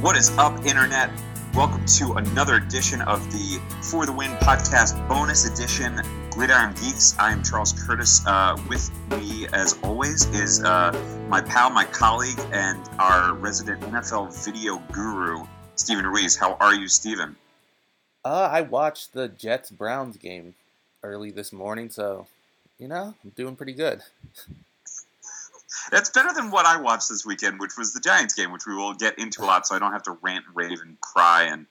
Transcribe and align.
What 0.00 0.16
is 0.16 0.30
up, 0.38 0.64
Internet? 0.64 1.10
Welcome 1.52 1.84
to 1.98 2.14
another 2.14 2.54
edition 2.54 3.02
of 3.02 3.20
the 3.30 3.60
For 3.82 4.06
the 4.06 4.12
Win 4.12 4.30
podcast 4.38 4.96
bonus 5.06 5.44
edition, 5.44 6.00
Gridiron 6.30 6.72
Geeks. 6.72 7.14
I 7.18 7.30
am 7.32 7.42
Charles 7.42 7.74
Curtis. 7.74 8.26
Uh, 8.26 8.56
with 8.66 8.90
me, 9.10 9.46
as 9.52 9.78
always, 9.82 10.24
is 10.30 10.64
uh, 10.64 10.90
my 11.28 11.42
pal, 11.42 11.68
my 11.68 11.84
colleague, 11.84 12.40
and 12.50 12.82
our 12.98 13.34
resident 13.34 13.82
NFL 13.82 14.42
video 14.42 14.82
guru, 14.90 15.44
Stephen 15.74 16.06
Ruiz. 16.06 16.34
How 16.34 16.54
are 16.54 16.74
you, 16.74 16.88
Stephen? 16.88 17.36
Uh, 18.24 18.48
I 18.50 18.62
watched 18.62 19.12
the 19.12 19.28
Jets 19.28 19.70
Browns 19.70 20.16
game 20.16 20.54
early 21.02 21.30
this 21.30 21.52
morning, 21.52 21.90
so 21.90 22.26
you 22.78 22.88
know 22.88 23.12
I'm 23.22 23.30
doing 23.36 23.54
pretty 23.54 23.74
good. 23.74 24.00
That's 25.90 26.10
better 26.10 26.32
than 26.34 26.50
what 26.50 26.66
I 26.66 26.80
watched 26.80 27.08
this 27.08 27.24
weekend, 27.24 27.60
which 27.60 27.76
was 27.76 27.92
the 27.92 28.00
Giants 28.00 28.34
game, 28.34 28.52
which 28.52 28.66
we 28.66 28.74
will 28.74 28.94
get 28.94 29.18
into 29.18 29.42
a 29.42 29.46
lot, 29.46 29.66
so 29.66 29.74
I 29.74 29.78
don't 29.78 29.92
have 29.92 30.02
to 30.04 30.16
rant, 30.22 30.44
rave, 30.54 30.80
and 30.80 31.00
cry 31.00 31.44
and 31.44 31.66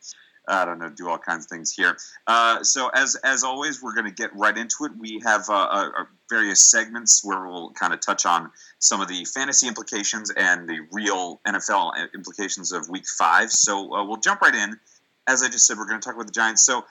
I 0.50 0.66
don't 0.66 0.80
know, 0.80 0.90
do 0.90 1.08
all 1.08 1.18
kinds 1.18 1.46
of 1.46 1.50
things 1.50 1.72
here. 1.72 1.98
Uh, 2.26 2.64
so 2.64 2.90
as 2.90 3.16
as 3.24 3.44
always, 3.44 3.82
we're 3.82 3.94
going 3.94 4.06
to 4.06 4.12
get 4.12 4.36
right 4.36 4.58
into 4.58 4.86
it. 4.86 4.92
We 4.98 5.22
have 5.24 5.48
uh, 5.50 5.54
uh, 5.54 5.90
various 6.30 6.70
segments 6.70 7.24
where 7.24 7.48
we'll 7.48 7.72
kind 7.72 7.94
of 7.94 8.00
touch 8.00 8.26
on 8.26 8.52
some 8.80 9.00
of 9.00 9.08
the 9.08 9.26
fantasy 9.26 9.68
implications 9.68 10.32
and 10.32 10.68
the 10.68 10.80
real 10.92 11.40
NFL 11.48 12.14
implications 12.14 12.72
of 12.72 12.90
Week 12.90 13.06
Five. 13.18 13.52
So 13.52 13.94
uh, 13.94 14.06
we'll 14.06 14.18
jump 14.18 14.42
right 14.42 14.56
in. 14.56 14.80
As 15.28 15.44
I 15.44 15.50
just 15.50 15.68
said, 15.68 15.78
we're 15.78 15.88
going 15.88 16.02
to 16.02 16.06
talk 16.06 16.16
about 16.16 16.26
the 16.26 16.34
Giants. 16.34 16.66
So 16.66 16.84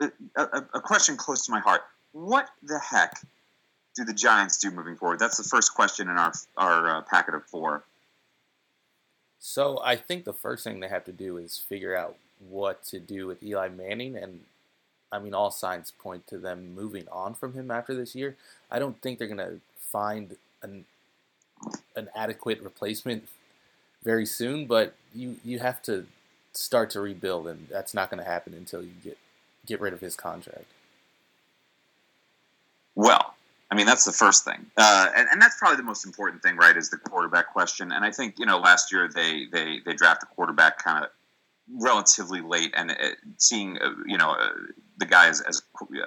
uh, 0.00 0.08
a, 0.36 0.64
a 0.74 0.80
question 0.80 1.16
close 1.16 1.44
to 1.46 1.52
my 1.52 1.60
heart: 1.60 1.82
What 2.12 2.48
the 2.62 2.78
heck 2.78 3.14
do 3.94 4.04
the 4.04 4.14
Giants 4.14 4.58
do 4.58 4.70
moving 4.70 4.96
forward? 4.96 5.18
That's 5.18 5.36
the 5.36 5.44
first 5.44 5.74
question 5.74 6.08
in 6.08 6.16
our 6.16 6.32
our 6.56 6.96
uh, 6.96 7.02
packet 7.02 7.34
of 7.34 7.44
four. 7.44 7.84
So 9.38 9.80
I 9.84 9.96
think 9.96 10.24
the 10.24 10.32
first 10.32 10.64
thing 10.64 10.80
they 10.80 10.88
have 10.88 11.04
to 11.04 11.12
do 11.12 11.36
is 11.36 11.58
figure 11.58 11.96
out 11.96 12.16
what 12.48 12.84
to 12.84 13.00
do 13.00 13.26
with 13.26 13.42
Eli 13.42 13.68
Manning, 13.68 14.16
and 14.16 14.40
I 15.10 15.18
mean 15.18 15.34
all 15.34 15.50
signs 15.50 15.92
point 15.92 16.26
to 16.28 16.38
them 16.38 16.74
moving 16.74 17.06
on 17.10 17.34
from 17.34 17.54
him 17.54 17.70
after 17.70 17.94
this 17.94 18.14
year. 18.14 18.36
I 18.70 18.78
don't 18.78 19.00
think 19.00 19.18
they're 19.18 19.28
gonna 19.28 19.58
find 19.76 20.36
an 20.62 20.84
an 21.96 22.08
adequate 22.14 22.60
replacement 22.62 23.28
very 24.02 24.26
soon, 24.26 24.66
but 24.66 24.94
you 25.14 25.36
you 25.44 25.58
have 25.58 25.82
to 25.82 26.06
start 26.52 26.90
to 26.90 27.00
rebuild, 27.00 27.48
and 27.48 27.68
that's 27.70 27.94
not 27.94 28.10
going 28.10 28.22
to 28.22 28.28
happen 28.28 28.54
until 28.54 28.82
you 28.82 28.92
get 29.02 29.18
get 29.66 29.80
rid 29.80 29.92
of 29.92 30.00
his 30.00 30.16
contract. 30.16 30.66
Well, 32.94 33.31
I 33.72 33.74
mean, 33.74 33.86
that's 33.86 34.04
the 34.04 34.12
first 34.12 34.44
thing, 34.44 34.66
uh, 34.76 35.08
and, 35.16 35.26
and, 35.32 35.40
that's 35.40 35.56
probably 35.58 35.78
the 35.78 35.82
most 35.82 36.04
important 36.04 36.42
thing, 36.42 36.56
right? 36.56 36.76
Is 36.76 36.90
the 36.90 36.98
quarterback 36.98 37.54
question. 37.54 37.90
And 37.90 38.04
I 38.04 38.10
think 38.10 38.38
you 38.38 38.44
know, 38.44 38.58
last 38.58 38.92
year 38.92 39.08
they 39.08 39.46
they 39.50 39.80
they 39.86 39.94
draft 39.94 40.22
a 40.22 40.26
quarterback 40.26 40.84
kind 40.84 41.06
of 41.06 41.10
relatively 41.82 42.42
late, 42.42 42.74
and 42.76 42.90
it, 42.90 43.16
seeing 43.38 43.78
uh, 43.78 43.92
you 44.06 44.18
know 44.18 44.32
uh, 44.32 44.50
the 44.98 45.06
guy 45.06 45.30
as 45.30 45.40
as 45.40 45.62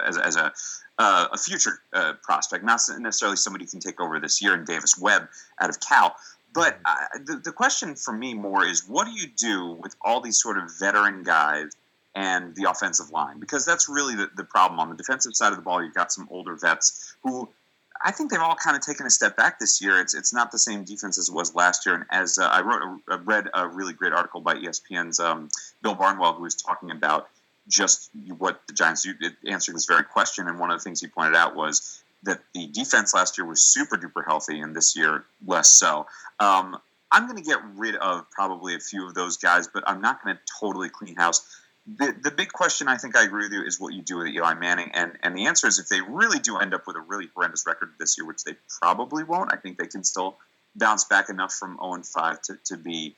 as, 0.06 0.16
as 0.16 0.36
a 0.36 0.52
uh, 1.00 1.26
a 1.32 1.36
future 1.36 1.80
uh, 1.92 2.12
prospect, 2.22 2.62
not 2.62 2.78
necessarily 3.00 3.36
somebody 3.36 3.64
who 3.64 3.70
can 3.72 3.80
take 3.80 4.00
over 4.00 4.20
this 4.20 4.40
year. 4.40 4.54
in 4.54 4.64
Davis 4.64 4.96
Webb 4.96 5.28
out 5.60 5.68
of 5.68 5.80
Cal. 5.80 6.14
But 6.54 6.78
uh, 6.84 7.18
the, 7.24 7.36
the 7.38 7.52
question 7.52 7.96
for 7.96 8.12
me 8.12 8.32
more 8.32 8.64
is, 8.64 8.86
what 8.86 9.06
do 9.06 9.12
you 9.12 9.26
do 9.26 9.72
with 9.72 9.96
all 10.02 10.20
these 10.20 10.40
sort 10.40 10.56
of 10.56 10.70
veteran 10.78 11.24
guys 11.24 11.72
and 12.16 12.56
the 12.56 12.68
offensive 12.68 13.10
line 13.10 13.38
because 13.38 13.66
that's 13.66 13.88
really 13.88 14.16
the, 14.16 14.30
the 14.36 14.42
problem 14.42 14.80
on 14.80 14.88
the 14.88 14.96
defensive 14.96 15.36
side 15.36 15.52
of 15.52 15.56
the 15.56 15.62
ball. 15.62 15.84
You've 15.84 15.94
got 15.94 16.10
some 16.10 16.26
older 16.30 16.56
vets 16.56 17.14
who 17.22 17.48
I 18.04 18.10
think 18.10 18.30
they've 18.30 18.40
all 18.40 18.56
kind 18.56 18.74
of 18.74 18.82
taken 18.82 19.06
a 19.06 19.10
step 19.10 19.36
back 19.36 19.60
this 19.60 19.80
year. 19.80 20.00
It's 20.00 20.14
it's 20.14 20.32
not 20.32 20.50
the 20.50 20.58
same 20.58 20.82
defense 20.82 21.18
as 21.18 21.28
it 21.28 21.34
was 21.34 21.54
last 21.54 21.84
year. 21.86 21.94
And 21.94 22.04
as 22.10 22.38
uh, 22.38 22.46
I 22.46 22.62
wrote, 22.62 23.00
I 23.08 23.16
read 23.16 23.48
a 23.52 23.68
really 23.68 23.92
great 23.92 24.14
article 24.14 24.40
by 24.40 24.54
ESPN's 24.54 25.20
um, 25.20 25.50
Bill 25.82 25.94
Barnwell, 25.94 26.32
who 26.34 26.42
was 26.42 26.54
talking 26.54 26.90
about 26.90 27.28
just 27.68 28.10
what 28.38 28.62
the 28.66 28.72
Giants 28.72 29.06
answering 29.46 29.76
this 29.76 29.86
very 29.86 30.04
question. 30.04 30.48
And 30.48 30.58
one 30.58 30.70
of 30.70 30.78
the 30.78 30.84
things 30.84 31.00
he 31.00 31.08
pointed 31.08 31.36
out 31.36 31.54
was 31.54 32.02
that 32.22 32.40
the 32.54 32.66
defense 32.68 33.12
last 33.12 33.36
year 33.36 33.46
was 33.46 33.62
super 33.62 33.96
duper 33.96 34.24
healthy, 34.26 34.60
and 34.60 34.74
this 34.74 34.96
year 34.96 35.24
less 35.46 35.70
so. 35.70 36.06
Um, 36.40 36.78
I'm 37.12 37.26
going 37.26 37.36
to 37.36 37.48
get 37.48 37.60
rid 37.74 37.94
of 37.96 38.28
probably 38.30 38.74
a 38.74 38.80
few 38.80 39.06
of 39.06 39.14
those 39.14 39.36
guys, 39.36 39.68
but 39.68 39.84
I'm 39.86 40.00
not 40.00 40.22
going 40.22 40.34
to 40.34 40.42
totally 40.60 40.88
clean 40.88 41.16
house 41.16 41.62
the, 41.86 42.14
the 42.20 42.30
big 42.30 42.52
question 42.52 42.88
I 42.88 42.96
think 42.96 43.16
I 43.16 43.24
agree 43.24 43.44
with 43.44 43.52
you 43.52 43.62
is 43.62 43.78
what 43.78 43.94
you 43.94 44.02
do 44.02 44.18
with 44.18 44.28
Eli 44.28 44.54
Manning, 44.54 44.90
and 44.92 45.12
and 45.22 45.36
the 45.36 45.46
answer 45.46 45.68
is 45.68 45.78
if 45.78 45.88
they 45.88 46.00
really 46.00 46.38
do 46.38 46.58
end 46.58 46.74
up 46.74 46.86
with 46.86 46.96
a 46.96 47.00
really 47.00 47.28
horrendous 47.34 47.64
record 47.66 47.90
this 47.98 48.18
year, 48.18 48.26
which 48.26 48.42
they 48.44 48.54
probably 48.80 49.22
won't, 49.22 49.52
I 49.52 49.56
think 49.56 49.78
they 49.78 49.86
can 49.86 50.02
still 50.02 50.36
bounce 50.74 51.04
back 51.04 51.28
enough 51.30 51.52
from 51.52 51.78
0 51.80 52.02
5 52.02 52.42
to, 52.42 52.58
to 52.66 52.76
be 52.76 53.14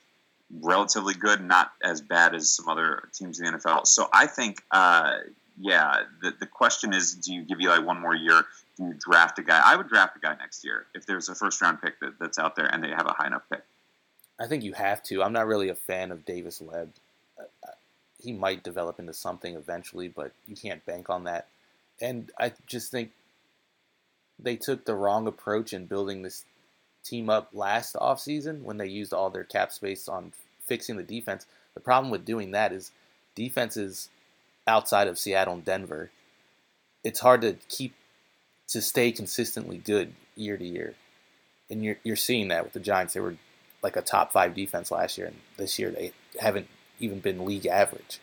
relatively 0.61 1.13
good, 1.13 1.41
not 1.41 1.71
as 1.83 2.01
bad 2.01 2.35
as 2.35 2.51
some 2.51 2.69
other 2.69 3.09
teams 3.13 3.39
in 3.39 3.45
the 3.45 3.57
NFL. 3.57 3.85
So 3.85 4.07
I 4.13 4.27
think, 4.27 4.61
uh, 4.71 5.17
yeah, 5.59 6.03
the, 6.21 6.33
the 6.39 6.45
question 6.45 6.93
is 6.93 7.15
do 7.15 7.33
you 7.33 7.43
give 7.43 7.59
Eli 7.59 7.79
one 7.79 7.99
more 7.99 8.15
year? 8.15 8.43
Do 8.77 8.85
you 8.85 8.93
draft 8.97 9.39
a 9.39 9.43
guy? 9.43 9.61
I 9.63 9.75
would 9.75 9.89
draft 9.89 10.15
a 10.15 10.19
guy 10.19 10.35
next 10.35 10.63
year 10.63 10.85
if 10.93 11.05
there's 11.05 11.27
a 11.27 11.35
first 11.35 11.61
round 11.61 11.81
pick 11.81 11.99
that, 11.99 12.19
that's 12.19 12.39
out 12.39 12.55
there 12.55 12.65
and 12.65 12.83
they 12.83 12.89
have 12.89 13.07
a 13.07 13.13
high 13.13 13.27
enough 13.27 13.43
pick. 13.51 13.63
I 14.39 14.47
think 14.47 14.63
you 14.63 14.73
have 14.73 15.03
to. 15.03 15.21
I'm 15.21 15.33
not 15.33 15.47
really 15.47 15.69
a 15.69 15.75
fan 15.75 16.11
of 16.11 16.23
Davis 16.23 16.61
Webb 16.61 16.91
he 18.21 18.33
might 18.33 18.63
develop 18.63 18.99
into 18.99 19.13
something 19.13 19.55
eventually, 19.55 20.07
but 20.07 20.31
you 20.47 20.55
can't 20.55 20.85
bank 20.85 21.09
on 21.09 21.23
that. 21.23 21.47
And 22.01 22.31
I 22.39 22.53
just 22.67 22.91
think 22.91 23.11
they 24.37 24.55
took 24.55 24.85
the 24.85 24.95
wrong 24.95 25.27
approach 25.27 25.73
in 25.73 25.85
building 25.85 26.21
this 26.21 26.45
team 27.03 27.29
up 27.29 27.49
last 27.53 27.95
offseason 27.95 28.61
when 28.61 28.77
they 28.77 28.87
used 28.87 29.13
all 29.13 29.29
their 29.29 29.43
cap 29.43 29.71
space 29.71 30.07
on 30.07 30.33
fixing 30.65 30.97
the 30.97 31.03
defense. 31.03 31.45
The 31.73 31.79
problem 31.79 32.11
with 32.11 32.25
doing 32.25 32.51
that 32.51 32.71
is 32.71 32.91
defenses 33.35 34.09
outside 34.67 35.07
of 35.07 35.17
Seattle 35.17 35.55
and 35.55 35.65
Denver, 35.65 36.11
it's 37.03 37.19
hard 37.19 37.41
to 37.41 37.57
keep 37.67 37.93
to 38.67 38.81
stay 38.81 39.11
consistently 39.11 39.77
good 39.77 40.13
year 40.35 40.57
to 40.57 40.65
year. 40.65 40.93
And 41.69 41.83
you're 41.83 41.97
you're 42.03 42.15
seeing 42.15 42.49
that 42.49 42.63
with 42.63 42.73
the 42.73 42.79
Giants. 42.79 43.13
They 43.13 43.19
were 43.19 43.37
like 43.81 43.95
a 43.95 44.01
top 44.01 44.31
five 44.31 44.53
defense 44.53 44.91
last 44.91 45.17
year, 45.17 45.27
and 45.27 45.37
this 45.57 45.79
year 45.79 45.89
they 45.91 46.11
haven't 46.39 46.67
even 46.99 47.19
been 47.19 47.45
league 47.45 47.65
average. 47.65 48.19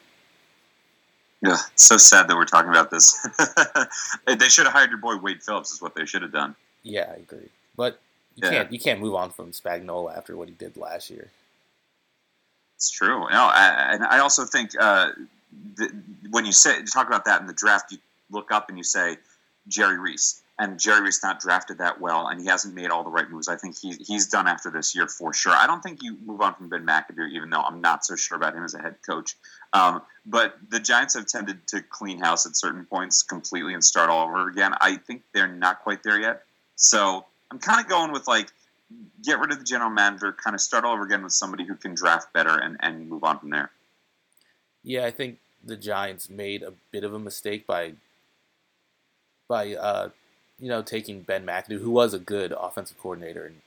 Yeah, 1.42 1.58
so 1.74 1.96
sad 1.96 2.28
that 2.28 2.36
we're 2.36 2.46
talking 2.46 2.70
about 2.70 2.90
this. 2.90 3.14
they 4.26 4.48
should 4.48 4.64
have 4.64 4.72
hired 4.72 4.90
your 4.90 4.98
boy 4.98 5.16
Wade 5.16 5.42
Phillips. 5.42 5.72
Is 5.72 5.82
what 5.82 5.94
they 5.94 6.06
should 6.06 6.22
have 6.22 6.32
done. 6.32 6.56
Yeah, 6.82 7.12
I 7.12 7.16
agree. 7.16 7.48
But 7.76 8.00
you 8.36 8.42
yeah. 8.44 8.50
can't 8.50 8.72
you 8.72 8.78
can't 8.78 9.00
move 9.00 9.14
on 9.14 9.30
from 9.30 9.52
Spagnuolo 9.52 10.16
after 10.16 10.36
what 10.36 10.48
he 10.48 10.54
did 10.54 10.76
last 10.76 11.10
year. 11.10 11.30
It's 12.76 12.90
true. 12.90 13.20
No, 13.20 13.26
I, 13.30 13.92
and 13.92 14.04
I 14.04 14.18
also 14.18 14.44
think 14.44 14.70
uh, 14.78 15.10
the, 15.76 15.90
when 16.30 16.44
you 16.44 16.52
say 16.52 16.78
you 16.78 16.86
talk 16.86 17.06
about 17.06 17.24
that 17.26 17.40
in 17.40 17.46
the 17.46 17.54
draft, 17.54 17.92
you 17.92 17.98
look 18.30 18.50
up 18.50 18.68
and 18.68 18.76
you 18.76 18.84
say 18.84 19.16
Jerry 19.68 19.98
Reese 19.98 20.42
and 20.58 20.80
Jerry 20.80 21.02
Reese 21.02 21.22
not 21.22 21.40
drafted 21.40 21.78
that 21.78 22.00
well, 22.00 22.28
and 22.28 22.40
he 22.40 22.46
hasn't 22.46 22.74
made 22.74 22.90
all 22.90 23.04
the 23.04 23.10
right 23.10 23.28
moves. 23.30 23.48
I 23.48 23.56
think 23.56 23.78
he, 23.78 23.92
he's 23.92 24.26
done 24.28 24.48
after 24.48 24.70
this 24.70 24.94
year 24.94 25.06
for 25.06 25.34
sure. 25.34 25.52
I 25.52 25.66
don't 25.66 25.82
think 25.82 26.02
you 26.02 26.16
move 26.24 26.40
on 26.40 26.54
from 26.54 26.68
Ben 26.68 26.86
McAdoo, 26.86 27.30
even 27.32 27.50
though 27.50 27.60
I'm 27.60 27.80
not 27.80 28.06
so 28.06 28.16
sure 28.16 28.36
about 28.36 28.54
him 28.54 28.64
as 28.64 28.72
a 28.74 28.78
head 28.78 28.96
coach. 29.06 29.36
Um, 29.72 30.00
but 30.24 30.56
the 30.70 30.80
Giants 30.80 31.14
have 31.14 31.26
tended 31.26 31.66
to 31.68 31.82
clean 31.82 32.18
house 32.18 32.46
at 32.46 32.56
certain 32.56 32.86
points 32.86 33.22
completely 33.22 33.74
and 33.74 33.84
start 33.84 34.08
all 34.08 34.28
over 34.28 34.48
again. 34.48 34.72
I 34.80 34.96
think 34.96 35.22
they're 35.34 35.46
not 35.46 35.82
quite 35.82 36.02
there 36.02 36.18
yet. 36.18 36.44
So 36.76 37.26
I'm 37.50 37.58
kind 37.58 37.80
of 37.80 37.88
going 37.88 38.12
with 38.12 38.26
like 38.26 38.48
get 39.22 39.38
rid 39.38 39.52
of 39.52 39.58
the 39.58 39.64
general 39.64 39.90
manager, 39.90 40.32
kind 40.32 40.54
of 40.54 40.60
start 40.60 40.84
all 40.84 40.94
over 40.94 41.04
again 41.04 41.22
with 41.22 41.32
somebody 41.32 41.64
who 41.64 41.74
can 41.74 41.94
draft 41.94 42.32
better 42.32 42.56
and, 42.58 42.76
and 42.80 43.08
move 43.08 43.24
on 43.24 43.38
from 43.38 43.50
there. 43.50 43.70
Yeah, 44.82 45.04
I 45.04 45.10
think 45.10 45.38
the 45.62 45.76
Giants 45.76 46.30
made 46.30 46.62
a 46.62 46.72
bit 46.92 47.04
of 47.04 47.12
a 47.12 47.18
mistake 47.18 47.66
by 47.66 47.94
by 49.48 49.74
uh, 49.74 50.08
you 50.58 50.68
know, 50.68 50.82
taking 50.82 51.22
Ben 51.22 51.44
McAdoo, 51.44 51.80
who 51.80 51.90
was 51.90 52.14
a 52.14 52.18
good 52.18 52.52
offensive 52.58 52.98
coordinator, 52.98 53.44
and 53.44 53.60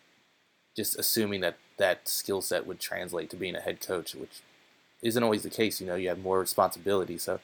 just 0.76 0.98
assuming 0.98 1.42
that 1.42 1.58
that 1.78 2.08
skill 2.08 2.42
set 2.42 2.66
would 2.66 2.80
translate 2.80 3.30
to 3.30 3.36
being 3.36 3.56
a 3.56 3.62
head 3.62 3.80
coach, 3.82 4.16
which 4.16 4.42
isn't 5.02 5.24
always 5.24 5.44
the 5.44 5.50
case. 5.50 5.80
You 5.80 5.88
know, 5.88 5.96
you 5.96 6.10
have 6.10 6.20
more 6.20 6.40
responsibility. 6.40 7.18
So 7.18 7.40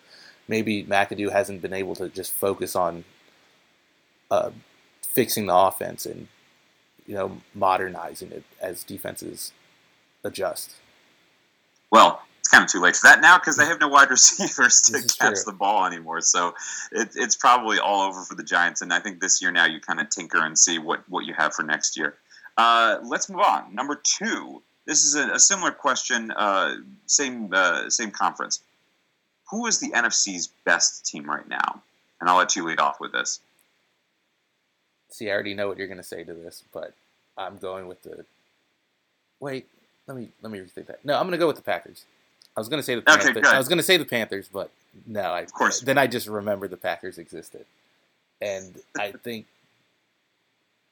maybe 0.48 0.84
McAdoo 0.84 1.32
hasn't 1.32 1.62
been 1.62 1.74
able 1.74 1.96
to 1.96 2.10
just 2.10 2.34
focus 2.34 2.76
on 2.76 3.06
uh, 4.32 4.52
fixing 5.02 5.46
the 5.46 5.56
offense 5.56 6.06
and 6.06 6.28
you 7.06 7.14
know 7.14 7.42
modernizing 7.54 8.32
it 8.32 8.44
as 8.60 8.84
defenses 8.84 9.54
adjust. 10.24 10.76
Well, 11.92 12.24
kind 12.56 12.66
of 12.66 12.72
too 12.72 12.82
late 12.82 12.96
for 12.96 13.08
that 13.08 13.22
now 13.22 13.38
because 13.38 13.58
they 13.58 13.66
have 13.72 13.80
no 13.80 13.88
wide 13.88 14.10
receivers 14.10 14.82
to 14.82 14.94
catch 15.02 15.36
true. 15.36 15.44
the 15.46 15.54
ball 15.54 15.86
anymore. 15.86 16.22
So 16.22 16.54
it, 16.92 17.10
it's 17.16 17.36
probably 17.36 17.80
all 17.80 18.02
over 18.08 18.24
for 18.24 18.36
the 18.36 18.44
Giants. 18.44 18.82
And 18.82 18.94
I 18.94 19.00
think 19.00 19.20
this 19.20 19.42
year 19.42 19.52
now 19.52 19.66
you 19.66 19.80
kind 19.80 20.00
of 20.00 20.10
tinker 20.10 20.44
and 20.44 20.58
see 20.58 20.80
what, 20.80 21.08
what 21.10 21.26
you 21.26 21.34
have 21.34 21.54
for 21.54 21.64
next 21.64 21.98
year. 21.98 22.16
Uh, 22.58 22.98
let's 23.04 23.30
move 23.30 23.42
on. 23.42 23.74
Number 23.74 24.00
two. 24.04 24.62
This 24.86 25.04
is 25.04 25.16
a, 25.16 25.32
a 25.32 25.40
similar 25.40 25.72
question. 25.72 26.30
Uh, 26.32 26.76
same 27.08 27.50
uh, 27.52 27.90
same 27.90 28.12
conference. 28.12 28.62
Who 29.50 29.66
is 29.66 29.80
the 29.80 29.90
NFC's 29.90 30.50
best 30.64 31.08
team 31.08 31.28
right 31.28 31.48
now? 31.48 31.82
And 32.22 32.30
I'll 32.30 32.38
let 32.38 32.56
you 32.56 32.64
lead 32.64 32.80
off 32.80 33.00
with 33.00 33.12
this. 33.12 33.40
See, 35.10 35.28
I 35.28 35.34
already 35.34 35.56
know 35.56 35.68
what 35.68 35.80
you're 35.80 35.88
going 35.88 35.98
to 35.98 36.04
say 36.04 36.24
to 36.24 36.34
this, 36.34 36.64
but 36.72 36.94
I'm 37.36 37.58
going 37.58 37.88
with 37.88 38.04
the. 38.04 38.26
Wait, 39.40 39.68
let 40.08 40.16
me 40.16 40.30
let 40.44 40.52
me 40.52 40.60
rethink 40.60 40.86
that. 40.86 41.04
No, 41.04 41.18
I'm 41.18 41.26
gonna 41.26 41.40
go 41.40 41.48
with 41.48 41.56
the 41.56 41.64
Packers. 41.64 42.06
I 42.56 42.60
was 42.60 42.70
gonna 42.70 42.84
say 42.84 42.96
the 42.96 43.02
Panthers. 43.02 43.38
Okay, 43.38 43.48
I 43.48 43.58
was 43.58 43.68
gonna 43.68 43.84
say 43.84 43.98
the 43.98 44.06
Panthers, 44.06 44.50
but 44.52 44.72
no, 45.06 45.22
I, 45.22 45.42
of 45.42 45.54
course. 45.54 45.82
Then 45.82 45.98
I 45.98 46.08
just 46.08 46.28
remembered 46.28 46.70
the 46.70 46.78
Packers 46.78 47.18
existed, 47.18 47.66
and 48.42 48.78
I 48.98 49.12
think 49.12 49.46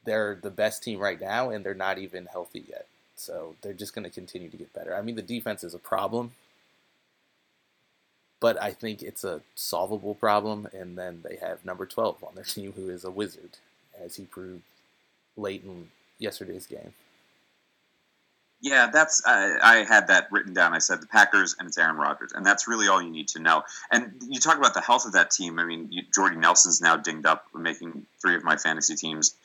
they're 0.05 0.37
the 0.41 0.49
best 0.49 0.83
team 0.83 0.99
right 0.99 1.19
now, 1.19 1.49
and 1.49 1.65
they're 1.65 1.73
not 1.73 1.97
even 1.97 2.25
healthy 2.25 2.65
yet. 2.67 2.87
So 3.15 3.55
they're 3.61 3.73
just 3.73 3.93
going 3.93 4.03
to 4.03 4.09
continue 4.09 4.49
to 4.49 4.57
get 4.57 4.73
better. 4.73 4.95
I 4.95 5.01
mean, 5.01 5.15
the 5.15 5.21
defense 5.21 5.63
is 5.63 5.73
a 5.73 5.79
problem, 5.79 6.31
but 8.39 8.61
I 8.61 8.71
think 8.71 9.01
it's 9.01 9.23
a 9.23 9.41
solvable 9.55 10.15
problem. 10.15 10.67
And 10.73 10.97
then 10.97 11.23
they 11.23 11.37
have 11.37 11.63
number 11.63 11.85
12 11.85 12.23
on 12.23 12.35
their 12.35 12.43
team, 12.43 12.73
who 12.73 12.89
is 12.89 13.03
a 13.03 13.11
wizard, 13.11 13.57
as 13.99 14.15
he 14.15 14.23
proved 14.25 14.63
late 15.37 15.63
in 15.63 15.89
yesterday's 16.19 16.67
game. 16.67 16.93
Yeah, 18.63 18.89
that's 18.91 19.21
uh, 19.27 19.57
I 19.61 19.83
had 19.85 20.07
that 20.07 20.29
written 20.31 20.53
down. 20.53 20.73
I 20.73 20.79
said 20.79 21.01
the 21.01 21.07
Packers 21.07 21.53
and 21.59 21.67
it's 21.67 21.77
Aaron 21.77 21.97
Rodgers, 21.97 22.31
and 22.31 22.45
that's 22.45 22.65
really 22.65 22.87
all 22.87 23.01
you 23.01 23.09
need 23.09 23.27
to 23.29 23.39
know. 23.39 23.63
And 23.91 24.13
you 24.25 24.39
talk 24.39 24.57
about 24.57 24.73
the 24.73 24.79
health 24.79 25.05
of 25.05 25.11
that 25.11 25.31
team. 25.31 25.59
I 25.59 25.65
mean, 25.65 25.89
you, 25.91 26.03
Jordy 26.15 26.37
Nelson's 26.37 26.79
now 26.79 26.95
dinged 26.95 27.25
up, 27.25 27.45
making 27.53 28.05
three 28.21 28.37
of 28.37 28.45
my 28.45 28.55
fantasy 28.55 28.95
teams 28.95 29.35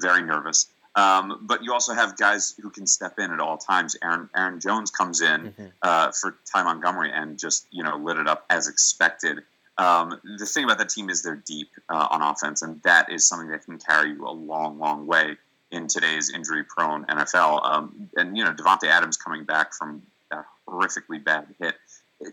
very 0.00 0.22
nervous. 0.22 0.66
Um, 0.96 1.38
but 1.42 1.62
you 1.62 1.72
also 1.72 1.94
have 1.94 2.16
guys 2.16 2.52
who 2.60 2.70
can 2.70 2.88
step 2.88 3.20
in 3.20 3.30
at 3.30 3.38
all 3.38 3.58
times. 3.58 3.96
Aaron 4.02 4.28
Aaron 4.34 4.58
Jones 4.58 4.90
comes 4.90 5.20
in 5.20 5.52
mm-hmm. 5.52 5.66
uh, 5.80 6.10
for 6.10 6.34
Ty 6.52 6.64
Montgomery 6.64 7.12
and 7.14 7.38
just 7.38 7.64
you 7.70 7.84
know 7.84 7.96
lit 7.96 8.16
it 8.16 8.26
up 8.26 8.44
as 8.50 8.66
expected. 8.66 9.38
Um, 9.76 10.20
the 10.36 10.46
thing 10.46 10.64
about 10.64 10.78
that 10.78 10.88
team 10.88 11.10
is 11.10 11.22
they're 11.22 11.36
deep 11.36 11.68
uh, 11.88 12.08
on 12.10 12.22
offense, 12.22 12.62
and 12.62 12.82
that 12.82 13.12
is 13.12 13.28
something 13.28 13.50
that 13.50 13.64
can 13.64 13.78
carry 13.78 14.10
you 14.10 14.26
a 14.26 14.32
long, 14.32 14.80
long 14.80 15.06
way 15.06 15.36
in 15.70 15.86
today's 15.86 16.30
injury-prone 16.30 17.04
NFL. 17.06 17.64
Um, 17.64 18.10
and 18.16 18.36
you 18.36 18.44
know, 18.44 18.52
Davante 18.52 18.84
Adams 18.84 19.16
coming 19.16 19.44
back 19.44 19.72
from 19.74 20.02
a 20.30 20.44
horrifically 20.68 21.22
bad 21.22 21.46
hit 21.60 21.74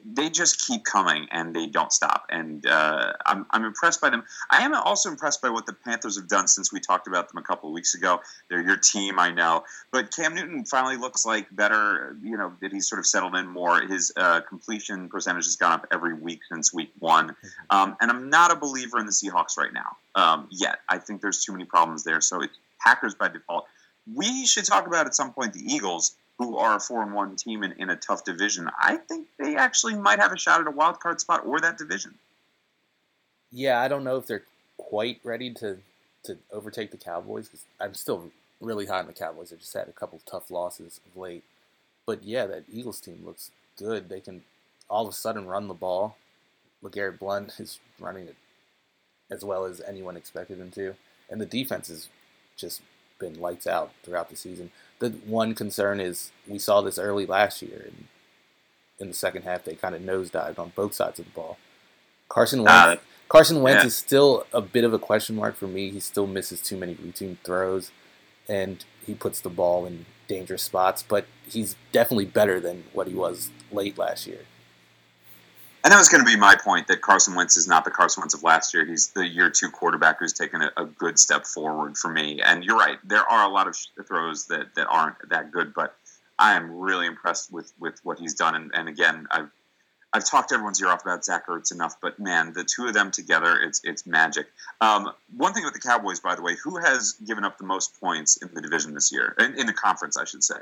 they 0.03 0.29
just 0.29 0.65
keep 0.65 0.83
coming 0.83 1.27
and 1.31 1.55
they 1.55 1.67
don't 1.67 1.93
stop. 1.93 2.25
And 2.29 2.65
uh, 2.65 3.13
I'm, 3.25 3.45
I'm 3.51 3.63
impressed 3.65 4.01
by 4.01 4.09
them. 4.09 4.23
I 4.49 4.63
am 4.63 4.73
also 4.73 5.09
impressed 5.09 5.41
by 5.41 5.49
what 5.49 5.67
the 5.67 5.73
Panthers 5.73 6.17
have 6.17 6.27
done 6.27 6.47
since 6.47 6.73
we 6.73 6.79
talked 6.79 7.07
about 7.07 7.29
them 7.29 7.37
a 7.37 7.43
couple 7.43 7.69
of 7.69 7.73
weeks 7.73 7.93
ago. 7.93 8.19
They're 8.49 8.61
your 8.61 8.77
team, 8.77 9.19
I 9.19 9.31
know. 9.31 9.63
But 9.91 10.15
Cam 10.15 10.33
Newton 10.33 10.65
finally 10.65 10.97
looks 10.97 11.23
like 11.25 11.47
better, 11.55 12.17
you 12.23 12.35
know, 12.35 12.53
that 12.61 12.71
he's 12.71 12.89
sort 12.89 12.97
of 12.99 13.05
settled 13.05 13.35
in 13.35 13.47
more. 13.47 13.79
His 13.81 14.11
uh, 14.17 14.41
completion 14.41 15.07
percentage 15.07 15.45
has 15.45 15.55
gone 15.55 15.73
up 15.73 15.85
every 15.91 16.15
week 16.15 16.39
since 16.51 16.73
week 16.73 16.91
one. 16.97 17.35
Um, 17.69 17.95
and 18.01 18.09
I'm 18.09 18.29
not 18.29 18.51
a 18.51 18.55
believer 18.55 18.97
in 18.97 19.05
the 19.05 19.11
Seahawks 19.11 19.55
right 19.55 19.73
now 19.73 19.97
um, 20.15 20.47
yet. 20.49 20.79
I 20.89 20.97
think 20.97 21.21
there's 21.21 21.43
too 21.43 21.51
many 21.51 21.65
problems 21.65 22.03
there. 22.03 22.21
So 22.21 22.41
Packers 22.79 23.15
by 23.15 23.29
default. 23.29 23.65
We 24.13 24.45
should 24.45 24.65
talk 24.65 24.87
about 24.87 25.07
at 25.07 25.15
some 25.15 25.33
point 25.33 25.53
the 25.53 25.63
Eagles 25.63 26.15
who 26.37 26.57
are 26.57 26.75
a 26.75 26.79
four 26.79 27.01
and 27.01 27.13
one 27.13 27.35
team 27.35 27.63
in, 27.63 27.73
in 27.73 27.89
a 27.89 27.95
tough 27.95 28.23
division, 28.23 28.69
I 28.77 28.97
think 28.97 29.27
they 29.39 29.55
actually 29.55 29.95
might 29.95 30.19
have 30.19 30.31
a 30.31 30.37
shot 30.37 30.61
at 30.61 30.67
a 30.67 30.71
wild 30.71 30.99
card 30.99 31.21
spot 31.21 31.45
or 31.45 31.59
that 31.61 31.77
division. 31.77 32.15
Yeah, 33.51 33.79
I 33.79 33.87
don't 33.87 34.03
know 34.03 34.17
if 34.17 34.27
they're 34.27 34.43
quite 34.77 35.19
ready 35.23 35.53
to 35.55 35.77
to 36.23 36.37
overtake 36.51 36.89
the 36.89 36.97
Cowboys 36.97 37.47
because 37.47 37.65
I'm 37.79 37.93
still 37.93 38.31
really 38.59 38.87
high 38.87 38.99
on 38.99 39.05
the 39.05 39.13
Cowboys. 39.13 39.51
They've 39.51 39.59
just 39.59 39.75
had 39.75 39.87
a 39.87 39.91
couple 39.91 40.19
tough 40.25 40.49
losses 40.49 40.99
of 41.05 41.15
late, 41.15 41.43
but 42.05 42.23
yeah, 42.23 42.47
that 42.47 42.63
Eagles 42.71 42.99
team 42.99 43.21
looks 43.23 43.51
good. 43.77 44.09
They 44.09 44.19
can 44.19 44.41
all 44.89 45.03
of 45.03 45.09
a 45.09 45.15
sudden 45.15 45.45
run 45.45 45.67
the 45.67 45.73
ball. 45.75 46.17
LeGarrette 46.83 47.19
Blunt 47.19 47.59
is 47.59 47.79
running 47.99 48.27
it 48.27 48.35
as 49.31 49.45
well 49.45 49.65
as 49.65 49.81
anyone 49.81 50.17
expected 50.17 50.59
him 50.59 50.71
to, 50.71 50.95
and 51.29 51.39
the 51.39 51.45
defense 51.45 51.87
has 51.87 52.09
just 52.55 52.81
been 53.19 53.39
lights 53.39 53.65
out 53.65 53.91
throughout 54.03 54.29
the 54.29 54.35
season 54.35 54.71
the 54.99 55.09
one 55.25 55.53
concern 55.55 55.99
is 55.99 56.31
we 56.47 56.59
saw 56.59 56.81
this 56.81 56.97
early 56.97 57.25
last 57.25 57.61
year, 57.61 57.83
and 57.85 58.05
in 58.99 59.07
the 59.07 59.13
second 59.13 59.43
half 59.43 59.63
they 59.63 59.75
kind 59.75 59.95
of 59.95 60.01
nosedived 60.01 60.59
on 60.59 60.71
both 60.75 60.93
sides 60.93 61.19
of 61.19 61.25
the 61.25 61.31
ball. 61.31 61.57
Carson 62.29 62.63
Wentz, 62.63 63.01
uh, 63.01 63.05
Carson 63.27 63.61
Wentz 63.61 63.83
yeah. 63.83 63.87
is 63.87 63.95
still 63.95 64.45
a 64.53 64.61
bit 64.61 64.83
of 64.83 64.93
a 64.93 64.99
question 64.99 65.35
mark 65.35 65.55
for 65.55 65.67
me. 65.67 65.91
He 65.91 65.99
still 65.99 66.27
misses 66.27 66.61
too 66.61 66.77
many 66.77 66.95
routine 66.95 67.37
throws, 67.43 67.91
and 68.47 68.83
he 69.05 69.13
puts 69.13 69.41
the 69.41 69.49
ball 69.49 69.85
in 69.85 70.05
dangerous 70.27 70.63
spots. 70.63 71.03
But 71.03 71.25
he's 71.47 71.75
definitely 71.91 72.25
better 72.25 72.59
than 72.59 72.85
what 72.93 73.07
he 73.07 73.13
was 73.13 73.51
late 73.71 73.97
last 73.97 74.25
year. 74.27 74.39
And 75.85 75.91
that 75.91 75.99
was 75.99 76.09
going 76.09 76.25
to 76.25 76.27
be 76.27 76.35
my 76.35 76.55
point 76.55 76.87
that 76.87 77.01
Carson 77.01 77.35
Wentz 77.35 77.57
is 77.57 77.67
not 77.67 77.85
the 77.85 77.91
Carson 77.91 78.21
Wentz 78.21 78.33
of 78.33 78.41
last 78.41 78.73
year. 78.73 78.83
He's 78.87 79.09
the 79.09 79.23
year 79.23 79.51
two 79.51 79.69
quarterback 79.69 80.17
who's 80.17 80.33
taken 80.33 80.63
a, 80.63 80.71
a 80.77 80.85
good 80.85 81.19
step 81.19 81.45
forward 81.45 81.95
for 81.95 82.09
me. 82.09 82.41
And 82.41 82.63
you're 82.63 82.75
right, 82.75 82.97
there 83.03 83.21
are 83.21 83.47
a 83.47 83.53
lot 83.53 83.67
of 83.67 83.77
throws 84.07 84.47
that, 84.47 84.73
that 84.73 84.87
aren't 84.89 85.17
that 85.29 85.51
good, 85.51 85.75
but 85.75 85.95
I 86.39 86.55
am 86.55 86.71
really 86.71 87.05
impressed 87.05 87.53
with, 87.53 87.71
with 87.79 87.99
what 88.03 88.17
he's 88.17 88.33
done. 88.33 88.55
And, 88.55 88.71
and 88.73 88.89
again, 88.89 89.27
I've 89.29 89.51
I've 90.11 90.25
talked 90.25 90.53
everyone's 90.53 90.81
ear 90.81 90.87
off 90.87 91.03
about 91.03 91.25
Zach 91.25 91.45
Ertz 91.47 91.73
enough, 91.73 91.97
but 92.01 92.17
man, 92.19 92.53
the 92.53 92.63
two 92.63 92.87
of 92.87 92.93
them 92.93 93.11
together, 93.11 93.59
it's 93.61 93.81
it's 93.83 94.07
magic. 94.07 94.47
Um, 94.79 95.11
one 95.35 95.53
thing 95.53 95.65
with 95.65 95.73
the 95.73 95.79
Cowboys, 95.79 96.21
by 96.21 96.35
the 96.35 96.41
way, 96.41 96.55
who 96.63 96.77
has 96.77 97.11
given 97.27 97.43
up 97.43 97.57
the 97.57 97.65
most 97.65 97.99
points 97.99 98.37
in 98.37 98.49
the 98.53 98.61
division 98.61 98.93
this 98.93 99.11
year, 99.11 99.35
in, 99.37 99.59
in 99.59 99.67
the 99.67 99.73
conference, 99.73 100.17
I 100.17 100.23
should 100.23 100.43
say? 100.43 100.55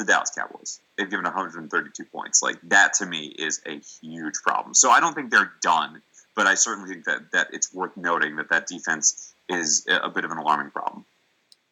The 0.00 0.06
Dallas 0.06 0.30
Cowboys. 0.30 0.80
They've 0.96 1.08
given 1.08 1.24
132 1.24 2.04
points. 2.06 2.42
Like 2.42 2.58
that 2.64 2.94
to 2.94 3.06
me 3.06 3.26
is 3.26 3.60
a 3.66 3.80
huge 4.00 4.34
problem. 4.44 4.74
So 4.74 4.90
I 4.90 4.98
don't 5.00 5.14
think 5.14 5.30
they're 5.30 5.52
done, 5.62 6.02
but 6.34 6.46
I 6.46 6.54
certainly 6.54 6.90
think 6.90 7.04
that 7.04 7.32
that 7.32 7.48
it's 7.52 7.72
worth 7.72 7.96
noting 7.96 8.36
that 8.36 8.48
that 8.50 8.66
defense 8.66 9.32
is 9.48 9.86
a 9.88 10.08
bit 10.08 10.24
of 10.24 10.30
an 10.30 10.38
alarming 10.38 10.70
problem. 10.70 11.04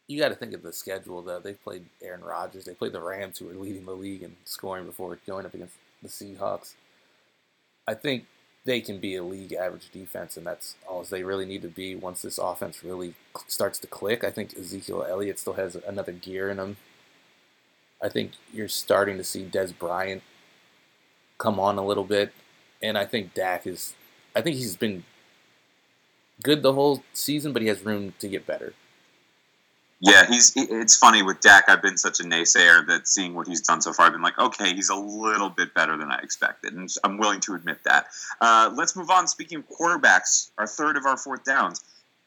You 0.06 0.18
got 0.18 0.28
to 0.28 0.34
think 0.34 0.52
of 0.52 0.62
the 0.62 0.72
schedule 0.72 1.22
though. 1.22 1.40
They 1.40 1.54
played 1.54 1.86
Aaron 2.02 2.22
Rodgers. 2.22 2.64
They 2.64 2.74
played 2.74 2.92
the 2.92 3.00
Rams, 3.00 3.38
who 3.38 3.48
are 3.50 3.54
leading 3.54 3.84
the 3.84 3.92
league 3.92 4.22
in 4.22 4.36
scoring 4.44 4.84
before 4.84 5.18
going 5.26 5.46
up 5.46 5.54
against 5.54 5.74
the 6.02 6.08
Seahawks. 6.08 6.74
I 7.86 7.94
think 7.94 8.26
they 8.64 8.80
can 8.82 8.98
be 8.98 9.16
a 9.16 9.22
league 9.22 9.54
average 9.54 9.90
defense, 9.90 10.36
and 10.36 10.46
that's 10.46 10.74
all 10.86 11.02
they 11.02 11.22
really 11.22 11.46
need 11.46 11.62
to 11.62 11.68
be 11.68 11.94
once 11.94 12.20
this 12.20 12.36
offense 12.36 12.84
really 12.84 13.14
starts 13.46 13.78
to 13.78 13.86
click. 13.86 14.24
I 14.24 14.30
think 14.30 14.56
Ezekiel 14.58 15.06
Elliott 15.08 15.38
still 15.38 15.54
has 15.54 15.74
another 15.74 16.12
gear 16.12 16.50
in 16.50 16.58
him 16.58 16.76
I 18.02 18.08
think 18.08 18.32
you're 18.52 18.68
starting 18.68 19.16
to 19.16 19.24
see 19.24 19.44
Dez 19.44 19.76
Bryant 19.76 20.22
come 21.38 21.58
on 21.58 21.78
a 21.78 21.84
little 21.84 22.04
bit, 22.04 22.32
and 22.82 22.96
I 22.96 23.04
think 23.04 23.34
Dak 23.34 23.66
is. 23.66 23.94
I 24.36 24.40
think 24.40 24.56
he's 24.56 24.76
been 24.76 25.04
good 26.42 26.62
the 26.62 26.72
whole 26.72 27.02
season, 27.12 27.52
but 27.52 27.62
he 27.62 27.68
has 27.68 27.82
room 27.82 28.14
to 28.20 28.28
get 28.28 28.46
better. 28.46 28.74
Yeah, 30.00 30.26
he's. 30.26 30.52
It's 30.54 30.96
funny 30.96 31.22
with 31.22 31.40
Dak. 31.40 31.64
I've 31.68 31.82
been 31.82 31.96
such 31.96 32.20
a 32.20 32.22
naysayer 32.22 32.86
that 32.86 33.08
seeing 33.08 33.34
what 33.34 33.48
he's 33.48 33.62
done 33.62 33.80
so 33.80 33.92
far, 33.92 34.06
I've 34.06 34.12
been 34.12 34.22
like, 34.22 34.38
okay, 34.38 34.72
he's 34.72 34.90
a 34.90 34.94
little 34.94 35.50
bit 35.50 35.74
better 35.74 35.96
than 35.96 36.12
I 36.12 36.18
expected, 36.18 36.74
and 36.74 36.88
I'm 37.02 37.18
willing 37.18 37.40
to 37.40 37.54
admit 37.54 37.82
that. 37.84 38.06
Uh, 38.40 38.70
let's 38.74 38.94
move 38.94 39.10
on. 39.10 39.26
Speaking 39.26 39.58
of 39.58 39.68
quarterbacks, 39.68 40.50
our 40.56 40.68
third 40.68 40.96
of 40.96 41.04
our 41.04 41.16
fourth 41.16 41.44
downs 41.44 41.82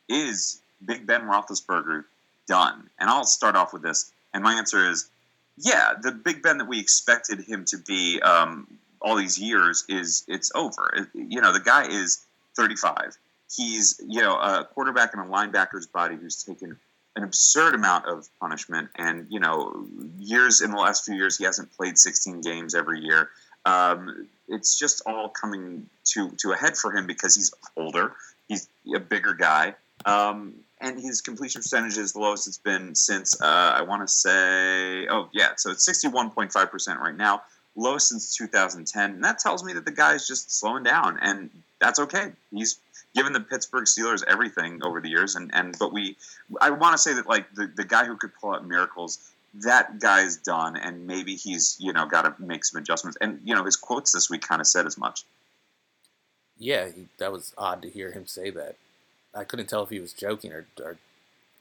is 0.10 0.62
Big 0.84 1.08
Ben 1.08 1.22
Roethlisberger 1.22 2.04
done, 2.46 2.90
and 3.00 3.10
I'll 3.10 3.24
start 3.24 3.56
off 3.56 3.72
with 3.72 3.84
this. 3.84 4.12
And 4.34 4.44
my 4.44 4.54
answer 4.54 4.90
is 4.90 5.10
yeah, 5.58 5.94
the 6.02 6.12
Big 6.12 6.42
Ben 6.42 6.58
that 6.60 6.68
we 6.68 6.80
expected 6.80 7.42
him 7.42 7.66
to 7.66 7.78
be 7.78 8.22
um, 8.22 8.68
all 9.02 9.16
these 9.16 9.38
years 9.40 9.84
is 9.90 10.24
it's 10.28 10.52
over. 10.56 10.92
It, 10.96 11.08
you 11.14 11.42
know, 11.42 11.54
the 11.54 11.60
guy 11.60 11.88
is 11.88 12.26
35. 12.56 13.18
He's 13.56 14.00
you 14.08 14.22
know 14.22 14.36
a 14.36 14.68
quarterback 14.74 15.14
in 15.14 15.20
a 15.20 15.26
linebacker's 15.26 15.88
body 15.88 16.16
who's 16.16 16.44
taken 16.44 16.78
an 17.16 17.24
absurd 17.24 17.76
amount 17.76 18.06
of 18.06 18.28
punishment, 18.40 18.90
and 18.96 19.28
you 19.30 19.40
know, 19.40 19.86
years 20.18 20.62
in 20.62 20.72
the 20.72 20.78
last 20.78 21.06
few 21.06 21.16
years 21.16 21.38
he 21.38 21.44
hasn't 21.44 21.72
played 21.76 21.98
16 21.98 22.42
games 22.42 22.74
every 22.74 23.02
year. 23.02 23.30
Um, 23.66 24.28
it's 24.48 24.78
just 24.78 25.02
all 25.06 25.30
coming 25.30 25.88
to 26.06 26.30
to 26.40 26.52
a 26.52 26.56
head 26.56 26.78
for 26.78 26.96
him 26.96 27.08
because 27.08 27.36
he's 27.36 27.54
older. 27.76 28.14
He's 28.48 28.68
a 28.96 29.00
bigger 29.00 29.34
guy. 29.34 29.76
Um, 30.06 30.56
and 30.82 31.00
his 31.00 31.22
completion 31.22 31.62
percentage 31.62 31.98
is 31.98 32.14
the 32.14 32.20
lowest 32.20 32.48
it's 32.48 32.58
been 32.58 32.96
since 32.96 33.40
uh, 33.42 33.46
I 33.46 33.84
want 33.84 34.02
to 34.02 34.08
say, 34.08 35.08
oh 35.08 35.30
yeah, 35.32 35.52
so 35.56 35.72
it's 35.72 35.86
sixty 35.86 36.08
one 36.08 36.32
point 36.32 36.52
five 36.52 36.72
percent 36.72 37.00
right 37.00 37.16
now, 37.16 37.44
lowest 37.76 38.10
since 38.10 38.36
two 38.36 38.48
thousand 38.48 38.88
ten, 38.88 39.12
and 39.12 39.24
that 39.24 39.40
tells 39.40 39.64
me 39.64 39.74
that 39.74 39.86
the 39.86 39.92
guy 39.92 40.14
is 40.16 40.28
just 40.28 40.52
slowing 40.52 40.84
down, 40.84 41.20
and 41.22 41.50
that's 41.80 42.00
okay. 42.00 42.32
He's 42.52 42.80
given 43.16 43.34
the 43.34 43.40
Pittsburgh 43.40 43.86
Steelers 43.86 44.24
everything 44.28 44.84
over 44.84 45.00
the 45.00 45.10
years, 45.10 45.36
and 45.36 45.54
and 45.54 45.78
but 45.80 45.94
we, 45.94 46.18
I 46.60 46.72
want 46.72 46.94
to 46.94 46.98
say 46.98 47.14
that 47.14 47.28
like 47.28 47.54
the 47.54 47.68
the 47.68 47.86
guy 47.86 48.06
who 48.06 48.18
could 48.18 48.34
pull 48.34 48.54
out 48.54 48.68
miracles. 48.68 49.20
That 49.54 50.00
guy's 50.00 50.38
done, 50.38 50.78
and 50.78 51.06
maybe 51.08 51.36
he's 51.36 51.76
you 51.78 51.92
know 51.92 52.06
got 52.06 52.22
to 52.22 52.42
make 52.42 52.64
some 52.64 52.82
adjustments. 52.82 53.18
And 53.20 53.42
you 53.44 53.54
know 53.54 53.66
his 53.66 53.76
quotes 53.76 54.14
this 54.14 54.30
week 54.30 54.48
kind 54.48 54.62
of 54.62 54.68
said 54.68 54.86
as 54.86 54.98
much. 54.98 55.26
Yeah, 56.58 56.88
he, 56.90 57.08
that 57.18 57.32
was 57.34 57.54
odd 57.58 57.82
to 57.82 57.90
hear 57.90 58.12
him 58.12 58.28
say 58.28 58.50
that. 58.52 58.78
I 59.36 59.44
couldn't 59.44 59.68
tell 59.68 59.84
if 59.84 59.90
he 59.90 60.00
was 60.00 60.14
joking 60.14 60.52
or, 60.52 60.66
or 60.84 60.98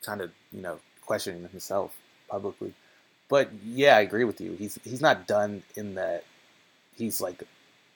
kind 0.04 0.20
of 0.20 0.30
you 0.52 0.62
know 0.62 0.78
questioning 1.04 1.48
himself 1.48 1.96
publicly. 2.28 2.74
But 3.28 3.50
yeah, 3.64 3.96
I 3.96 4.00
agree 4.00 4.24
with 4.24 4.40
you. 4.40 4.52
He's 4.52 4.78
he's 4.84 5.00
not 5.00 5.26
done 5.26 5.62
in 5.76 5.94
that 5.94 6.24
he's 6.96 7.20
like 7.20 7.42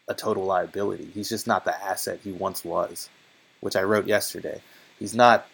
a 0.08 0.14
total 0.14 0.44
liability. 0.44 1.08
He's 1.12 1.28
just 1.28 1.46
not 1.46 1.64
the 1.64 1.74
asset 1.82 2.20
he 2.22 2.32
once 2.32 2.64
was, 2.64 3.08
which 3.60 3.76
I 3.76 3.82
wrote 3.82 4.06
yesterday. 4.06 4.60
He's 4.98 5.14
not. 5.14 5.46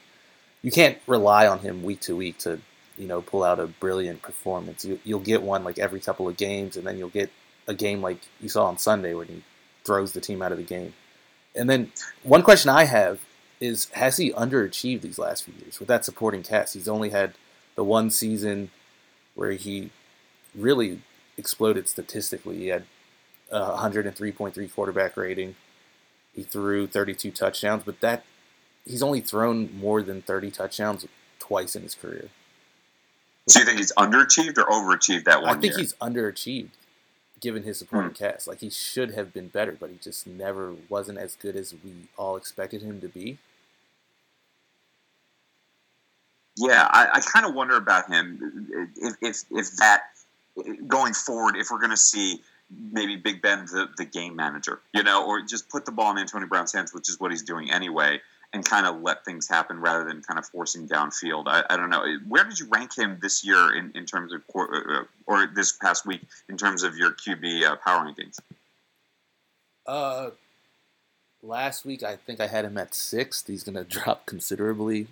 You 0.62 0.70
can't 0.70 0.98
rely 1.06 1.46
on 1.46 1.60
him 1.60 1.82
week 1.82 2.00
to 2.00 2.14
week 2.14 2.36
to 2.40 2.60
you 3.00 3.06
know, 3.06 3.22
pull 3.22 3.42
out 3.42 3.58
a 3.58 3.66
brilliant 3.66 4.20
performance. 4.20 4.84
You, 4.84 5.00
you'll 5.04 5.20
get 5.20 5.42
one 5.42 5.64
like 5.64 5.78
every 5.78 6.00
couple 6.00 6.28
of 6.28 6.36
games, 6.36 6.76
and 6.76 6.86
then 6.86 6.98
you'll 6.98 7.08
get 7.08 7.30
a 7.66 7.72
game 7.72 8.02
like 8.02 8.20
you 8.40 8.50
saw 8.50 8.66
on 8.66 8.76
Sunday 8.76 9.14
when 9.14 9.26
he 9.26 9.42
throws 9.84 10.12
the 10.12 10.20
team 10.20 10.42
out 10.42 10.52
of 10.52 10.58
the 10.58 10.64
game. 10.64 10.92
And 11.56 11.68
then 11.68 11.90
one 12.22 12.42
question 12.42 12.68
I 12.68 12.84
have 12.84 13.18
is 13.60 13.88
has 13.90 14.16
he 14.16 14.32
underachieved 14.32 15.02
these 15.02 15.18
last 15.18 15.44
few 15.44 15.54
years 15.60 15.78
with 15.78 15.88
that 15.88 16.04
supporting 16.04 16.42
cast? 16.42 16.74
He's 16.74 16.88
only 16.88 17.10
had 17.10 17.34
the 17.76 17.84
one 17.84 18.10
season 18.10 18.70
where 19.34 19.52
he 19.52 19.90
really 20.54 21.02
exploded 21.36 21.88
statistically. 21.88 22.56
He 22.56 22.68
had 22.68 22.84
a 23.50 23.76
103.3 23.76 24.74
quarterback 24.74 25.16
rating. 25.16 25.56
He 26.34 26.42
threw 26.42 26.86
32 26.86 27.30
touchdowns, 27.30 27.82
but 27.84 28.00
that 28.00 28.24
he's 28.86 29.02
only 29.02 29.20
thrown 29.20 29.76
more 29.76 30.02
than 30.02 30.22
30 30.22 30.50
touchdowns 30.50 31.06
twice 31.38 31.76
in 31.76 31.82
his 31.82 31.94
career. 31.94 32.28
So 33.48 33.60
you 33.60 33.66
think 33.66 33.78
he's 33.78 33.92
underachieved 33.94 34.58
or 34.58 34.66
overachieved 34.66 35.24
that 35.24 35.42
one 35.42 35.50
I 35.50 35.60
think 35.60 35.72
year? 35.72 35.80
he's 35.80 35.94
underachieved 35.94 36.70
given 37.40 37.62
his 37.62 37.78
supporting 37.78 38.10
hmm. 38.10 38.16
cast. 38.16 38.46
Like 38.46 38.60
he 38.60 38.70
should 38.70 39.12
have 39.12 39.32
been 39.32 39.48
better, 39.48 39.76
but 39.78 39.90
he 39.90 39.96
just 39.96 40.26
never 40.26 40.74
wasn't 40.88 41.18
as 41.18 41.34
good 41.34 41.56
as 41.56 41.74
we 41.84 42.08
all 42.16 42.36
expected 42.36 42.82
him 42.82 43.00
to 43.00 43.08
be. 43.08 43.38
Yeah, 46.60 46.86
I, 46.90 47.08
I 47.14 47.20
kind 47.20 47.46
of 47.46 47.54
wonder 47.54 47.76
about 47.76 48.08
him 48.08 48.92
if, 48.96 49.14
if 49.22 49.44
if 49.50 49.76
that 49.76 50.02
going 50.86 51.14
forward, 51.14 51.56
if 51.56 51.70
we're 51.70 51.78
going 51.78 51.90
to 51.90 51.96
see 51.96 52.40
maybe 52.92 53.16
Big 53.16 53.42
Ben 53.42 53.64
the, 53.66 53.88
the 53.96 54.04
game 54.04 54.36
manager, 54.36 54.80
you 54.92 55.02
know, 55.02 55.26
or 55.26 55.40
just 55.42 55.68
put 55.68 55.84
the 55.84 55.92
ball 55.92 56.12
in 56.12 56.18
Antonio 56.18 56.46
Brown's 56.46 56.72
hands, 56.72 56.92
which 56.92 57.08
is 57.08 57.18
what 57.18 57.30
he's 57.30 57.42
doing 57.42 57.70
anyway, 57.70 58.20
and 58.52 58.64
kind 58.64 58.86
of 58.86 59.00
let 59.02 59.24
things 59.24 59.48
happen 59.48 59.80
rather 59.80 60.04
than 60.04 60.22
kind 60.22 60.38
of 60.38 60.46
forcing 60.46 60.88
downfield. 60.88 61.44
I, 61.46 61.64
I 61.70 61.76
don't 61.76 61.90
know. 61.90 62.04
Where 62.28 62.44
did 62.44 62.58
you 62.58 62.68
rank 62.68 62.96
him 62.96 63.18
this 63.22 63.44
year 63.44 63.74
in, 63.74 63.92
in 63.94 64.06
terms 64.06 64.32
of, 64.32 64.42
uh, 64.54 65.04
or 65.26 65.48
this 65.54 65.72
past 65.72 66.06
week 66.06 66.22
in 66.48 66.56
terms 66.56 66.82
of 66.82 66.96
your 66.96 67.12
QB 67.12 67.64
uh, 67.64 67.76
power 67.76 68.04
rankings? 68.04 68.38
Uh, 69.86 70.30
last 71.42 71.84
week 71.84 72.02
I 72.02 72.16
think 72.16 72.40
I 72.40 72.46
had 72.46 72.64
him 72.64 72.76
at 72.76 72.94
sixth. 72.94 73.46
He's 73.46 73.64
going 73.64 73.76
to 73.82 73.84
drop 73.84 74.26
considerably, 74.26 75.08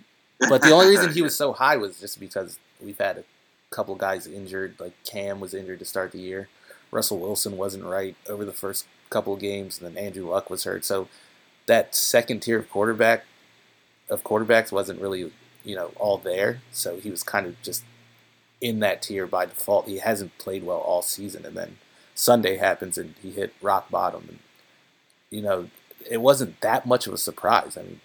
but 0.47 0.61
the 0.61 0.71
only 0.71 0.87
reason 0.87 1.11
he 1.11 1.21
was 1.21 1.35
so 1.37 1.53
high 1.53 1.77
was 1.77 1.99
just 1.99 2.19
because 2.19 2.59
we've 2.81 2.97
had 2.97 3.17
a 3.17 3.23
couple 3.69 3.95
guys 3.95 4.27
injured. 4.27 4.75
Like 4.79 4.93
Cam 5.03 5.39
was 5.39 5.53
injured 5.53 5.79
to 5.79 5.85
start 5.85 6.11
the 6.11 6.19
year. 6.19 6.47
Russell 6.91 7.19
Wilson 7.19 7.57
wasn't 7.57 7.85
right 7.85 8.15
over 8.27 8.45
the 8.45 8.53
first 8.53 8.87
couple 9.09 9.33
of 9.33 9.39
games, 9.39 9.79
and 9.79 9.95
then 9.95 10.03
Andrew 10.03 10.29
Luck 10.29 10.49
was 10.49 10.63
hurt. 10.63 10.85
So 10.85 11.07
that 11.65 11.93
second 11.93 12.41
tier 12.41 12.59
of 12.59 12.69
quarterback 12.69 13.25
of 14.09 14.23
quarterbacks 14.23 14.71
wasn't 14.71 15.01
really 15.01 15.31
you 15.63 15.75
know 15.75 15.91
all 15.97 16.17
there. 16.17 16.61
So 16.71 16.99
he 16.99 17.09
was 17.09 17.23
kind 17.23 17.45
of 17.45 17.61
just 17.61 17.83
in 18.61 18.79
that 18.79 19.01
tier 19.01 19.27
by 19.27 19.45
default. 19.45 19.87
He 19.87 19.99
hasn't 19.99 20.37
played 20.37 20.63
well 20.63 20.79
all 20.79 21.01
season, 21.01 21.45
and 21.45 21.55
then 21.55 21.77
Sunday 22.15 22.57
happens 22.57 22.97
and 22.97 23.15
he 23.21 23.31
hit 23.31 23.53
rock 23.61 23.89
bottom. 23.89 24.25
And 24.29 24.39
you 25.29 25.41
know 25.41 25.69
it 26.09 26.21
wasn't 26.21 26.59
that 26.61 26.85
much 26.85 27.07
of 27.07 27.13
a 27.13 27.17
surprise. 27.17 27.77
I 27.77 27.83
mean, 27.83 28.01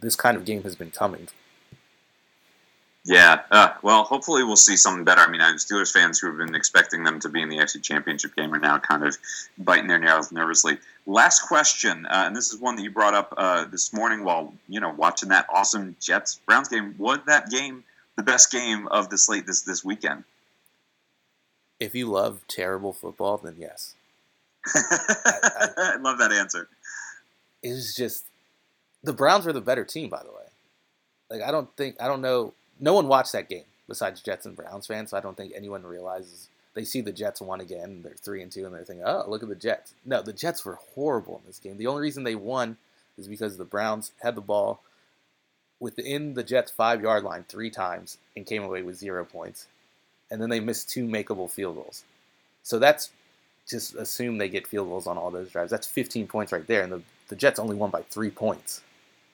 this 0.00 0.14
kind 0.14 0.36
of 0.36 0.44
game 0.44 0.62
has 0.62 0.76
been 0.76 0.90
coming 0.90 1.28
yeah, 3.10 3.40
uh, 3.50 3.72
well, 3.82 4.04
hopefully 4.04 4.44
we'll 4.44 4.54
see 4.54 4.76
something 4.76 5.02
better. 5.02 5.22
I 5.22 5.28
mean, 5.28 5.40
I'm 5.40 5.56
Steelers 5.56 5.90
fans 5.90 6.20
who 6.20 6.28
have 6.28 6.36
been 6.36 6.54
expecting 6.54 7.02
them 7.02 7.18
to 7.18 7.28
be 7.28 7.42
in 7.42 7.48
the 7.48 7.56
AFC 7.56 7.82
Championship 7.82 8.36
game 8.36 8.54
are 8.54 8.58
now 8.60 8.78
kind 8.78 9.04
of 9.04 9.18
biting 9.58 9.88
their 9.88 9.98
nails 9.98 10.30
nervously. 10.30 10.78
Last 11.06 11.40
question, 11.40 12.06
uh, 12.06 12.22
and 12.26 12.36
this 12.36 12.52
is 12.52 12.60
one 12.60 12.76
that 12.76 12.82
you 12.82 12.92
brought 12.92 13.14
up 13.14 13.34
uh, 13.36 13.64
this 13.64 13.92
morning 13.92 14.22
while 14.22 14.54
you 14.68 14.78
know 14.78 14.90
watching 14.90 15.30
that 15.30 15.46
awesome 15.52 15.96
Jets 15.98 16.40
Browns 16.46 16.68
game. 16.68 16.94
Was 16.98 17.18
that 17.26 17.50
game 17.50 17.82
the 18.14 18.22
best 18.22 18.52
game 18.52 18.86
of 18.86 19.10
the 19.10 19.18
slate 19.18 19.44
this 19.44 19.62
this 19.62 19.84
weekend? 19.84 20.22
If 21.80 21.96
you 21.96 22.06
love 22.06 22.42
terrible 22.46 22.92
football, 22.92 23.38
then 23.38 23.56
yes. 23.58 23.96
I, 24.72 24.80
I, 25.58 25.68
I 25.76 25.96
love 25.96 26.18
that 26.18 26.30
answer. 26.30 26.68
It 27.60 27.70
was 27.70 27.92
just 27.96 28.26
the 29.02 29.12
Browns 29.12 29.46
were 29.46 29.52
the 29.52 29.60
better 29.60 29.84
team, 29.84 30.10
by 30.10 30.22
the 30.22 30.30
way. 30.30 30.46
Like 31.28 31.42
I 31.42 31.50
don't 31.50 31.76
think 31.76 31.96
I 32.00 32.06
don't 32.06 32.20
know 32.20 32.54
no 32.80 32.94
one 32.94 33.08
watched 33.08 33.32
that 33.32 33.48
game 33.48 33.64
besides 33.88 34.20
Jets 34.20 34.46
and 34.46 34.56
Browns 34.56 34.86
fans, 34.86 35.10
so 35.10 35.16
I 35.16 35.20
don't 35.20 35.36
think 35.36 35.52
anyone 35.54 35.84
realizes 35.84 36.48
they 36.74 36.84
see 36.84 37.00
the 37.00 37.12
Jets 37.12 37.40
won 37.40 37.60
again. 37.60 38.02
They're 38.02 38.14
three 38.14 38.42
and 38.42 38.50
two, 38.50 38.64
and 38.64 38.74
they're 38.74 38.84
thinking, 38.84 39.04
"Oh, 39.06 39.24
look 39.26 39.42
at 39.42 39.48
the 39.48 39.54
Jets." 39.54 39.94
No, 40.04 40.22
the 40.22 40.32
Jets 40.32 40.64
were 40.64 40.78
horrible 40.94 41.40
in 41.42 41.46
this 41.46 41.58
game. 41.58 41.76
The 41.76 41.86
only 41.86 42.02
reason 42.02 42.24
they 42.24 42.36
won 42.36 42.76
is 43.18 43.28
because 43.28 43.56
the 43.56 43.64
Browns 43.64 44.12
had 44.22 44.34
the 44.34 44.40
ball 44.40 44.80
within 45.78 46.34
the 46.34 46.44
Jets' 46.44 46.70
five 46.70 47.02
yard 47.02 47.24
line 47.24 47.44
three 47.48 47.70
times 47.70 48.18
and 48.36 48.46
came 48.46 48.62
away 48.62 48.82
with 48.82 48.96
zero 48.96 49.24
points, 49.24 49.66
and 50.30 50.40
then 50.40 50.50
they 50.50 50.60
missed 50.60 50.88
two 50.88 51.06
makeable 51.06 51.50
field 51.50 51.76
goals. 51.76 52.04
So 52.62 52.78
that's 52.78 53.10
just 53.68 53.94
assume 53.94 54.38
they 54.38 54.48
get 54.48 54.66
field 54.66 54.88
goals 54.88 55.06
on 55.06 55.18
all 55.18 55.30
those 55.30 55.50
drives. 55.50 55.70
That's 55.70 55.86
15 55.86 56.26
points 56.26 56.52
right 56.52 56.66
there, 56.66 56.82
and 56.82 56.92
the 56.92 57.02
the 57.30 57.36
Jets 57.36 57.58
only 57.58 57.76
won 57.76 57.90
by 57.90 58.02
three 58.02 58.30
points 58.30 58.82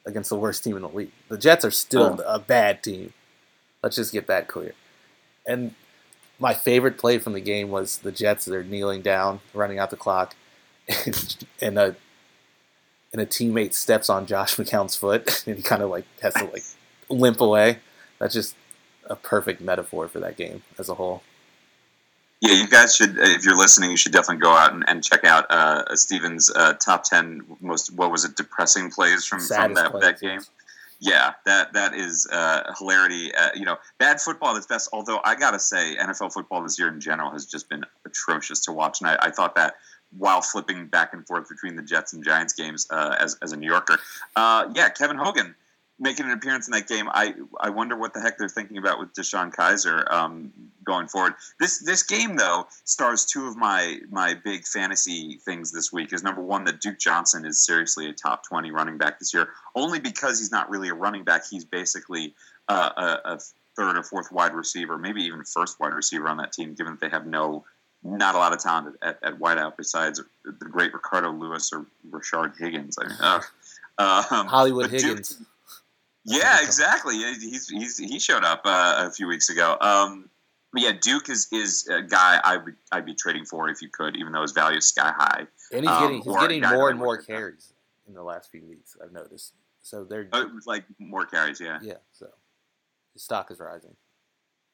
against 0.04 0.28
the 0.28 0.36
worst 0.36 0.62
team 0.62 0.76
in 0.76 0.82
the 0.82 0.88
league. 0.88 1.10
The 1.28 1.38
Jets 1.38 1.64
are 1.64 1.70
still 1.70 2.20
oh. 2.20 2.34
a 2.34 2.38
bad 2.38 2.82
team. 2.82 3.12
Let's 3.86 3.94
just 3.94 4.10
get 4.10 4.26
that 4.26 4.48
clear. 4.48 4.74
And 5.46 5.72
my 6.40 6.54
favorite 6.54 6.98
play 6.98 7.18
from 7.18 7.34
the 7.34 7.40
game 7.40 7.70
was 7.70 7.98
the 7.98 8.10
Jets. 8.10 8.44
They're 8.44 8.64
kneeling 8.64 9.00
down, 9.00 9.38
running 9.54 9.78
out 9.78 9.90
the 9.90 9.96
clock, 9.96 10.34
and 11.62 11.78
a 11.78 11.94
and 13.12 13.22
a 13.22 13.26
teammate 13.26 13.74
steps 13.74 14.10
on 14.10 14.26
Josh 14.26 14.56
McCown's 14.56 14.96
foot, 14.96 15.44
and 15.46 15.56
he 15.56 15.62
kind 15.62 15.82
of 15.82 15.90
like 15.90 16.04
has 16.20 16.34
to 16.34 16.46
like 16.46 16.64
limp 17.08 17.40
away. 17.40 17.78
That's 18.18 18.34
just 18.34 18.56
a 19.04 19.14
perfect 19.14 19.60
metaphor 19.60 20.08
for 20.08 20.18
that 20.18 20.36
game 20.36 20.64
as 20.80 20.88
a 20.88 20.94
whole. 20.94 21.22
Yeah, 22.40 22.54
you 22.54 22.66
guys 22.66 22.96
should, 22.96 23.16
if 23.16 23.44
you're 23.44 23.56
listening, 23.56 23.92
you 23.92 23.96
should 23.96 24.10
definitely 24.10 24.42
go 24.42 24.50
out 24.50 24.74
and, 24.74 24.82
and 24.88 25.04
check 25.04 25.24
out 25.24 25.48
uh, 25.48 25.94
Steven's 25.94 26.50
uh, 26.50 26.72
top 26.72 27.04
ten 27.04 27.44
most 27.60 27.94
what 27.94 28.10
was 28.10 28.24
it 28.24 28.34
depressing 28.34 28.90
plays 28.90 29.24
from, 29.24 29.38
from 29.38 29.74
that, 29.74 29.92
that 30.00 30.20
game 30.20 30.40
yeah, 30.98 31.34
that 31.44 31.72
that 31.74 31.94
is 31.94 32.26
uh, 32.32 32.72
hilarity. 32.78 33.34
Uh, 33.34 33.50
you 33.54 33.64
know, 33.64 33.76
bad 33.98 34.20
football 34.20 34.56
is 34.56 34.66
best. 34.66 34.88
Although 34.92 35.20
I 35.24 35.34
gotta 35.34 35.58
say, 35.58 35.96
NFL 35.96 36.32
football 36.32 36.62
this 36.62 36.78
year 36.78 36.88
in 36.88 37.00
general 37.00 37.30
has 37.30 37.46
just 37.46 37.68
been 37.68 37.84
atrocious 38.04 38.60
to 38.64 38.72
watch, 38.72 39.00
and 39.00 39.10
I, 39.10 39.18
I 39.20 39.30
thought 39.30 39.54
that 39.56 39.74
while 40.16 40.40
flipping 40.40 40.86
back 40.86 41.12
and 41.12 41.26
forth 41.26 41.48
between 41.48 41.76
the 41.76 41.82
Jets 41.82 42.12
and 42.12 42.24
Giants 42.24 42.54
games 42.54 42.86
uh, 42.90 43.16
as 43.18 43.36
as 43.42 43.52
a 43.52 43.56
New 43.56 43.68
Yorker. 43.68 43.98
Uh, 44.34 44.68
yeah, 44.74 44.88
Kevin 44.88 45.16
Hogan 45.16 45.54
making 45.98 46.26
an 46.26 46.32
appearance 46.32 46.66
in 46.68 46.72
that 46.72 46.88
game. 46.88 47.08
I 47.10 47.34
I 47.60 47.70
wonder 47.70 47.96
what 47.96 48.14
the 48.14 48.20
heck 48.20 48.38
they're 48.38 48.48
thinking 48.48 48.78
about 48.78 48.98
with 48.98 49.14
DeShone 49.14 49.54
Kizer 49.54 50.10
um, 50.12 50.52
going 50.84 51.08
forward. 51.08 51.34
This 51.58 51.78
this 51.78 52.02
game 52.02 52.36
though 52.36 52.66
stars 52.84 53.24
two 53.24 53.46
of 53.46 53.56
my 53.56 53.98
my 54.10 54.34
big 54.34 54.66
fantasy 54.66 55.38
things 55.44 55.72
this 55.72 55.92
week. 55.92 56.12
Is 56.12 56.22
number 56.22 56.42
one 56.42 56.64
that 56.64 56.80
Duke 56.80 56.98
Johnson 56.98 57.44
is 57.44 57.64
seriously 57.64 58.08
a 58.08 58.12
top 58.12 58.44
twenty 58.44 58.70
running 58.70 58.98
back 58.98 59.18
this 59.18 59.32
year, 59.32 59.48
only 59.74 59.98
because 59.98 60.38
he's 60.38 60.52
not 60.52 60.68
really 60.70 60.88
a 60.88 60.94
running 60.94 61.24
back. 61.24 61.42
He's 61.48 61.64
basically 61.64 62.34
uh, 62.68 62.90
a, 62.96 63.32
a 63.32 63.38
third 63.76 63.96
or 63.96 64.02
fourth 64.02 64.30
wide 64.32 64.54
receiver, 64.54 64.98
maybe 64.98 65.22
even 65.22 65.44
first 65.44 65.80
wide 65.80 65.94
receiver 65.94 66.28
on 66.28 66.36
that 66.38 66.52
team, 66.52 66.74
given 66.74 66.94
that 66.94 67.00
they 67.00 67.10
have 67.10 67.26
no 67.26 67.64
not 68.02 68.34
a 68.34 68.38
lot 68.38 68.52
of 68.52 68.60
talent 68.60 68.96
at, 69.02 69.18
at 69.22 69.38
wideout 69.38 69.76
besides 69.76 70.20
the 70.44 70.64
great 70.66 70.92
Ricardo 70.92 71.32
Louis 71.32 71.72
or 71.72 71.86
Rashard 72.10 72.58
Higgins. 72.58 72.98
I 73.00 73.08
mean, 73.08 73.40
um, 73.98 74.46
Hollywood 74.46 74.90
Higgins. 74.90 75.30
Duke, 75.30 75.46
yeah, 76.26 76.58
exactly. 76.62 77.16
He's, 77.16 77.68
he's 77.68 77.98
he 77.98 78.18
showed 78.18 78.44
up 78.44 78.62
uh, 78.64 79.06
a 79.06 79.10
few 79.10 79.26
weeks 79.26 79.48
ago. 79.48 79.76
Um, 79.80 80.28
but 80.72 80.82
yeah, 80.82 80.92
Duke 81.00 81.28
is 81.30 81.48
is 81.52 81.88
a 81.88 82.02
guy 82.02 82.40
I 82.42 82.58
would 82.58 82.76
I'd 82.92 83.06
be 83.06 83.14
trading 83.14 83.44
for 83.44 83.68
if 83.68 83.80
you 83.80 83.88
could, 83.88 84.16
even 84.16 84.32
though 84.32 84.42
his 84.42 84.52
value 84.52 84.78
is 84.78 84.88
sky 84.88 85.12
high. 85.16 85.46
And 85.72 85.84
he's 85.84 85.98
getting 85.98 86.16
um, 86.16 86.22
he's 86.22 86.36
getting 86.36 86.60
more 86.62 86.90
and 86.90 86.98
more 86.98 87.16
carries 87.16 87.72
in 88.08 88.14
the 88.14 88.22
last 88.22 88.50
few 88.50 88.64
weeks. 88.66 88.96
I've 89.02 89.12
noticed. 89.12 89.54
So 89.82 90.04
they're 90.04 90.28
oh, 90.32 90.50
like 90.66 90.84
more 90.98 91.24
carries, 91.26 91.60
yeah. 91.60 91.78
Yeah. 91.80 91.94
So 92.12 92.28
his 93.12 93.22
stock 93.22 93.50
is 93.50 93.60
rising. 93.60 93.94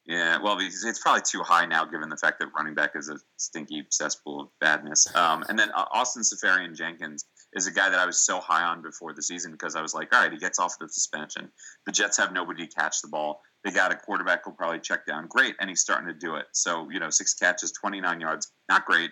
Yeah, 0.05 0.39
well, 0.43 0.59
it's 0.59 0.99
probably 0.99 1.23
too 1.23 1.43
high 1.45 1.65
now, 1.65 1.85
given 1.85 2.09
the 2.09 2.17
fact 2.17 2.41
that 2.41 2.49
running 2.57 2.75
back 2.75 2.97
is 2.97 3.09
a 3.09 3.19
stinky 3.37 3.87
cesspool 3.91 4.41
of 4.41 4.49
badness. 4.61 5.07
Um, 5.15 5.45
and 5.49 5.57
then 5.57 5.71
uh, 5.71 5.85
Austin 5.93 6.25
Seferian 6.25 6.75
Jenkins 6.75 7.25
is 7.55 7.67
a 7.67 7.71
guy 7.71 7.91
that 7.91 7.99
I 7.99 8.07
was 8.07 8.21
so 8.21 8.41
high 8.41 8.65
on 8.65 8.83
before 8.83 9.13
the 9.13 9.23
season 9.23 9.53
because 9.53 9.77
I 9.77 9.83
was 9.83 9.95
like, 9.95 10.15
all 10.15 10.23
right, 10.23 10.33
he 10.33 10.39
gets 10.39 10.59
off 10.59 10.79
the 10.79 10.89
suspension. 10.89 11.51
The 11.87 11.93
Jets 11.93 12.17
have 12.17 12.33
nobody 12.33 12.67
to 12.67 12.75
catch 12.75 13.03
the 13.03 13.09
ball. 13.09 13.43
They 13.65 13.71
got 13.71 13.93
a 13.93 13.97
quarterback 13.97 14.45
who'll 14.45 14.55
probably 14.55 14.81
check 14.81 15.07
down. 15.07 15.27
Great. 15.29 15.55
And 15.61 15.69
he's 15.69 15.81
starting 15.81 16.09
to 16.09 16.15
do 16.15 16.37
it. 16.37 16.47
So, 16.53 16.89
you 16.91 16.99
know, 16.99 17.11
six 17.11 17.35
catches, 17.35 17.73
29 17.73 18.21
yards. 18.21 18.51
Not 18.69 18.87
great, 18.87 19.11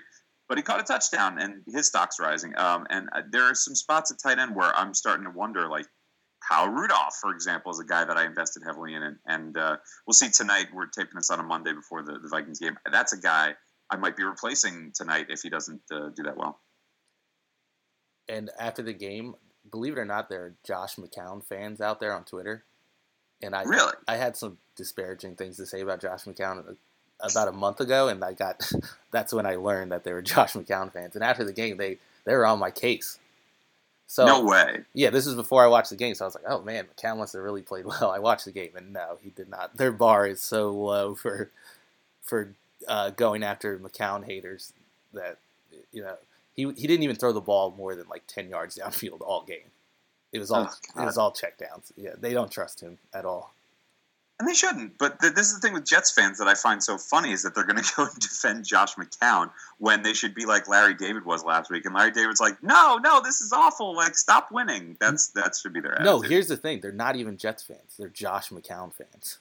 but 0.49 0.59
he 0.59 0.63
caught 0.63 0.81
a 0.81 0.85
touchdown 0.85 1.39
and 1.39 1.63
his 1.67 1.87
stock's 1.87 2.19
rising. 2.19 2.57
Um, 2.59 2.87
and 2.91 3.09
uh, 3.13 3.23
there 3.31 3.45
are 3.45 3.55
some 3.55 3.75
spots 3.75 4.11
at 4.11 4.19
tight 4.21 4.39
end 4.39 4.55
where 4.55 4.75
I'm 4.77 4.95
starting 4.95 5.25
to 5.25 5.31
wonder, 5.31 5.69
like, 5.69 5.87
Kyle 6.49 6.69
Rudolph, 6.69 7.17
for 7.21 7.33
example, 7.33 7.71
is 7.71 7.81
a 7.81 7.85
guy 7.85 8.05
that 8.05 8.17
I 8.17 8.25
invested 8.25 8.63
heavily 8.65 8.95
in. 8.95 9.03
And, 9.03 9.17
and 9.27 9.59
uh, 9.59 9.77
we'll 10.07 10.15
see 10.15 10.31
tonight. 10.31 10.69
We're 10.75 10.87
taping 10.87 11.17
this 11.17 11.31
on 11.31 11.39
a 11.39 11.43
Monday 11.43 11.75
before 11.75 12.03
the, 12.03 12.19
the 12.19 12.29
Vikings 12.29 12.59
game. 12.59 12.79
That's 12.91 13.13
a 13.13 13.21
guy 13.21 13.55
I 13.91 13.97
might 13.97 14.17
be 14.17 14.25
replacing 14.25 14.93
tonight 14.95 15.27
if 15.29 15.43
he 15.43 15.51
doesn't 15.51 15.83
uh, 15.93 16.09
do 16.17 16.23
that 16.23 16.37
well. 16.37 16.61
And 18.31 18.51
after 18.59 18.83
the 18.83 18.93
game, 18.93 19.35
believe 19.71 19.95
it 19.95 19.99
or 19.99 20.05
not, 20.05 20.29
there 20.29 20.45
are 20.45 20.55
Josh 20.65 20.97
McCown 20.97 21.45
fans 21.45 21.81
out 21.81 21.99
there 21.99 22.15
on 22.15 22.25
Twitter. 22.25 22.63
And 23.43 23.55
I 23.55 23.65
Really? 23.65 23.93
I 24.07 24.17
had 24.17 24.37
some 24.37 24.59
disparaging 24.77 25.35
things 25.35 25.57
to 25.57 25.67
say 25.67 25.81
about 25.81 26.01
Josh 26.01 26.25
McCown 26.25 26.77
about 27.21 27.49
a 27.49 27.53
month 27.53 27.81
ago, 27.81 28.09
and 28.09 28.23
I 28.25 28.33
got 28.33 28.71
that's 29.11 29.33
when 29.33 29.47
I 29.47 29.57
learned 29.57 29.93
that 29.93 30.05
they 30.05 30.13
were 30.13 30.23
Josh 30.23 30.53
McCown 30.53 30.93
fans. 30.93 31.15
And 31.15 31.25
after 31.25 31.45
the 31.45 31.53
game, 31.53 31.77
they 31.77 31.99
they 32.25 32.35
were 32.35 32.47
on 32.47 32.59
my 32.59 32.71
case. 32.71 33.19
So 34.07 34.27
no 34.27 34.45
way. 34.45 34.81
yeah, 34.93 35.11
this 35.11 35.27
was 35.27 35.37
before 35.37 35.63
I 35.63 35.69
watched 35.69 35.91
the 35.91 35.97
game, 35.97 36.15
so 36.15 36.25
I 36.25 36.29
was 36.29 36.35
like, 36.35 36.45
"Oh 36.47 36.63
man, 36.63 36.87
McCown 36.87 37.19
must 37.19 37.33
have 37.33 37.43
really 37.43 37.63
played 37.63 37.87
well." 37.87 38.11
I 38.11 38.19
watched 38.19 38.45
the 38.45 38.53
game, 38.53 38.73
and 38.77 38.93
no, 38.93 39.19
he 39.23 39.31
did 39.31 39.49
not. 39.49 39.77
Their 39.77 39.93
bar 39.93 40.27
is 40.27 40.41
so 40.41 40.71
low 40.71 41.15
for 41.15 41.51
for 42.23 42.55
uh, 42.89 43.11
going 43.11 43.43
after 43.43 43.79
McCown 43.79 44.25
haters 44.25 44.73
that 45.13 45.39
you 45.93 46.03
know 46.03 46.17
he 46.61 46.81
he 46.81 46.87
didn't 46.87 47.03
even 47.03 47.17
throw 47.17 47.33
the 47.33 47.41
ball 47.41 47.75
more 47.77 47.95
than 47.95 48.09
like 48.09 48.23
ten 48.27 48.49
yards 48.49 48.79
downfield 48.79 49.21
all 49.23 49.45
game. 49.45 49.71
It 50.33 50.39
was 50.39 50.51
all 50.51 50.71
Oh, 50.97 51.03
it 51.03 51.05
was 51.05 51.19
all 51.19 51.33
checkdowns. 51.33 51.93
Yeah, 51.97 52.11
they 52.19 52.33
don't 52.33 52.51
trust 52.51 52.81
him 52.81 52.99
at 53.13 53.25
all. 53.25 53.55
And 54.39 54.49
they 54.49 54.55
shouldn't. 54.55 54.97
But 54.97 55.21
th- 55.21 55.35
this 55.35 55.49
is 55.49 55.57
the 55.57 55.61
thing 55.61 55.75
with 55.75 55.85
Jets 55.85 56.11
fans 56.11 56.39
that 56.39 56.49
I 56.49 56.55
find 56.55 56.83
so 56.83 56.97
funny 56.97 57.31
is 57.33 57.43
that 57.43 57.55
they're 57.55 57.65
going 57.67 57.77
to 57.83 57.93
go 57.95 58.05
and 58.05 58.15
defend 58.19 58.65
Josh 58.65 58.95
McCown 58.95 59.51
when 59.79 60.03
they 60.03 60.15
should 60.15 60.35
be 60.35 60.47
like 60.47 60.67
Larry 60.67 60.95
David 60.95 61.27
was 61.27 61.45
last 61.45 61.71
week. 61.71 61.85
And 61.85 61.95
Larry 61.95 62.11
David's 62.11 62.41
like, 62.41 62.63
no, 62.63 62.97
no, 63.03 63.21
this 63.21 63.43
is 63.43 63.53
awful. 63.53 63.95
Like, 63.95 64.15
stop 64.17 64.51
winning. 64.51 64.97
That's 64.99 65.29
that 65.33 65.57
should 65.61 65.75
be 65.75 65.81
their 65.81 65.93
attitude. 65.93 66.07
No, 66.07 66.21
here's 66.21 66.49
the 66.49 66.57
thing: 66.57 66.81
they're 66.81 66.91
not 66.93 67.17
even 67.17 67.37
Jets 67.37 67.63
fans. 67.65 67.97
They're 67.99 68.09
Josh 68.09 68.49
McCown 68.49 68.95
fans. 68.95 69.41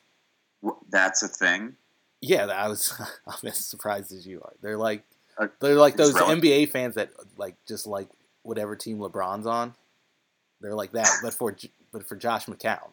W- 0.61 0.79
that's 0.89 1.23
a 1.23 1.29
thing. 1.29 1.75
Yeah, 2.21 2.47
I 2.47 2.67
was 2.67 2.91
I'm 3.27 3.47
as 3.47 3.57
surprised 3.65 4.11
as 4.11 4.27
you 4.27 4.41
are. 4.41 4.53
They're 4.61 4.77
like 4.77 5.03
They're 5.61 5.75
like 5.75 5.95
those 5.95 6.13
relative. 6.13 6.43
NBA 6.43 6.69
fans 6.71 6.95
that 6.95 7.11
like 7.37 7.55
just 7.67 7.87
like 7.87 8.09
whatever 8.43 8.75
team 8.75 8.99
LeBron's 8.99 9.45
on. 9.45 9.73
They're 10.61 10.75
like 10.75 10.91
that, 10.91 11.09
but 11.23 11.33
for 11.33 11.55
but 11.91 12.07
for 12.07 12.15
Josh 12.15 12.45
McCown. 12.45 12.91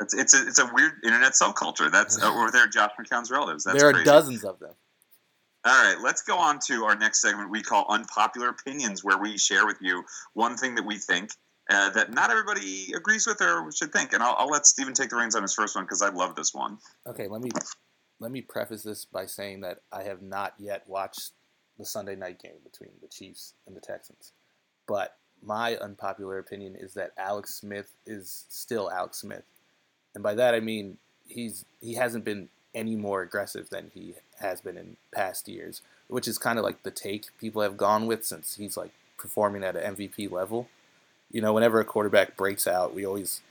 It's 0.00 0.14
it's 0.14 0.34
a, 0.34 0.46
it's 0.46 0.58
a 0.58 0.70
weird 0.72 0.92
internet 1.04 1.32
subculture. 1.32 1.90
That's 1.90 2.22
or 2.22 2.50
they're 2.50 2.68
Josh 2.68 2.92
McCown's 3.00 3.30
relatives. 3.30 3.64
That's 3.64 3.78
there 3.78 3.88
are 3.88 3.92
crazy. 3.92 4.04
dozens 4.04 4.44
of 4.44 4.58
them. 4.58 4.74
All 5.64 5.72
right, 5.72 6.00
let's 6.02 6.22
go 6.22 6.38
on 6.38 6.60
to 6.66 6.84
our 6.84 6.94
next 6.94 7.20
segment 7.20 7.50
we 7.50 7.62
call 7.62 7.86
Unpopular 7.88 8.48
Opinions, 8.48 9.02
where 9.02 9.18
we 9.18 9.36
share 9.36 9.66
with 9.66 9.78
you 9.80 10.04
one 10.34 10.56
thing 10.56 10.76
that 10.76 10.86
we 10.86 10.98
think 10.98 11.30
uh, 11.68 11.90
that 11.90 12.12
not 12.12 12.30
everybody 12.30 12.92
agrees 12.94 13.26
with 13.26 13.40
or 13.42 13.70
should 13.72 13.92
think. 13.92 14.12
And 14.12 14.22
I'll, 14.22 14.36
I'll 14.38 14.48
let 14.48 14.66
Steven 14.66 14.94
take 14.94 15.10
the 15.10 15.16
reins 15.16 15.34
on 15.34 15.42
his 15.42 15.54
first 15.54 15.74
one 15.74 15.84
because 15.84 16.00
I 16.00 16.10
love 16.10 16.36
this 16.36 16.54
one. 16.54 16.78
Okay, 17.06 17.26
let 17.26 17.40
me 17.40 17.50
let 18.20 18.30
me 18.30 18.40
preface 18.40 18.82
this 18.82 19.04
by 19.04 19.26
saying 19.26 19.60
that 19.60 19.80
I 19.92 20.02
have 20.02 20.22
not 20.22 20.54
yet 20.58 20.84
watched 20.86 21.32
the 21.78 21.84
Sunday 21.84 22.16
night 22.16 22.42
game 22.42 22.58
between 22.64 22.90
the 23.00 23.08
Chiefs 23.08 23.54
and 23.66 23.76
the 23.76 23.80
Texans. 23.80 24.32
But 24.86 25.16
my 25.42 25.76
unpopular 25.76 26.38
opinion 26.38 26.74
is 26.74 26.94
that 26.94 27.12
Alex 27.16 27.54
Smith 27.54 27.92
is 28.04 28.44
still 28.48 28.90
Alex 28.90 29.18
Smith. 29.18 29.44
And 30.14 30.22
by 30.22 30.34
that 30.34 30.54
I 30.54 30.60
mean 30.60 30.98
he's 31.28 31.64
he 31.80 31.94
hasn't 31.94 32.24
been 32.24 32.48
any 32.74 32.96
more 32.96 33.22
aggressive 33.22 33.70
than 33.70 33.90
he 33.94 34.14
has 34.40 34.60
been 34.60 34.76
in 34.76 34.96
past 35.14 35.48
years, 35.48 35.82
which 36.08 36.28
is 36.28 36.38
kind 36.38 36.58
of 36.58 36.64
like 36.64 36.82
the 36.82 36.90
take 36.90 37.26
people 37.40 37.62
have 37.62 37.76
gone 37.76 38.06
with 38.06 38.24
since 38.24 38.56
he's 38.56 38.76
like 38.76 38.92
performing 39.16 39.64
at 39.64 39.76
an 39.76 39.96
MVP 39.96 40.30
level. 40.30 40.68
You 41.30 41.40
know, 41.40 41.52
whenever 41.52 41.80
a 41.80 41.84
quarterback 41.84 42.36
breaks 42.36 42.66
out, 42.66 42.94
we 42.94 43.04
always 43.04 43.42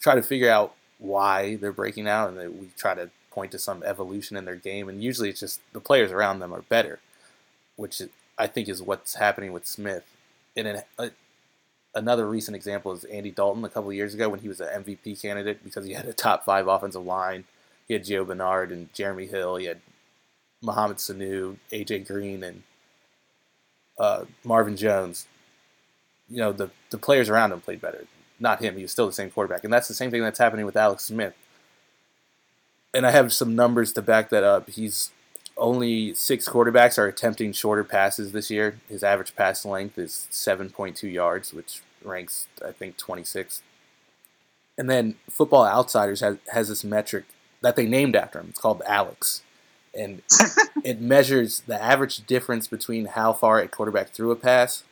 try 0.00 0.14
to 0.14 0.22
figure 0.22 0.50
out 0.50 0.74
why 0.98 1.56
they're 1.56 1.72
breaking 1.72 2.08
out, 2.08 2.32
and 2.32 2.60
we 2.60 2.70
try 2.76 2.94
to 2.94 3.10
point 3.30 3.52
to 3.52 3.58
some 3.58 3.82
evolution 3.82 4.36
in 4.36 4.44
their 4.44 4.56
game. 4.56 4.88
And 4.88 5.02
usually, 5.02 5.30
it's 5.30 5.40
just 5.40 5.60
the 5.72 5.80
players 5.80 6.12
around 6.12 6.40
them 6.40 6.52
are 6.52 6.62
better, 6.62 7.00
which 7.76 8.02
I 8.38 8.46
think 8.46 8.68
is 8.68 8.82
what's 8.82 9.14
happening 9.14 9.52
with 9.52 9.66
Smith. 9.66 10.04
And 10.56 10.66
an, 10.66 10.82
a, 10.98 11.10
another 11.94 12.28
recent 12.28 12.56
example 12.56 12.92
is 12.92 13.04
Andy 13.04 13.30
Dalton 13.30 13.64
a 13.64 13.68
couple 13.68 13.92
years 13.92 14.14
ago 14.14 14.28
when 14.28 14.40
he 14.40 14.48
was 14.48 14.60
an 14.60 14.84
MVP 14.84 15.20
candidate 15.20 15.62
because 15.64 15.84
he 15.84 15.92
had 15.92 16.06
a 16.06 16.12
top 16.12 16.44
five 16.44 16.66
offensive 16.66 17.04
line. 17.04 17.44
He 17.88 17.94
had 17.94 18.04
Gio 18.04 18.26
Bernard 18.26 18.70
and 18.70 18.92
Jeremy 18.94 19.26
Hill. 19.26 19.56
He 19.56 19.66
had 19.66 19.80
Mohamed 20.62 20.98
Sanu, 20.98 21.56
AJ 21.72 22.06
Green, 22.06 22.42
and 22.42 22.62
uh, 23.98 24.24
Marvin 24.44 24.76
Jones. 24.76 25.26
You 26.28 26.38
know, 26.38 26.52
the, 26.52 26.70
the 26.90 26.98
players 26.98 27.28
around 27.28 27.52
him 27.52 27.60
played 27.60 27.80
better. 27.80 28.06
Not 28.38 28.62
him. 28.62 28.76
He 28.76 28.82
was 28.82 28.92
still 28.92 29.06
the 29.06 29.12
same 29.12 29.30
quarterback. 29.30 29.64
And 29.64 29.72
that's 29.72 29.88
the 29.88 29.94
same 29.94 30.10
thing 30.10 30.22
that's 30.22 30.38
happening 30.38 30.64
with 30.64 30.76
Alex 30.76 31.04
Smith. 31.04 31.34
And 32.92 33.06
I 33.06 33.10
have 33.12 33.32
some 33.32 33.54
numbers 33.54 33.92
to 33.94 34.02
back 34.02 34.30
that 34.30 34.42
up. 34.42 34.68
He's 34.70 35.10
only 35.56 36.14
six 36.14 36.48
quarterbacks 36.48 36.98
are 36.98 37.06
attempting 37.06 37.52
shorter 37.52 37.84
passes 37.84 38.32
this 38.32 38.50
year. 38.50 38.80
His 38.88 39.04
average 39.04 39.36
pass 39.36 39.64
length 39.64 39.98
is 39.98 40.26
7.2 40.32 41.12
yards, 41.12 41.52
which 41.52 41.82
ranks, 42.02 42.48
I 42.66 42.72
think, 42.72 42.98
26th. 42.98 43.60
And 44.78 44.88
then 44.88 45.16
Football 45.28 45.66
Outsiders 45.66 46.20
has, 46.20 46.38
has 46.52 46.68
this 46.68 46.82
metric 46.82 47.26
that 47.60 47.76
they 47.76 47.86
named 47.86 48.16
after 48.16 48.40
him. 48.40 48.46
It's 48.48 48.60
called 48.60 48.82
Alex. 48.86 49.42
And 49.94 50.22
it 50.84 51.00
measures 51.00 51.60
the 51.66 51.80
average 51.80 52.26
difference 52.26 52.66
between 52.66 53.06
how 53.06 53.32
far 53.32 53.58
a 53.58 53.68
quarterback 53.68 54.10
threw 54.10 54.30
a 54.30 54.36
pass 54.36 54.84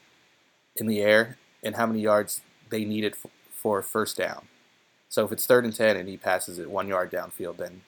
in 0.76 0.87
the 0.87 1.00
air 1.00 1.38
and 1.62 1.76
how 1.76 1.87
many 1.87 2.00
yards 2.00 2.42
they 2.68 2.84
needed 2.84 3.14
for 3.50 3.78
a 3.78 3.82
first 3.82 4.16
down. 4.16 4.48
So 5.09 5.25
if 5.25 5.33
it's 5.33 5.47
third 5.47 5.64
and 5.64 5.75
10 5.75 5.97
and 5.97 6.09
he 6.09 6.16
passes 6.16 6.59
it 6.59 6.71
one 6.71 6.88
yard 6.88 7.11
downfield, 7.11 7.57
then 7.57 7.83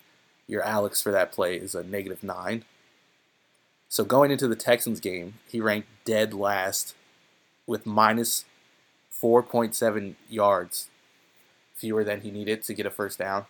your 0.47 0.63
Alex 0.63 1.01
for 1.03 1.13
that 1.13 1.33
play 1.33 1.57
is 1.57 1.75
a 1.75 1.85
negative 1.85 2.23
nine. 2.23 2.65
So 3.89 4.05
going 4.05 4.31
into 4.31 4.49
the 4.49 4.57
Texans 4.57 5.01
game, 5.01 5.35
he 5.49 5.61
ranked 5.61 5.89
dead 6.05 6.33
last 6.33 6.95
with 7.67 7.87
minus 7.87 8.45
4.7 9.13 10.15
yards 10.29 10.89
fewer 11.75 12.05
than 12.05 12.21
he 12.21 12.31
needed 12.31 12.63
to 12.65 12.75
get 12.75 12.87
a 12.87 12.91
first 12.91 13.19
down. 13.19 13.47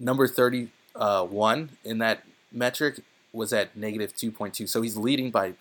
Number 0.00 0.26
31 0.26 1.70
in 1.84 1.98
that 1.98 2.24
metric 2.50 3.00
was 3.32 3.52
at 3.52 3.76
negative 3.76 4.14
2.2. 4.14 4.68
So 4.68 4.82
he's 4.82 4.96
leading 4.96 5.30
by 5.30 5.54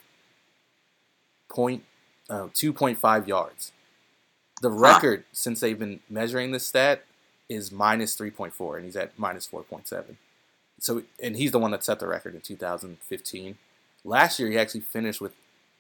point, 1.49 1.83
uh, 2.29 2.47
2.5 2.53 3.27
yards. 3.27 3.71
The 4.63 4.71
record 4.71 5.25
since 5.33 5.59
they've 5.59 5.77
been 5.77 5.99
measuring 6.09 6.51
this 6.51 6.65
stat 6.65 7.03
is 7.49 7.69
minus 7.69 8.15
3.4, 8.15 8.77
and 8.77 8.85
he's 8.85 8.95
at 8.95 9.19
minus 9.19 9.45
4.7. 9.45 10.15
So, 10.79 11.03
and 11.21 11.35
he's 11.35 11.51
the 11.51 11.59
one 11.59 11.71
that 11.71 11.83
set 11.83 11.99
the 11.99 12.07
record 12.07 12.33
in 12.33 12.39
2015. 12.39 13.57
Last 14.05 14.39
year, 14.39 14.49
he 14.49 14.57
actually 14.57 14.79
finished 14.79 15.19
with 15.19 15.33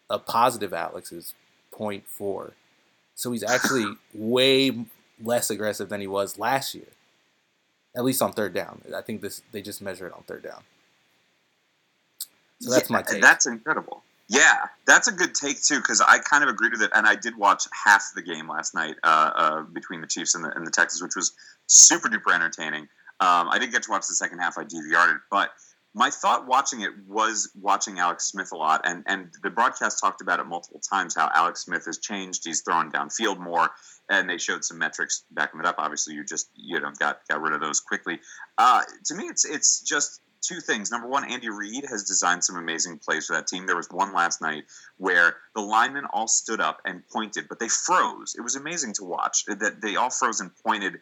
a 0.09 0.19
positive 0.19 0.73
Alex 0.73 1.13
is 1.13 1.33
0.4. 1.71 2.51
So 3.15 3.31
he's 3.31 3.43
actually 3.43 3.85
way 4.13 4.85
less 5.23 5.49
aggressive 5.49 5.87
than 5.87 6.01
he 6.01 6.07
was 6.07 6.37
last 6.37 6.75
year. 6.75 6.87
At 7.95 8.03
least 8.03 8.21
on 8.21 8.33
third 8.33 8.53
down. 8.53 8.81
I 8.93 9.01
think 9.01 9.21
this 9.21 9.43
they 9.53 9.61
just 9.61 9.81
measure 9.81 10.07
it 10.07 10.13
on 10.13 10.23
third 10.23 10.43
down. 10.43 10.63
So 12.59 12.69
that's 12.69 12.89
my 12.89 13.01
take. 13.01 13.21
That's 13.21 13.45
incredible. 13.45 14.03
Yeah, 14.29 14.67
that's 14.87 15.07
a 15.07 15.11
good 15.11 15.35
take 15.35 15.61
too 15.61 15.77
because 15.77 16.01
I 16.01 16.17
kind 16.19 16.43
of 16.43 16.49
agreed 16.49 16.71
with 16.71 16.81
it, 16.81 16.91
and 16.95 17.05
I 17.05 17.15
did 17.15 17.37
watch 17.37 17.63
half 17.85 18.03
the 18.15 18.21
game 18.21 18.47
last 18.47 18.73
night 18.73 18.95
uh, 19.03 19.31
uh, 19.35 19.61
between 19.63 20.01
the 20.01 20.07
Chiefs 20.07 20.35
and 20.35 20.43
the, 20.43 20.51
and 20.55 20.65
the 20.65 20.71
Texans, 20.71 21.01
which 21.01 21.15
was 21.15 21.33
super 21.67 22.07
duper 22.07 22.33
entertaining. 22.33 22.83
Um, 23.19 23.49
I 23.49 23.59
didn't 23.59 23.73
get 23.73 23.83
to 23.83 23.91
watch 23.91 24.07
the 24.07 24.15
second 24.15 24.39
half; 24.39 24.57
I 24.57 24.63
DVR'd 24.63 25.11
it, 25.11 25.21
but 25.29 25.49
my 25.93 26.09
thought 26.09 26.47
watching 26.47 26.81
it 26.81 26.91
was 27.07 27.51
watching 27.59 27.99
Alex 27.99 28.25
Smith 28.25 28.51
a 28.51 28.57
lot, 28.57 28.81
and 28.85 29.03
and 29.07 29.29
the 29.43 29.49
broadcast 29.49 29.99
talked 29.99 30.21
about 30.21 30.39
it 30.39 30.45
multiple 30.45 30.79
times 30.79 31.15
how 31.15 31.29
Alex 31.33 31.65
Smith 31.65 31.85
has 31.85 31.99
changed. 31.99 32.43
He's 32.45 32.61
throwing 32.61 32.91
downfield 32.91 33.39
more, 33.39 33.69
and 34.09 34.29
they 34.29 34.37
showed 34.37 34.63
some 34.63 34.79
metrics 34.79 35.25
backing 35.31 35.59
it 35.59 35.65
up. 35.65 35.75
Obviously, 35.77 36.15
you 36.15 36.23
just 36.23 36.49
you 36.55 36.79
know 36.79 36.91
got 36.97 37.19
got 37.29 37.41
rid 37.41 37.53
of 37.53 37.61
those 37.61 37.79
quickly. 37.79 38.19
Uh, 38.57 38.81
to 39.05 39.15
me, 39.15 39.25
it's 39.25 39.45
it's 39.45 39.81
just 39.81 40.21
two 40.43 40.59
things. 40.59 40.91
Number 40.91 41.07
one, 41.07 41.29
Andy 41.29 41.49
Reid 41.49 41.85
has 41.89 42.03
designed 42.03 42.43
some 42.43 42.57
amazing 42.57 42.99
plays 42.99 43.27
for 43.27 43.35
that 43.35 43.47
team. 43.47 43.65
There 43.65 43.75
was 43.75 43.87
one 43.89 44.13
last 44.13 44.41
night 44.41 44.65
where 44.97 45.37
the 45.55 45.61
linemen 45.61 46.05
all 46.13 46.27
stood 46.27 46.61
up 46.61 46.81
and 46.85 47.01
pointed, 47.07 47.47
but 47.47 47.59
they 47.59 47.69
froze. 47.69 48.35
It 48.37 48.41
was 48.41 48.55
amazing 48.55 48.93
to 48.93 49.03
watch 49.03 49.45
that 49.45 49.81
they 49.81 49.95
all 49.95 50.09
froze 50.09 50.41
and 50.41 50.51
pointed 50.65 50.99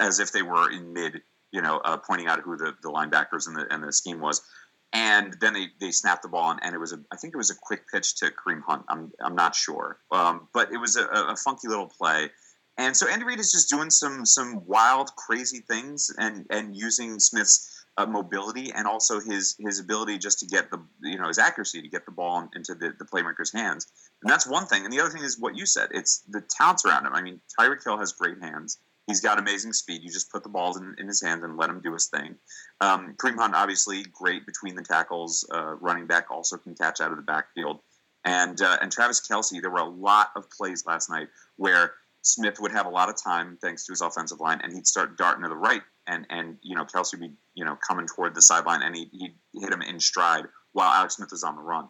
as 0.00 0.20
if 0.20 0.32
they 0.32 0.42
were 0.42 0.70
in 0.70 0.92
mid, 0.92 1.22
you 1.52 1.62
know, 1.62 1.78
uh, 1.78 1.96
pointing 1.98 2.26
out 2.28 2.40
who 2.40 2.56
the, 2.56 2.74
the 2.82 2.90
linebackers 2.90 3.46
and 3.46 3.56
the 3.56 3.66
and 3.70 3.82
the 3.82 3.92
scheme 3.92 4.20
was. 4.20 4.42
And 4.90 5.36
then 5.38 5.52
they, 5.52 5.66
they 5.80 5.90
snapped 5.90 6.22
the 6.22 6.28
ball, 6.28 6.50
and, 6.50 6.60
and 6.62 6.74
it 6.74 6.78
was 6.78 6.92
a 6.92 7.00
I 7.12 7.16
think 7.16 7.34
it 7.34 7.36
was 7.36 7.50
a 7.50 7.54
quick 7.54 7.82
pitch 7.92 8.16
to 8.16 8.30
Kareem 8.30 8.62
Hunt. 8.66 8.84
I'm 8.88 9.12
I'm 9.22 9.34
not 9.34 9.54
sure, 9.54 9.98
um, 10.10 10.48
but 10.54 10.72
it 10.72 10.78
was 10.78 10.96
a, 10.96 11.04
a 11.06 11.36
funky 11.36 11.68
little 11.68 11.88
play. 11.88 12.30
And 12.78 12.96
so 12.96 13.08
Andy 13.08 13.24
Reid 13.24 13.40
is 13.40 13.52
just 13.52 13.68
doing 13.68 13.90
some 13.90 14.24
some 14.24 14.64
wild, 14.64 15.14
crazy 15.16 15.60
things, 15.60 16.10
and 16.16 16.46
and 16.48 16.76
using 16.76 17.18
Smith's 17.18 17.77
uh, 17.98 18.06
mobility 18.06 18.72
and 18.72 18.86
also 18.86 19.20
his 19.20 19.56
his 19.58 19.80
ability 19.80 20.18
just 20.18 20.38
to 20.38 20.46
get 20.46 20.70
the 20.70 20.80
you 21.02 21.18
know 21.18 21.26
his 21.26 21.38
accuracy 21.38 21.82
to 21.82 21.88
get 21.88 22.06
the 22.06 22.12
ball 22.12 22.48
into 22.54 22.74
the, 22.74 22.94
the 22.98 23.04
playmaker's 23.04 23.52
hands. 23.52 23.88
And 24.22 24.30
that's 24.30 24.46
one 24.46 24.66
thing. 24.66 24.84
And 24.84 24.92
the 24.92 25.00
other 25.00 25.10
thing 25.10 25.24
is 25.24 25.38
what 25.38 25.56
you 25.56 25.66
said. 25.66 25.88
It's 25.90 26.20
the 26.28 26.40
talents 26.40 26.84
around 26.84 27.06
him. 27.06 27.12
I 27.12 27.22
mean, 27.22 27.40
Tyreek 27.58 27.82
Hill 27.84 27.98
has 27.98 28.12
great 28.12 28.40
hands. 28.40 28.78
He's 29.08 29.20
got 29.20 29.38
amazing 29.38 29.72
speed. 29.72 30.02
You 30.02 30.10
just 30.10 30.30
put 30.30 30.42
the 30.42 30.48
balls 30.48 30.78
in, 30.78 30.94
in 30.98 31.08
his 31.08 31.22
hands 31.22 31.42
and 31.42 31.56
let 31.56 31.70
him 31.70 31.80
do 31.80 31.92
his 31.92 32.06
thing. 32.06 32.36
Um, 32.80 33.14
Kareem 33.16 33.36
Hunt, 33.36 33.54
obviously, 33.54 34.04
great 34.12 34.46
between 34.46 34.74
the 34.76 34.82
tackles. 34.82 35.48
Uh, 35.52 35.74
running 35.76 36.06
back 36.06 36.30
also 36.30 36.56
can 36.56 36.74
catch 36.74 37.00
out 37.00 37.10
of 37.10 37.16
the 37.16 37.22
backfield. 37.22 37.80
And 38.24 38.60
uh, 38.60 38.76
and 38.80 38.92
Travis 38.92 39.26
Kelce, 39.26 39.60
there 39.60 39.70
were 39.70 39.78
a 39.78 39.88
lot 39.88 40.28
of 40.36 40.50
plays 40.50 40.84
last 40.86 41.10
night 41.10 41.28
where 41.56 41.94
Smith 42.22 42.60
would 42.60 42.72
have 42.72 42.86
a 42.86 42.90
lot 42.90 43.08
of 43.08 43.16
time 43.16 43.58
thanks 43.62 43.86
to 43.86 43.92
his 43.92 44.02
offensive 44.02 44.40
line, 44.40 44.60
and 44.62 44.72
he'd 44.72 44.86
start 44.86 45.16
darting 45.16 45.42
to 45.44 45.48
the 45.48 45.56
right, 45.56 45.82
and 46.08 46.26
and 46.30 46.58
you 46.62 46.74
know 46.74 46.84
Kelce 46.84 47.12
would 47.12 47.20
be 47.20 47.32
you 47.54 47.64
know 47.64 47.76
coming 47.76 48.06
toward 48.06 48.34
the 48.34 48.42
sideline, 48.42 48.82
and 48.82 48.96
he'd, 48.96 49.10
he'd 49.12 49.34
hit 49.54 49.72
him 49.72 49.82
in 49.82 50.00
stride 50.00 50.46
while 50.72 50.92
Alex 50.92 51.16
Smith 51.16 51.30
was 51.30 51.44
on 51.44 51.56
the 51.56 51.62
run. 51.62 51.88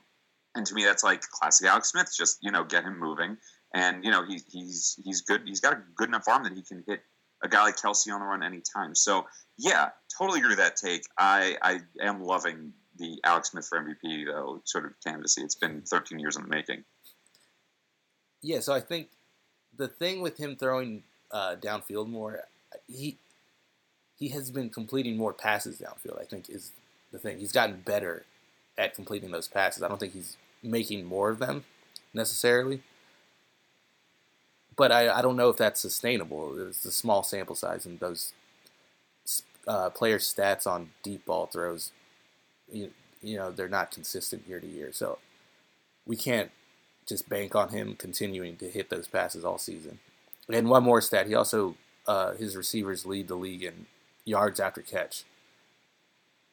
And 0.55 0.67
to 0.67 0.75
me, 0.75 0.85
that's 0.85 1.05
like 1.05 1.23
classic 1.23 1.69
Alex 1.69 1.91
Smith. 1.91 2.13
Just 2.17 2.39
you 2.43 2.51
know, 2.51 2.65
get 2.65 2.85
him 2.85 2.99
moving, 2.99 3.39
and 3.75 4.05
you 4.05 4.11
know 4.11 4.25
he, 4.27 4.41
he's 4.51 4.99
he's 5.03 5.23
good. 5.23 5.43
He's 5.47 5.61
got 5.61 5.75
a 5.75 5.83
good 5.95 6.09
enough 6.09 6.25
arm 6.29 6.45
that 6.45 6.53
he 6.53 6.63
can 6.63 6.85
hit 6.87 7.01
a 7.43 7.49
guy 7.49 7.63
like 7.63 7.77
Kelce 7.77 8.13
on 8.13 8.21
the 8.21 8.27
run 8.27 8.43
anytime. 8.43 8.95
So 8.95 9.27
yeah, 9.57 9.91
totally 10.19 10.41
agree 10.41 10.51
with 10.51 10.59
that 10.59 10.77
take. 10.77 11.05
I 11.17 11.57
I 11.63 11.81
am 12.03 12.23
loving 12.23 12.73
the 12.99 13.21
Alex 13.25 13.51
Smith 13.51 13.67
for 13.67 13.79
MVP 13.79 14.27
though 14.27 14.61
sort 14.65 14.85
of 14.85 14.93
candidacy. 15.05 15.43
It's 15.43 15.55
been 15.55 15.83
13 15.83 16.19
years 16.19 16.37
in 16.37 16.43
the 16.43 16.49
making. 16.49 16.85
Yeah, 18.43 18.61
so 18.61 18.73
I 18.73 18.81
think 18.81 19.09
the 19.77 19.89
thing 19.89 20.21
with 20.21 20.39
him 20.39 20.57
throwing 20.57 21.03
uh, 21.31 21.57
downfield 21.61 22.09
more, 22.09 22.45
he 22.87 23.19
he 24.19 24.29
has 24.29 24.51
been 24.51 24.71
completing 24.71 25.17
more 25.17 25.33
passes 25.33 25.81
downfield. 25.81 26.21
I 26.21 26.25
think 26.25 26.49
is 26.49 26.73
the 27.13 27.19
thing. 27.19 27.39
He's 27.39 27.53
gotten 27.53 27.81
better 27.81 28.25
at 28.77 28.95
completing 28.95 29.31
those 29.31 29.49
passes. 29.49 29.83
I 29.83 29.89
don't 29.89 29.99
think 29.99 30.13
he's 30.13 30.37
making 30.63 31.05
more 31.05 31.31
of 31.31 31.39
them 31.39 31.65
necessarily. 32.13 32.83
But 34.77 34.93
I, 34.93 35.19
I 35.19 35.23
don't 35.23 35.37
know 35.37 35.49
if 35.49 35.57
that's 35.57 35.81
sustainable. 35.81 36.69
It's 36.69 36.85
a 36.85 36.93
small 36.93 37.23
sample 37.23 37.57
size, 37.57 37.85
and 37.85 37.99
those 37.99 38.33
uh, 39.67 39.91
player 39.91 40.19
stats 40.19 40.67
on 40.67 40.91
deep 41.03 41.27
ball 41.27 41.47
throws, 41.47 41.93
you, 42.71 42.91
you 43.21 43.37
know, 43.37 43.51
they're 43.51 43.69
not 43.69 43.91
consistent 43.91 44.47
year 44.47 44.61
to 44.61 44.67
year. 44.67 44.93
So 44.93 45.19
we 46.07 46.17
can't 46.17 46.51
just 47.07 47.29
bank 47.29 47.57
on 47.57 47.71
him 47.71 47.97
continuing 47.97 48.57
to 48.59 48.71
hit 48.71 48.89
those 48.89 49.09
passes 49.09 49.45
all 49.45 49.59
season. 49.59 49.99
And 50.49 50.69
one 50.69 50.85
more 50.85 51.01
stat: 51.01 51.27
he 51.27 51.35
also 51.35 51.75
uh, 52.07 52.35
his 52.35 52.57
receivers 52.57 53.05
lead 53.05 53.29
the 53.29 53.35
league 53.35 53.65
in 53.65 53.87
yards 54.29 54.61
after 54.61 54.83
catch, 54.83 55.25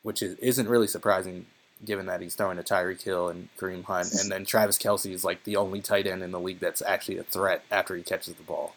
which 0.02 0.24
is, 0.24 0.36
isn't 0.40 0.68
really 0.68 0.88
surprising 0.88 1.46
given 1.84 2.06
that 2.06 2.22
he's 2.22 2.36
throwing 2.36 2.58
to 2.58 2.64
Tyreek 2.64 3.02
Hill 3.02 3.30
and 3.30 3.50
Kareem 3.60 3.84
Hunt, 3.84 4.14
and 4.14 4.32
then 4.32 4.46
Travis 4.46 4.78
Kelce 4.78 5.12
is 5.12 5.24
like 5.24 5.44
the 5.44 5.58
only 5.58 5.82
tight 5.82 6.08
end 6.08 6.24
in 6.24 6.32
the 6.32 6.40
league 6.40 6.60
that's 6.60 6.82
actually 6.82 7.18
a 7.18 7.24
threat 7.24 7.64
after 7.70 7.96
he 7.96 8.04
catches 8.04 8.36
the 8.36 8.44
ball. 8.44 8.76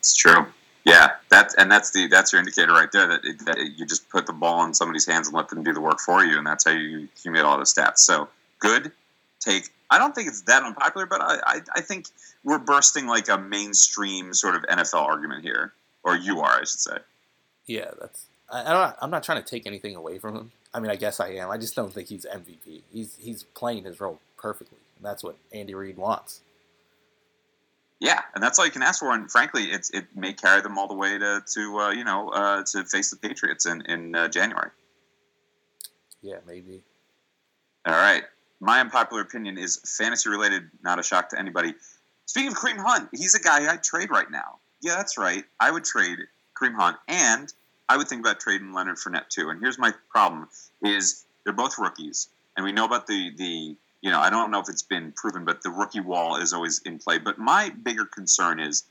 It's 0.00 0.14
true. 0.14 0.46
Yeah, 0.84 1.12
that's 1.30 1.54
and 1.54 1.70
that's 1.70 1.92
the 1.92 2.08
that's 2.08 2.32
your 2.32 2.40
indicator 2.40 2.72
right 2.72 2.92
there 2.92 3.06
that, 3.06 3.24
it, 3.24 3.44
that 3.46 3.58
you 3.76 3.86
just 3.86 4.08
put 4.10 4.26
the 4.26 4.34
ball 4.34 4.64
in 4.64 4.74
somebody's 4.74 5.06
hands 5.06 5.28
and 5.28 5.36
let 5.36 5.48
them 5.48 5.62
do 5.62 5.72
the 5.72 5.80
work 5.80 5.98
for 5.98 6.22
you, 6.22 6.36
and 6.36 6.46
that's 6.46 6.64
how 6.64 6.72
you 6.72 7.08
accumulate 7.16 7.46
all 7.46 7.56
the 7.56 7.64
stats. 7.64 7.98
So 7.98 8.28
good 8.58 8.92
take. 9.40 9.70
I 9.90 9.98
don't 9.98 10.14
think 10.14 10.28
it's 10.28 10.42
that 10.42 10.62
unpopular, 10.62 11.06
but 11.06 11.20
I, 11.22 11.38
I, 11.46 11.60
I 11.76 11.80
think 11.80 12.06
we're 12.42 12.58
bursting 12.58 13.06
like 13.06 13.28
a 13.28 13.38
mainstream 13.38 14.34
sort 14.34 14.56
of 14.56 14.62
NFL 14.62 15.00
argument 15.00 15.42
here, 15.42 15.72
or 16.02 16.16
you 16.16 16.40
are, 16.40 16.50
I 16.50 16.60
should 16.60 16.80
say. 16.80 16.98
Yeah, 17.66 17.90
that's. 18.00 18.26
I, 18.50 18.62
I 18.62 18.72
don't. 18.72 18.96
I'm 19.00 19.10
not 19.10 19.22
trying 19.22 19.42
to 19.42 19.48
take 19.48 19.66
anything 19.66 19.96
away 19.96 20.18
from 20.18 20.36
him. 20.36 20.52
I 20.72 20.80
mean, 20.80 20.90
I 20.90 20.96
guess 20.96 21.20
I 21.20 21.28
am. 21.28 21.50
I 21.50 21.56
just 21.56 21.76
don't 21.76 21.92
think 21.92 22.08
he's 22.08 22.26
MVP. 22.26 22.82
He's 22.92 23.16
he's 23.20 23.42
playing 23.42 23.84
his 23.84 24.00
role 24.00 24.20
perfectly, 24.36 24.78
and 24.96 25.04
that's 25.04 25.22
what 25.22 25.36
Andy 25.52 25.74
Reid 25.74 25.96
wants. 25.96 26.40
Yeah, 28.00 28.20
and 28.34 28.42
that's 28.42 28.58
all 28.58 28.66
you 28.66 28.72
can 28.72 28.82
ask 28.82 29.00
for. 29.00 29.12
And 29.12 29.30
frankly, 29.30 29.64
it's 29.64 29.90
it 29.90 30.06
may 30.14 30.32
carry 30.32 30.60
them 30.60 30.76
all 30.76 30.88
the 30.88 30.94
way 30.94 31.16
to 31.16 31.42
to 31.54 31.78
uh, 31.78 31.90
you 31.90 32.04
know 32.04 32.28
uh, 32.30 32.62
to 32.72 32.84
face 32.84 33.10
the 33.10 33.16
Patriots 33.16 33.66
in 33.66 33.82
in 33.82 34.14
uh, 34.14 34.28
January. 34.28 34.70
Yeah, 36.20 36.38
maybe. 36.46 36.82
All 37.86 37.94
right, 37.94 38.24
my 38.60 38.80
unpopular 38.80 39.22
opinion 39.22 39.58
is 39.58 39.80
fantasy 39.98 40.28
related. 40.28 40.70
Not 40.82 40.98
a 40.98 41.02
shock 41.02 41.30
to 41.30 41.38
anybody. 41.38 41.74
Speaking 42.26 42.50
of 42.50 42.56
Kareem 42.56 42.78
Hunt, 42.78 43.10
he's 43.12 43.34
a 43.34 43.40
guy 43.40 43.70
I'd 43.70 43.82
trade 43.82 44.10
right 44.10 44.30
now. 44.30 44.58
Yeah, 44.80 44.96
that's 44.96 45.16
right. 45.18 45.44
I 45.60 45.70
would 45.70 45.84
trade 45.84 46.18
Kareem 46.54 46.74
Hunt, 46.74 46.96
and 47.08 47.52
I 47.88 47.96
would 47.96 48.08
think 48.08 48.20
about 48.20 48.40
trading 48.40 48.72
Leonard 48.72 48.96
Fournette 48.96 49.28
too. 49.28 49.50
And 49.50 49.60
here's 49.60 49.78
my 49.78 49.92
problem: 50.10 50.48
is 50.82 51.24
they're 51.44 51.52
both 51.52 51.78
rookies, 51.78 52.28
and 52.56 52.64
we 52.64 52.72
know 52.72 52.84
about 52.84 53.06
the 53.06 53.32
the 53.36 53.76
you 54.04 54.10
know, 54.10 54.20
I 54.20 54.28
don't 54.28 54.50
know 54.50 54.60
if 54.60 54.68
it's 54.68 54.82
been 54.82 55.12
proven, 55.12 55.46
but 55.46 55.62
the 55.62 55.70
rookie 55.70 56.00
wall 56.00 56.36
is 56.36 56.52
always 56.52 56.82
in 56.84 56.98
play. 56.98 57.16
But 57.16 57.38
my 57.38 57.70
bigger 57.70 58.04
concern 58.04 58.60
is 58.60 58.84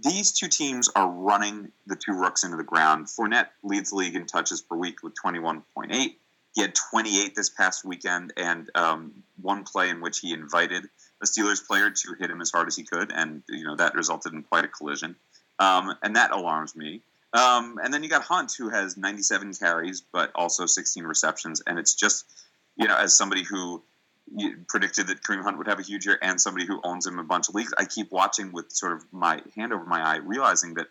these 0.00 0.32
two 0.32 0.48
teams 0.48 0.88
are 0.96 1.06
running 1.06 1.70
the 1.86 1.96
two 1.96 2.14
rooks 2.14 2.44
into 2.44 2.56
the 2.56 2.64
ground. 2.64 3.08
Fournette 3.08 3.48
leads 3.62 3.90
the 3.90 3.96
league 3.96 4.16
in 4.16 4.24
touches 4.24 4.62
per 4.62 4.74
week 4.74 5.02
with 5.02 5.12
21.8. 5.22 6.14
He 6.54 6.62
had 6.62 6.74
28 6.74 7.34
this 7.34 7.50
past 7.50 7.84
weekend, 7.84 8.32
and 8.38 8.70
um, 8.74 9.12
one 9.42 9.64
play 9.64 9.90
in 9.90 10.00
which 10.00 10.20
he 10.20 10.32
invited 10.32 10.88
a 11.22 11.26
Steelers 11.26 11.66
player 11.66 11.90
to 11.90 12.14
hit 12.18 12.30
him 12.30 12.40
as 12.40 12.50
hard 12.50 12.66
as 12.66 12.74
he 12.74 12.84
could, 12.84 13.12
and 13.12 13.42
you 13.50 13.64
know 13.64 13.76
that 13.76 13.94
resulted 13.94 14.32
in 14.32 14.44
quite 14.44 14.64
a 14.64 14.68
collision, 14.68 15.14
um, 15.58 15.94
and 16.02 16.16
that 16.16 16.30
alarms 16.30 16.76
me. 16.76 17.00
Um, 17.32 17.78
and 17.82 17.92
then 17.92 18.02
you 18.02 18.08
got 18.08 18.22
Hunt, 18.22 18.52
who 18.56 18.68
has 18.68 18.96
97 18.96 19.54
carries, 19.54 20.00
but 20.00 20.30
also 20.34 20.66
16 20.66 21.04
receptions, 21.04 21.62
and 21.66 21.78
it's 21.78 21.94
just, 21.94 22.26
you 22.76 22.86
know, 22.86 22.96
as 22.96 23.16
somebody 23.16 23.42
who 23.42 23.82
predicted 24.68 25.06
that 25.08 25.22
Kareem 25.22 25.42
Hunt 25.42 25.58
would 25.58 25.66
have 25.66 25.78
a 25.78 25.82
huge 25.82 26.06
year 26.06 26.18
and 26.22 26.40
somebody 26.40 26.66
who 26.66 26.80
owns 26.82 27.06
him 27.06 27.18
a 27.18 27.24
bunch 27.24 27.48
of 27.48 27.54
leagues. 27.54 27.74
I 27.78 27.84
keep 27.84 28.10
watching 28.10 28.52
with 28.52 28.72
sort 28.72 28.92
of 28.92 29.04
my 29.12 29.40
hand 29.54 29.72
over 29.72 29.84
my 29.84 30.00
eye, 30.00 30.16
realizing 30.16 30.74
that 30.74 30.86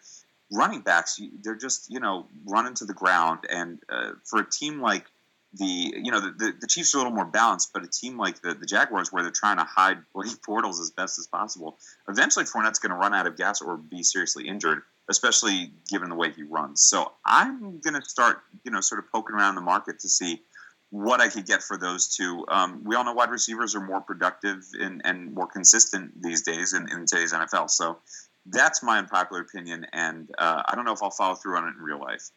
running 0.51 0.81
backs, 0.81 1.19
they're 1.41 1.55
just, 1.55 1.89
you 1.89 1.99
know, 1.99 2.27
running 2.45 2.75
to 2.75 2.85
the 2.85 2.93
ground. 2.93 3.39
And 3.49 3.79
uh, 3.89 4.11
for 4.23 4.39
a 4.39 4.49
team 4.49 4.81
like 4.81 5.05
the, 5.53 5.65
you 5.65 6.11
know, 6.11 6.19
the, 6.19 6.31
the, 6.31 6.53
the, 6.61 6.67
Chiefs 6.67 6.93
are 6.93 6.97
a 6.97 7.01
little 7.01 7.15
more 7.15 7.25
balanced, 7.25 7.71
but 7.73 7.83
a 7.83 7.87
team 7.87 8.17
like 8.17 8.41
the, 8.41 8.55
the 8.55 8.65
Jaguars, 8.65 9.11
where 9.11 9.23
they're 9.23 9.31
trying 9.31 9.57
to 9.57 9.63
hide 9.63 9.97
Blake 10.13 10.41
Bortles 10.47 10.79
as 10.79 10.91
best 10.95 11.19
as 11.19 11.27
possible, 11.27 11.77
eventually 12.07 12.45
Fournette's 12.45 12.79
going 12.79 12.91
to 12.91 12.97
run 12.97 13.13
out 13.13 13.27
of 13.27 13.37
gas 13.37 13.61
or 13.61 13.77
be 13.77 14.03
seriously 14.03 14.47
injured, 14.47 14.81
especially 15.09 15.73
given 15.89 16.09
the 16.09 16.15
way 16.15 16.31
he 16.31 16.43
runs. 16.43 16.81
So 16.81 17.11
I'm 17.25 17.79
going 17.79 17.93
to 17.93 18.01
start, 18.03 18.39
you 18.63 18.71
know, 18.71 18.81
sort 18.81 18.99
of 18.99 19.11
poking 19.11 19.35
around 19.35 19.55
the 19.55 19.61
market 19.61 19.99
to 19.99 20.09
see– 20.09 20.41
what 20.93 21.19
I 21.19 21.27
could 21.27 21.47
get 21.47 21.63
for 21.63 21.75
those 21.75 22.15
two. 22.15 22.45
Um, 22.49 22.83
we 22.85 22.95
all 22.95 23.03
know 23.03 23.13
wide 23.13 23.31
receivers 23.31 23.73
are 23.73 23.81
more 23.81 24.01
productive 24.01 24.59
and, 24.79 25.01
and 25.03 25.33
more 25.33 25.47
consistent 25.47 26.11
these 26.21 26.43
days 26.43 26.73
in, 26.73 26.87
in, 26.87 27.07
today's 27.07 27.33
NFL. 27.33 27.71
So 27.71 27.97
that's 28.45 28.83
my 28.83 28.99
unpopular 28.99 29.41
opinion, 29.41 29.87
and 29.91 30.29
uh, 30.37 30.61
I 30.67 30.75
don't 30.75 30.85
know 30.85 30.93
if 30.93 31.01
I'll 31.01 31.09
follow 31.09 31.33
through 31.33 31.57
on 31.57 31.63
it 31.63 31.73
in 31.79 31.81
real 31.81 31.99
life. 31.99 32.29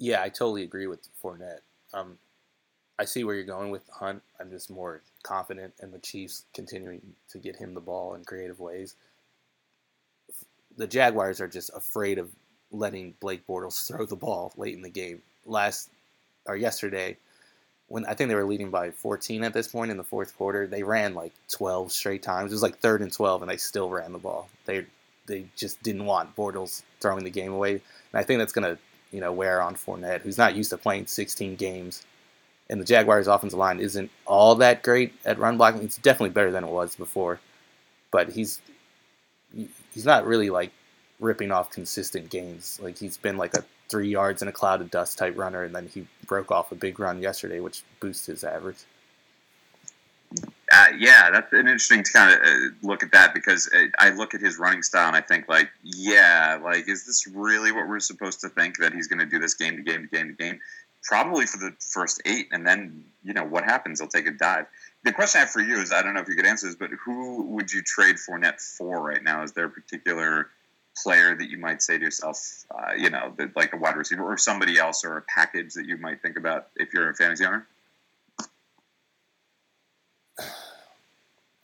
Yeah, 0.00 0.22
I 0.22 0.30
totally 0.30 0.62
agree 0.62 0.86
with 0.86 1.06
Fournette. 1.22 1.60
Um, 1.92 2.16
I 2.98 3.04
see 3.04 3.22
where 3.22 3.34
you're 3.34 3.44
going 3.44 3.70
with 3.70 3.86
Hunt. 3.90 4.22
I'm 4.40 4.50
just 4.50 4.70
more 4.70 5.02
confident 5.22 5.74
in 5.82 5.90
the 5.90 5.98
Chiefs 5.98 6.44
continuing 6.54 7.02
to 7.28 7.38
get 7.38 7.56
him 7.56 7.74
the 7.74 7.80
ball 7.80 8.14
in 8.14 8.24
creative 8.24 8.60
ways. 8.60 8.94
The 10.78 10.86
Jaguars 10.86 11.38
are 11.38 11.48
just 11.48 11.70
afraid 11.76 12.18
of 12.18 12.30
letting 12.72 13.14
Blake 13.20 13.46
Bortles 13.46 13.86
throw 13.88 14.06
the 14.06 14.16
ball 14.16 14.54
late 14.56 14.74
in 14.74 14.80
the 14.80 14.88
game. 14.88 15.20
Last 15.44 15.90
or 16.46 16.56
yesterday 16.56 17.18
when 17.88 18.06
I 18.06 18.14
think 18.14 18.28
they 18.28 18.36
were 18.36 18.46
leading 18.46 18.70
by 18.70 18.92
14 18.92 19.44
at 19.44 19.52
this 19.52 19.68
point 19.68 19.90
in 19.90 19.96
the 19.96 20.04
fourth 20.04 20.36
quarter. 20.38 20.66
They 20.66 20.84
ran 20.84 21.12
like 21.12 21.32
12 21.50 21.92
straight 21.92 22.22
times. 22.22 22.52
It 22.52 22.54
was 22.54 22.62
like 22.62 22.78
third 22.78 23.02
and 23.02 23.12
12, 23.12 23.42
and 23.42 23.50
they 23.50 23.56
still 23.58 23.90
ran 23.90 24.12
the 24.12 24.18
ball. 24.18 24.48
They 24.64 24.86
they 25.26 25.44
just 25.56 25.82
didn't 25.82 26.06
want 26.06 26.34
Bortles 26.34 26.82
throwing 27.00 27.24
the 27.24 27.30
game 27.30 27.52
away, 27.52 27.72
and 27.72 27.82
I 28.14 28.22
think 28.22 28.38
that's 28.38 28.52
gonna 28.52 28.78
you 29.10 29.20
know 29.20 29.32
wear 29.32 29.60
on 29.62 29.74
Fournette, 29.74 30.22
who's 30.22 30.38
not 30.38 30.54
used 30.54 30.70
to 30.70 30.78
playing 30.78 31.06
16 31.06 31.56
games. 31.56 32.04
And 32.68 32.80
the 32.80 32.84
Jaguars' 32.84 33.26
offensive 33.26 33.58
line 33.58 33.80
isn't 33.80 34.10
all 34.26 34.54
that 34.56 34.82
great 34.84 35.12
at 35.24 35.38
run 35.38 35.56
blocking. 35.56 35.82
It's 35.82 35.98
definitely 35.98 36.30
better 36.30 36.52
than 36.52 36.62
it 36.62 36.70
was 36.70 36.94
before, 36.94 37.40
but 38.12 38.30
he's 38.30 38.60
he's 39.92 40.04
not 40.04 40.24
really 40.24 40.50
like 40.50 40.70
ripping 41.18 41.50
off 41.50 41.70
consistent 41.70 42.30
games. 42.30 42.78
Like 42.82 42.96
he's 42.98 43.16
been 43.16 43.36
like 43.36 43.54
a 43.54 43.64
three 43.88 44.08
yards 44.08 44.40
in 44.40 44.48
a 44.48 44.52
cloud 44.52 44.80
of 44.80 44.90
dust 44.90 45.18
type 45.18 45.36
runner, 45.36 45.64
and 45.64 45.74
then 45.74 45.88
he 45.88 46.06
broke 46.26 46.52
off 46.52 46.70
a 46.70 46.76
big 46.76 47.00
run 47.00 47.20
yesterday, 47.20 47.60
which 47.60 47.82
boosts 47.98 48.26
his 48.26 48.44
average. 48.44 48.84
Uh, 50.72 50.86
yeah, 50.98 51.30
that's 51.30 51.52
an 51.52 51.60
interesting 51.60 52.04
to 52.04 52.12
kind 52.12 52.32
of 52.32 52.40
uh, 52.40 52.86
look 52.86 53.02
at 53.02 53.10
that 53.10 53.34
because 53.34 53.68
uh, 53.74 53.86
I 53.98 54.10
look 54.10 54.34
at 54.34 54.40
his 54.40 54.56
running 54.56 54.82
style 54.82 55.08
and 55.08 55.16
I 55.16 55.20
think 55.20 55.48
like, 55.48 55.68
yeah, 55.82 56.60
like 56.62 56.88
is 56.88 57.06
this 57.06 57.26
really 57.26 57.72
what 57.72 57.88
we're 57.88 57.98
supposed 57.98 58.40
to 58.42 58.48
think 58.48 58.78
that 58.78 58.92
he's 58.92 59.08
going 59.08 59.18
to 59.18 59.26
do 59.26 59.40
this 59.40 59.54
game 59.54 59.76
to 59.76 59.82
game 59.82 60.02
to 60.02 60.16
game 60.16 60.28
to 60.28 60.34
game? 60.34 60.60
Probably 61.02 61.46
for 61.46 61.58
the 61.58 61.74
first 61.80 62.22
eight, 62.24 62.48
and 62.52 62.64
then 62.64 63.04
you 63.24 63.32
know 63.32 63.42
what 63.42 63.64
happens? 63.64 64.00
He'll 64.00 64.08
take 64.08 64.26
a 64.28 64.32
dive. 64.32 64.66
The 65.02 65.12
question 65.12 65.38
I 65.38 65.40
have 65.42 65.50
for 65.50 65.62
you 65.62 65.80
is, 65.80 65.92
I 65.92 66.02
don't 66.02 66.14
know 66.14 66.20
if 66.20 66.28
you 66.28 66.36
could 66.36 66.46
answer 66.46 66.66
this, 66.66 66.76
but 66.76 66.90
who 67.04 67.42
would 67.46 67.72
you 67.72 67.82
trade 67.82 68.16
Fournette 68.16 68.60
for 68.60 69.02
right 69.02 69.22
now? 69.22 69.42
Is 69.42 69.52
there 69.52 69.64
a 69.64 69.70
particular 69.70 70.50
player 71.02 71.34
that 71.34 71.48
you 71.48 71.58
might 71.58 71.82
say 71.82 71.96
to 71.96 72.04
yourself, 72.04 72.64
uh, 72.70 72.92
you 72.96 73.10
know, 73.10 73.34
like 73.56 73.72
a 73.72 73.76
wide 73.76 73.96
receiver 73.96 74.22
or 74.22 74.36
somebody 74.36 74.78
else 74.78 75.04
or 75.04 75.16
a 75.16 75.22
package 75.22 75.72
that 75.74 75.86
you 75.86 75.96
might 75.96 76.20
think 76.20 76.36
about 76.36 76.68
if 76.76 76.92
you're 76.92 77.08
a 77.10 77.14
fantasy 77.14 77.46
owner? 77.46 77.66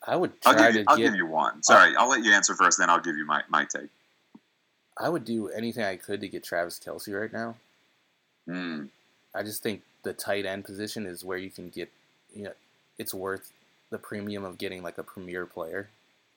I 0.06 0.16
would 0.16 0.32
I'll, 0.44 0.54
give 0.54 0.74
you, 0.74 0.84
I'll 0.86 0.96
give 0.96 1.14
you, 1.16 1.26
one. 1.26 1.62
Sorry, 1.62 1.94
I'll 1.96 2.08
let 2.08 2.24
you 2.24 2.32
answer 2.32 2.54
first, 2.54 2.78
then 2.78 2.88
I'll 2.88 3.00
give 3.00 3.16
you 3.16 3.26
my, 3.26 3.42
my 3.48 3.64
take. 3.64 3.88
I 4.98 5.08
would 5.08 5.24
do 5.24 5.48
anything 5.48 5.84
I 5.84 5.96
could 5.96 6.20
to 6.20 6.28
get 6.28 6.44
Travis 6.44 6.78
Kelce 6.78 7.18
right 7.18 7.32
now. 7.32 7.56
Mm. 8.48 8.88
I 9.34 9.42
just 9.42 9.62
think 9.62 9.82
the 10.04 10.12
tight 10.12 10.46
end 10.46 10.64
position 10.64 11.06
is 11.06 11.24
where 11.24 11.38
you 11.38 11.50
can 11.50 11.70
get, 11.70 11.90
you 12.34 12.44
know, 12.44 12.52
it's 12.98 13.12
worth 13.12 13.52
the 13.90 13.98
premium 13.98 14.44
of 14.44 14.58
getting 14.58 14.82
like 14.82 14.98
a 14.98 15.02
premier 15.02 15.44
player 15.44 15.88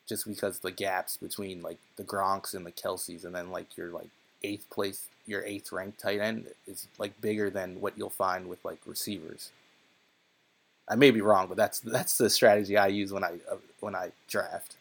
just 0.08 0.28
because 0.28 0.60
the 0.60 0.72
gaps 0.72 1.18
between 1.18 1.62
like 1.62 1.78
the 1.96 2.04
Gronks 2.04 2.56
and 2.56 2.66
the 2.66 2.72
Kelces, 2.72 3.24
and 3.24 3.36
then 3.36 3.52
like 3.52 3.78
your 3.78 3.90
like 3.90 4.10
eighth 4.44 4.68
place, 4.70 5.06
your 5.28 5.46
eighth 5.46 5.72
ranked 5.72 6.00
tight 6.00 6.20
end 6.20 6.48
is 6.68 6.88
like 6.98 7.22
bigger 7.22 7.50
than 7.50 7.80
what 7.80 7.98
you'll 7.98 8.10
find 8.10 8.50
with 8.50 8.66
like 8.66 8.80
receivers. 8.86 9.52
I 10.90 10.96
may 10.96 11.12
be 11.12 11.22
wrong, 11.22 11.48
but 11.48 11.58
that's 11.58 11.80
that's 11.80 12.18
the 12.18 12.30
strategy 12.30 12.78
I 12.78 12.88
use 12.88 13.14
when 13.14 13.24
I 13.24 13.38
uh, 13.52 13.58
when 13.80 13.96
I 13.96 14.12
draft. 14.28 14.76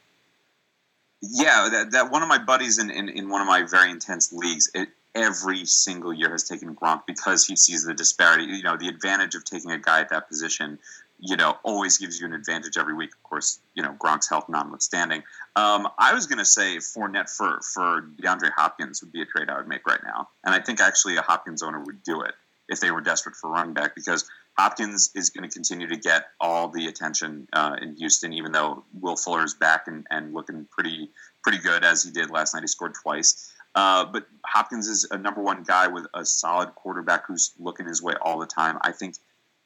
Yeah, 1.20 1.68
that, 1.72 1.90
that 1.92 2.10
one 2.12 2.22
of 2.22 2.28
my 2.28 2.38
buddies 2.38 2.78
in, 2.78 2.90
in, 2.90 3.08
in 3.08 3.28
one 3.28 3.40
of 3.40 3.48
my 3.48 3.64
very 3.64 3.90
intense 3.90 4.32
leagues, 4.32 4.70
it, 4.72 4.88
every 5.16 5.64
single 5.64 6.12
year 6.12 6.30
has 6.30 6.44
taken 6.44 6.76
Gronk 6.76 7.06
because 7.06 7.44
he 7.44 7.56
sees 7.56 7.84
the 7.84 7.94
disparity. 7.94 8.44
You 8.44 8.62
know, 8.62 8.76
the 8.76 8.88
advantage 8.88 9.34
of 9.34 9.44
taking 9.44 9.72
a 9.72 9.78
guy 9.78 10.00
at 10.00 10.10
that 10.10 10.28
position, 10.28 10.78
you 11.18 11.36
know, 11.36 11.56
always 11.64 11.98
gives 11.98 12.20
you 12.20 12.26
an 12.26 12.34
advantage 12.34 12.78
every 12.78 12.94
week. 12.94 13.10
Of 13.12 13.22
course, 13.24 13.58
you 13.74 13.82
know, 13.82 13.96
Gronk's 13.98 14.28
health 14.28 14.48
notwithstanding. 14.48 15.24
Um, 15.56 15.88
I 15.98 16.14
was 16.14 16.26
going 16.26 16.38
to 16.38 16.44
say 16.44 16.76
Fournette 16.76 17.28
for, 17.28 17.60
for 17.62 18.02
DeAndre 18.22 18.52
Hopkins 18.56 19.02
would 19.02 19.12
be 19.12 19.22
a 19.22 19.26
trade 19.26 19.50
I 19.50 19.56
would 19.56 19.68
make 19.68 19.86
right 19.86 20.02
now. 20.04 20.28
And 20.44 20.54
I 20.54 20.60
think 20.60 20.80
actually 20.80 21.16
a 21.16 21.22
Hopkins 21.22 21.64
owner 21.64 21.80
would 21.80 22.04
do 22.04 22.22
it 22.22 22.34
if 22.68 22.80
they 22.80 22.92
were 22.92 23.00
desperate 23.00 23.34
for 23.34 23.50
running 23.50 23.74
back 23.74 23.94
because 23.94 24.28
Hopkins 24.58 25.10
is 25.14 25.30
going 25.30 25.48
to 25.48 25.54
continue 25.54 25.86
to 25.86 25.96
get 25.96 26.26
all 26.40 26.68
the 26.68 26.88
attention 26.88 27.46
uh, 27.52 27.76
in 27.80 27.94
Houston, 27.96 28.32
even 28.32 28.50
though 28.50 28.84
Will 28.92 29.14
Fuller 29.14 29.44
is 29.44 29.54
back 29.54 29.86
and, 29.86 30.04
and 30.10 30.34
looking 30.34 30.66
pretty 30.70 31.10
pretty 31.44 31.58
good 31.58 31.84
as 31.84 32.02
he 32.02 32.10
did 32.10 32.28
last 32.30 32.54
night. 32.54 32.64
He 32.64 32.66
scored 32.66 32.94
twice. 32.94 33.52
Uh, 33.76 34.04
but 34.04 34.26
Hopkins 34.44 34.88
is 34.88 35.06
a 35.12 35.16
number 35.16 35.40
one 35.40 35.62
guy 35.62 35.86
with 35.86 36.06
a 36.12 36.24
solid 36.24 36.74
quarterback 36.74 37.26
who's 37.28 37.54
looking 37.60 37.86
his 37.86 38.02
way 38.02 38.14
all 38.20 38.40
the 38.40 38.46
time. 38.46 38.78
I 38.82 38.90
think, 38.90 39.14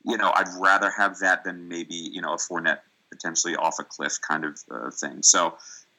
you 0.05 0.19
know, 0.19 0.31
I'd 0.35 0.49
rather 0.61 0.91
have 0.91 1.21
that 1.21 1.45
than 1.45 1.69
maybe, 1.69 1.95
you 1.95 2.21
know, 2.21 2.35
a 2.35 2.37
Fournette 2.37 2.81
potentially 3.11 3.57
off 3.57 3.77
a 3.81 3.85
cliff 3.85 4.19
kind 4.21 4.45
of 4.45 4.59
uh, 4.71 4.91
thing. 4.91 5.23
So 5.23 5.57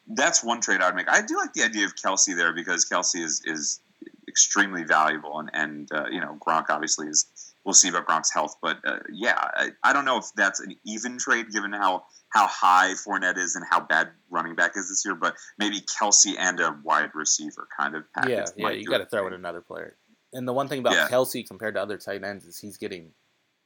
that's 0.07 0.43
one 0.43 0.61
trade 0.61 0.81
I'd 0.81 0.95
make. 0.95 1.09
I 1.09 1.21
do 1.25 1.35
like 1.37 1.53
the 1.53 1.63
idea 1.63 1.85
of 1.85 1.95
Kelce 1.95 2.35
there 2.35 2.53
because 2.53 2.87
Kelce 2.87 3.23
is, 3.23 3.41
is 3.45 3.79
extremely 4.27 4.83
valuable. 4.83 5.39
And, 5.39 5.49
and 5.53 5.91
uh, 5.91 6.05
you 6.11 6.19
know, 6.19 6.37
Gronk 6.45 6.65
obviously 6.69 7.07
is, 7.07 7.25
we'll 7.65 7.73
see 7.73 7.89
about 7.89 8.07
Gronk's 8.07 8.33
health. 8.33 8.57
But 8.61 8.77
uh, 8.85 8.99
yeah, 9.11 9.35
I, 9.37 9.69
I 9.83 9.93
don't 9.93 10.05
know 10.05 10.17
if 10.17 10.25
that's 10.35 10.59
an 10.59 10.75
even 10.85 11.17
trade 11.17 11.51
given 11.51 11.73
how 11.73 12.05
how 12.29 12.47
high 12.47 12.93
Fournette 12.93 13.37
is 13.37 13.55
and 13.55 13.65
how 13.69 13.79
bad 13.79 14.09
running 14.29 14.55
back 14.55 14.71
is 14.75 14.89
this 14.89 15.03
year, 15.05 15.15
but 15.15 15.35
maybe 15.57 15.79
Kelce 15.81 16.33
and 16.37 16.59
a 16.59 16.77
wide 16.83 17.11
receiver 17.13 17.67
kind 17.77 17.95
of 17.95 18.03
package. 18.13 18.31
Yeah, 18.31 18.69
yeah, 18.69 18.69
you 18.71 18.87
got 18.87 18.97
to 18.99 19.05
throw 19.05 19.27
in 19.27 19.33
another 19.33 19.61
player. 19.61 19.95
And 20.33 20.47
the 20.47 20.53
one 20.53 20.67
thing 20.67 20.79
about 20.79 20.93
yeah. 20.93 21.07
Kelce 21.09 21.47
compared 21.47 21.75
to 21.75 21.81
other 21.81 21.97
tight 21.97 22.23
ends 22.23 22.45
is 22.45 22.57
he's 22.57 22.77
getting 22.77 23.11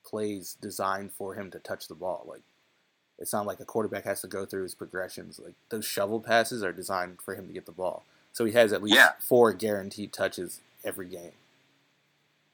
plays 0.05 0.57
designed 0.61 1.11
for 1.13 1.35
him 1.35 1.49
to 1.51 1.59
touch 1.59 1.87
the 1.87 1.95
ball. 1.95 2.25
Like 2.27 2.41
it's 3.19 3.33
not 3.33 3.45
like 3.45 3.59
a 3.59 3.65
quarterback 3.65 4.03
has 4.03 4.21
to 4.21 4.27
go 4.27 4.45
through 4.45 4.63
his 4.63 4.75
progressions. 4.75 5.39
Like 5.39 5.55
those 5.69 5.85
shovel 5.85 6.19
passes 6.19 6.63
are 6.63 6.73
designed 6.73 7.21
for 7.21 7.35
him 7.35 7.47
to 7.47 7.53
get 7.53 7.65
the 7.65 7.71
ball. 7.71 8.03
So 8.33 8.45
he 8.45 8.51
has 8.53 8.71
at 8.73 8.83
least 8.83 8.95
yeah. 8.95 9.11
four 9.19 9.53
guaranteed 9.53 10.13
touches 10.13 10.59
every 10.83 11.07
game. 11.07 11.31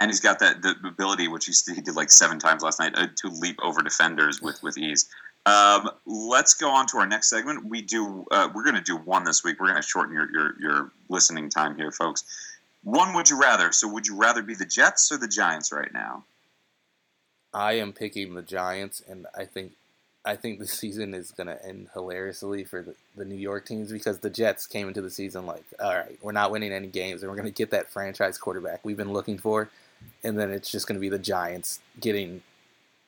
And 0.03 0.11
he's 0.11 0.19
got 0.19 0.39
that 0.39 0.61
the 0.61 0.75
ability, 0.85 1.29
which 1.29 1.45
he, 1.45 1.81
did 1.81 1.95
like 1.95 2.11
seven 2.11 2.37
times 2.37 2.61
last 2.61 2.77
night, 2.77 2.91
uh, 2.97 3.07
to 3.15 3.29
leap 3.29 3.57
over 3.63 3.81
defenders 3.81 4.41
with 4.41 4.61
with 4.61 4.77
ease. 4.77 5.09
Um, 5.45 5.91
let's 6.05 6.55
go 6.55 6.69
on 6.69 6.87
to 6.87 6.97
our 6.97 7.07
next 7.07 7.29
segment. 7.29 7.63
We 7.63 7.81
do. 7.81 8.25
Uh, 8.29 8.49
we're 8.53 8.65
going 8.65 8.75
to 8.75 8.81
do 8.81 8.97
one 8.97 9.23
this 9.23 9.45
week. 9.45 9.61
We're 9.61 9.69
going 9.69 9.81
to 9.81 9.87
shorten 9.87 10.13
your, 10.13 10.29
your 10.29 10.59
your 10.59 10.91
listening 11.07 11.49
time 11.49 11.77
here, 11.77 11.89
folks. 11.89 12.25
One 12.83 13.13
would 13.13 13.29
you 13.29 13.39
rather? 13.39 13.71
So 13.71 13.87
would 13.93 14.05
you 14.05 14.17
rather 14.17 14.41
be 14.43 14.55
the 14.55 14.65
Jets 14.65 15.09
or 15.09 15.17
the 15.17 15.29
Giants 15.29 15.71
right 15.71 15.93
now? 15.93 16.25
I 17.53 17.73
am 17.73 17.93
picking 17.93 18.33
the 18.33 18.41
Giants, 18.41 19.01
and 19.07 19.25
I 19.33 19.45
think 19.45 19.71
I 20.25 20.35
think 20.35 20.59
the 20.59 20.67
season 20.81 21.13
is 21.13 21.31
going 21.31 21.47
to 21.47 21.65
end 21.65 21.87
hilariously 21.93 22.65
for 22.65 22.81
the, 22.81 22.95
the 23.15 23.23
New 23.23 23.35
York 23.35 23.65
teams 23.65 23.89
because 23.89 24.19
the 24.19 24.29
Jets 24.29 24.67
came 24.67 24.89
into 24.89 25.01
the 25.01 25.09
season 25.09 25.45
like, 25.45 25.63
all 25.81 25.95
right, 25.95 26.19
we're 26.21 26.33
not 26.33 26.51
winning 26.51 26.73
any 26.73 26.87
games, 26.87 27.23
and 27.23 27.31
we're 27.31 27.37
going 27.37 27.47
to 27.47 27.57
get 27.57 27.71
that 27.71 27.89
franchise 27.89 28.37
quarterback 28.37 28.81
we've 28.83 28.97
been 28.97 29.13
looking 29.13 29.37
for, 29.37 29.69
and 30.23 30.37
then 30.39 30.51
it's 30.51 30.71
just 30.71 30.87
going 30.87 30.95
to 30.95 31.01
be 31.01 31.09
the 31.09 31.19
Giants 31.19 31.79
getting 31.99 32.41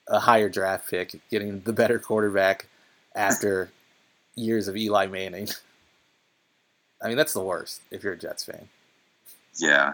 a 0.07 0.19
higher 0.19 0.49
draft 0.49 0.89
pick, 0.89 1.19
getting 1.29 1.61
the 1.61 1.73
better 1.73 1.99
quarterback 1.99 2.67
after 3.15 3.69
years 4.35 4.67
of 4.67 4.75
Eli 4.77 5.07
Manning. 5.07 5.47
I 7.01 7.07
mean, 7.07 7.17
that's 7.17 7.33
the 7.33 7.43
worst 7.43 7.81
if 7.91 8.03
you're 8.03 8.13
a 8.13 8.17
Jets 8.17 8.43
fan. 8.43 8.69
Yeah, 9.57 9.93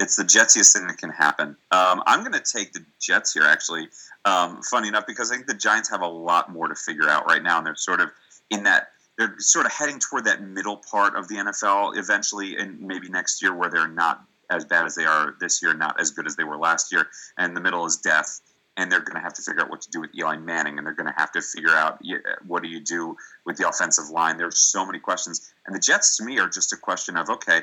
it's 0.00 0.16
the 0.16 0.24
jetsiest 0.24 0.72
thing 0.72 0.86
that 0.88 0.98
can 0.98 1.10
happen. 1.10 1.56
Um, 1.70 2.02
I'm 2.06 2.20
going 2.20 2.32
to 2.32 2.40
take 2.40 2.72
the 2.72 2.84
Jets 3.00 3.32
here, 3.32 3.44
actually. 3.44 3.88
Um, 4.24 4.62
funny 4.62 4.88
enough, 4.88 5.06
because 5.06 5.30
I 5.30 5.36
think 5.36 5.46
the 5.46 5.54
Giants 5.54 5.88
have 5.90 6.00
a 6.00 6.06
lot 6.06 6.50
more 6.50 6.68
to 6.68 6.74
figure 6.74 7.08
out 7.08 7.26
right 7.26 7.42
now, 7.42 7.58
and 7.58 7.66
they're 7.66 7.76
sort 7.76 8.00
of 8.00 8.10
in 8.50 8.64
that 8.64 8.88
they're 9.18 9.34
sort 9.38 9.66
of 9.66 9.72
heading 9.72 9.98
toward 9.98 10.24
that 10.24 10.42
middle 10.42 10.76
part 10.76 11.16
of 11.16 11.28
the 11.28 11.36
NFL 11.36 11.96
eventually, 11.96 12.56
and 12.56 12.80
maybe 12.80 13.08
next 13.08 13.42
year 13.42 13.54
where 13.54 13.70
they're 13.70 13.88
not 13.88 14.24
as 14.56 14.64
bad 14.64 14.84
as 14.84 14.94
they 14.94 15.04
are 15.04 15.34
this 15.40 15.62
year, 15.62 15.74
not 15.74 16.00
as 16.00 16.10
good 16.10 16.26
as 16.26 16.36
they 16.36 16.44
were 16.44 16.56
last 16.56 16.92
year, 16.92 17.08
and 17.38 17.56
the 17.56 17.60
middle 17.60 17.84
is 17.86 17.96
death 17.96 18.40
and 18.76 18.90
they're 18.90 19.00
going 19.00 19.16
to 19.16 19.20
have 19.20 19.34
to 19.34 19.42
figure 19.42 19.60
out 19.62 19.70
what 19.70 19.82
to 19.82 19.90
do 19.90 20.00
with 20.00 20.10
Eli 20.16 20.36
Manning, 20.36 20.78
and 20.78 20.86
they're 20.86 20.94
going 20.94 21.12
to 21.12 21.14
have 21.18 21.32
to 21.32 21.42
figure 21.42 21.70
out 21.70 22.00
what 22.46 22.62
do 22.62 22.68
you 22.68 22.80
do 22.80 23.16
with 23.44 23.56
the 23.56 23.68
offensive 23.68 24.08
line. 24.10 24.38
There's 24.38 24.58
so 24.58 24.86
many 24.86 24.98
questions, 24.98 25.52
and 25.66 25.74
the 25.74 25.80
Jets 25.80 26.16
to 26.16 26.24
me 26.24 26.38
are 26.38 26.48
just 26.48 26.72
a 26.72 26.76
question 26.76 27.16
of 27.16 27.28
okay, 27.28 27.62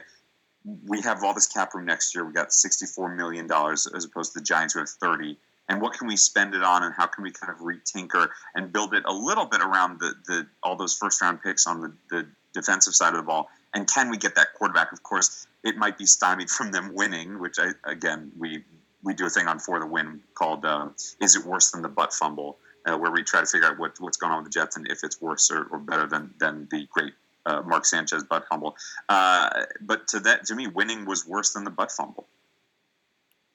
we 0.85 1.01
have 1.01 1.23
all 1.23 1.33
this 1.33 1.47
cap 1.47 1.73
room 1.73 1.85
next 1.85 2.13
year. 2.13 2.25
We 2.25 2.33
got 2.33 2.53
64 2.53 3.15
million 3.15 3.47
dollars 3.47 3.87
as 3.87 4.05
opposed 4.05 4.33
to 4.33 4.39
the 4.39 4.45
Giants 4.45 4.73
who 4.73 4.81
have 4.81 4.89
30. 4.89 5.37
And 5.67 5.81
what 5.81 5.93
can 5.93 6.07
we 6.07 6.17
spend 6.17 6.55
it 6.55 6.63
on, 6.63 6.83
and 6.83 6.93
how 6.95 7.05
can 7.05 7.23
we 7.23 7.31
kind 7.31 7.51
of 7.51 7.59
retinker 7.59 8.29
and 8.55 8.73
build 8.73 8.93
it 8.93 9.03
a 9.05 9.13
little 9.13 9.45
bit 9.45 9.61
around 9.61 9.99
the, 9.99 10.13
the 10.25 10.47
all 10.63 10.75
those 10.75 10.95
first 10.95 11.21
round 11.21 11.41
picks 11.41 11.65
on 11.67 11.81
the, 11.81 11.93
the 12.09 12.27
defensive 12.53 12.93
side 12.93 13.13
of 13.13 13.17
the 13.17 13.23
ball? 13.23 13.49
And 13.73 13.87
can 13.87 14.09
we 14.09 14.17
get 14.17 14.35
that 14.35 14.53
quarterback? 14.55 14.91
Of 14.91 15.03
course, 15.03 15.47
it 15.63 15.77
might 15.77 15.97
be 15.97 16.05
stymied 16.05 16.49
from 16.49 16.71
them 16.71 16.93
winning, 16.93 17.39
which 17.39 17.57
I 17.59 17.71
again 17.89 18.31
we 18.37 18.63
we 19.03 19.13
do 19.13 19.25
a 19.25 19.29
thing 19.29 19.47
on 19.47 19.59
For 19.59 19.79
the 19.79 19.85
Win 19.85 20.21
called 20.33 20.65
uh, 20.65 20.89
"Is 21.21 21.35
It 21.35 21.45
Worse 21.45 21.71
Than 21.71 21.81
the 21.81 21.89
Butt 21.89 22.13
Fumble," 22.13 22.57
uh, 22.85 22.97
where 22.97 23.11
we 23.11 23.23
try 23.23 23.41
to 23.41 23.45
figure 23.45 23.67
out 23.67 23.79
what, 23.79 23.99
what's 23.99 24.17
going 24.17 24.31
on 24.31 24.43
with 24.43 24.51
the 24.51 24.59
Jets 24.59 24.75
and 24.77 24.89
if 24.89 25.03
it's 25.03 25.21
worse 25.21 25.51
or, 25.51 25.65
or 25.65 25.79
better 25.79 26.07
than 26.07 26.33
than 26.39 26.67
the 26.71 26.87
great 26.91 27.13
uh, 27.45 27.61
Mark 27.65 27.85
Sanchez 27.85 28.23
butt 28.23 28.45
fumble. 28.47 28.75
Uh, 29.07 29.65
but 29.81 30.07
to 30.09 30.19
that, 30.21 30.45
to 30.45 30.55
me, 30.55 30.67
winning 30.67 31.05
was 31.05 31.27
worse 31.27 31.53
than 31.53 31.63
the 31.63 31.69
butt 31.69 31.91
fumble. 31.91 32.27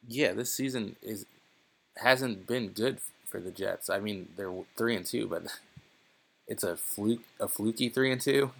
Yeah, 0.07 0.33
this 0.33 0.53
season 0.53 0.97
is 1.03 1.27
hasn't 1.97 2.47
been 2.47 2.69
good 2.69 2.99
for 3.27 3.41
the 3.41 3.51
Jets. 3.51 3.89
I 3.89 4.01
mean, 4.01 4.29
they're 4.37 4.53
three 4.77 4.97
and 4.97 5.07
two, 5.07 5.27
but 5.27 5.45
it's 6.47 6.65
a 6.65 6.77
fluke, 6.77 7.23
a 7.41 7.49
fluky 7.49 7.89
three 7.89 8.13
and 8.13 8.21
two. 8.21 8.51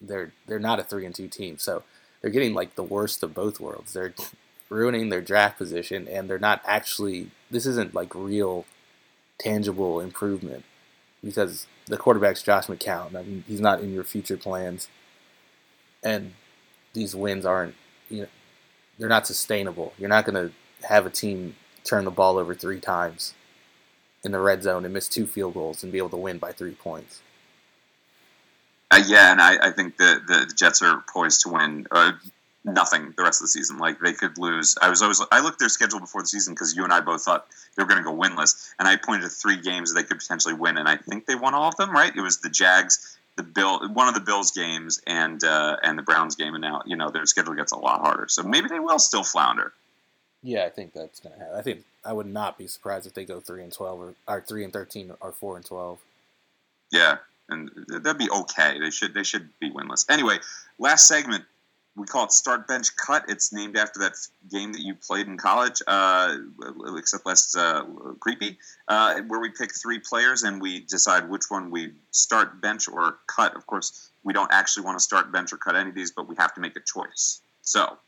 They're 0.00 0.32
they're 0.46 0.58
not 0.58 0.80
a 0.80 0.84
three 0.84 1.06
and 1.06 1.14
two 1.14 1.28
team, 1.28 1.58
so 1.58 1.82
they're 2.20 2.30
getting 2.30 2.54
like 2.54 2.74
the 2.74 2.82
worst 2.82 3.22
of 3.22 3.34
both 3.34 3.60
worlds. 3.60 3.92
They're 3.92 4.14
ruining 4.68 5.08
their 5.08 5.20
draft 5.20 5.58
position, 5.58 6.08
and 6.08 6.28
they're 6.28 6.38
not 6.38 6.62
actually. 6.64 7.30
This 7.50 7.66
isn't 7.66 7.94
like 7.94 8.14
real, 8.14 8.64
tangible 9.38 10.00
improvement 10.00 10.64
because 11.24 11.66
the 11.86 11.96
quarterback's 11.96 12.42
Josh 12.42 12.66
McCown. 12.66 13.16
I 13.16 13.22
mean, 13.22 13.44
he's 13.46 13.60
not 13.60 13.80
in 13.80 13.92
your 13.92 14.04
future 14.04 14.36
plans, 14.36 14.88
and 16.02 16.34
these 16.92 17.14
wins 17.14 17.44
aren't. 17.44 17.74
You 18.08 18.22
know, 18.22 18.28
they're 18.98 19.08
not 19.08 19.26
sustainable. 19.26 19.92
You're 19.98 20.08
not 20.08 20.24
going 20.24 20.48
to 20.48 20.54
have 20.86 21.06
a 21.06 21.10
team 21.10 21.56
turn 21.84 22.04
the 22.04 22.10
ball 22.10 22.38
over 22.38 22.54
three 22.54 22.80
times 22.80 23.34
in 24.22 24.32
the 24.32 24.40
red 24.40 24.62
zone 24.62 24.84
and 24.84 24.92
miss 24.92 25.08
two 25.08 25.26
field 25.26 25.54
goals 25.54 25.82
and 25.82 25.92
be 25.92 25.98
able 25.98 26.10
to 26.10 26.16
win 26.16 26.38
by 26.38 26.52
three 26.52 26.74
points. 26.74 27.22
Uh, 28.90 29.02
yeah, 29.06 29.30
and 29.30 29.40
I, 29.40 29.68
I 29.68 29.70
think 29.70 29.96
the, 29.96 30.20
the 30.26 30.52
Jets 30.54 30.82
are 30.82 31.04
poised 31.08 31.42
to 31.42 31.50
win. 31.50 31.86
Uh, 31.90 32.12
nothing 32.64 33.14
the 33.16 33.22
rest 33.22 33.40
of 33.40 33.44
the 33.44 33.48
season. 33.48 33.78
Like 33.78 34.00
they 34.00 34.12
could 34.12 34.38
lose. 34.38 34.76
I 34.80 34.88
was 34.90 35.02
always 35.02 35.22
I 35.30 35.40
looked 35.40 35.58
their 35.58 35.68
schedule 35.68 36.00
before 36.00 36.22
the 36.22 36.28
season 36.28 36.54
because 36.54 36.76
you 36.76 36.84
and 36.84 36.92
I 36.92 37.00
both 37.00 37.22
thought 37.22 37.46
they 37.76 37.82
were 37.82 37.88
going 37.88 38.02
to 38.02 38.04
go 38.04 38.14
winless, 38.14 38.72
and 38.78 38.88
I 38.88 38.96
pointed 38.96 39.22
to 39.22 39.28
three 39.28 39.60
games 39.60 39.94
they 39.94 40.02
could 40.02 40.18
potentially 40.18 40.54
win, 40.54 40.76
and 40.76 40.88
I 40.88 40.96
think 40.96 41.26
they 41.26 41.34
won 41.34 41.54
all 41.54 41.68
of 41.68 41.76
them. 41.76 41.90
Right? 41.90 42.14
It 42.14 42.20
was 42.20 42.38
the 42.38 42.50
Jags, 42.50 43.18
the 43.36 43.42
Bill, 43.42 43.88
one 43.92 44.08
of 44.08 44.14
the 44.14 44.20
Bills 44.20 44.50
games, 44.50 45.00
and 45.06 45.42
uh, 45.42 45.76
and 45.82 45.98
the 45.98 46.02
Browns 46.02 46.36
game, 46.36 46.54
and 46.54 46.62
now 46.62 46.82
you 46.84 46.96
know 46.96 47.10
their 47.10 47.26
schedule 47.26 47.54
gets 47.54 47.72
a 47.72 47.78
lot 47.78 48.00
harder. 48.00 48.26
So 48.28 48.42
maybe 48.42 48.68
they 48.68 48.80
will 48.80 48.98
still 48.98 49.24
flounder. 49.24 49.72
Yeah, 50.42 50.64
I 50.64 50.70
think 50.70 50.94
that's 50.94 51.20
going 51.20 51.34
to 51.34 51.38
happen. 51.38 51.58
I 51.58 51.62
think 51.62 51.84
I 52.04 52.12
would 52.12 52.26
not 52.26 52.56
be 52.56 52.66
surprised 52.66 53.06
if 53.06 53.14
they 53.14 53.24
go 53.24 53.40
three 53.40 53.62
and 53.62 53.72
twelve 53.72 54.00
or, 54.00 54.14
or 54.26 54.40
three 54.40 54.64
and 54.64 54.72
thirteen 54.72 55.12
or 55.20 55.32
four 55.32 55.56
and 55.56 55.64
twelve. 55.64 56.00
Yeah, 56.90 57.18
and 57.50 57.70
that'd 57.88 58.18
be 58.18 58.30
okay. 58.30 58.78
They 58.78 58.90
should 58.90 59.14
they 59.14 59.24
should 59.24 59.48
be 59.60 59.70
winless. 59.70 60.06
Anyway, 60.08 60.38
last 60.78 61.06
segment 61.06 61.44
we 61.96 62.06
call 62.06 62.24
it 62.24 62.32
start 62.32 62.66
bench 62.66 62.96
cut. 62.96 63.24
It's 63.28 63.52
named 63.52 63.76
after 63.76 64.00
that 64.00 64.14
game 64.50 64.72
that 64.72 64.80
you 64.80 64.94
played 64.94 65.26
in 65.26 65.36
college, 65.36 65.82
uh, 65.86 66.36
except 66.96 67.26
less 67.26 67.54
uh, 67.56 67.84
creepy, 68.20 68.58
uh, 68.88 69.20
where 69.26 69.40
we 69.40 69.50
pick 69.50 69.74
three 69.74 69.98
players 69.98 70.42
and 70.42 70.62
we 70.62 70.80
decide 70.80 71.28
which 71.28 71.44
one 71.48 71.70
we 71.70 71.92
start 72.10 72.60
bench 72.60 72.88
or 72.88 73.18
cut. 73.26 73.56
Of 73.56 73.66
course, 73.66 74.10
we 74.22 74.32
don't 74.32 74.52
actually 74.52 74.84
want 74.84 74.98
to 74.98 75.02
start 75.02 75.32
bench 75.32 75.52
or 75.52 75.56
cut 75.56 75.76
any 75.76 75.90
of 75.90 75.94
these, 75.94 76.10
but 76.10 76.28
we 76.28 76.36
have 76.36 76.54
to 76.54 76.60
make 76.60 76.76
a 76.76 76.80
choice. 76.80 77.40
So, 77.62 77.98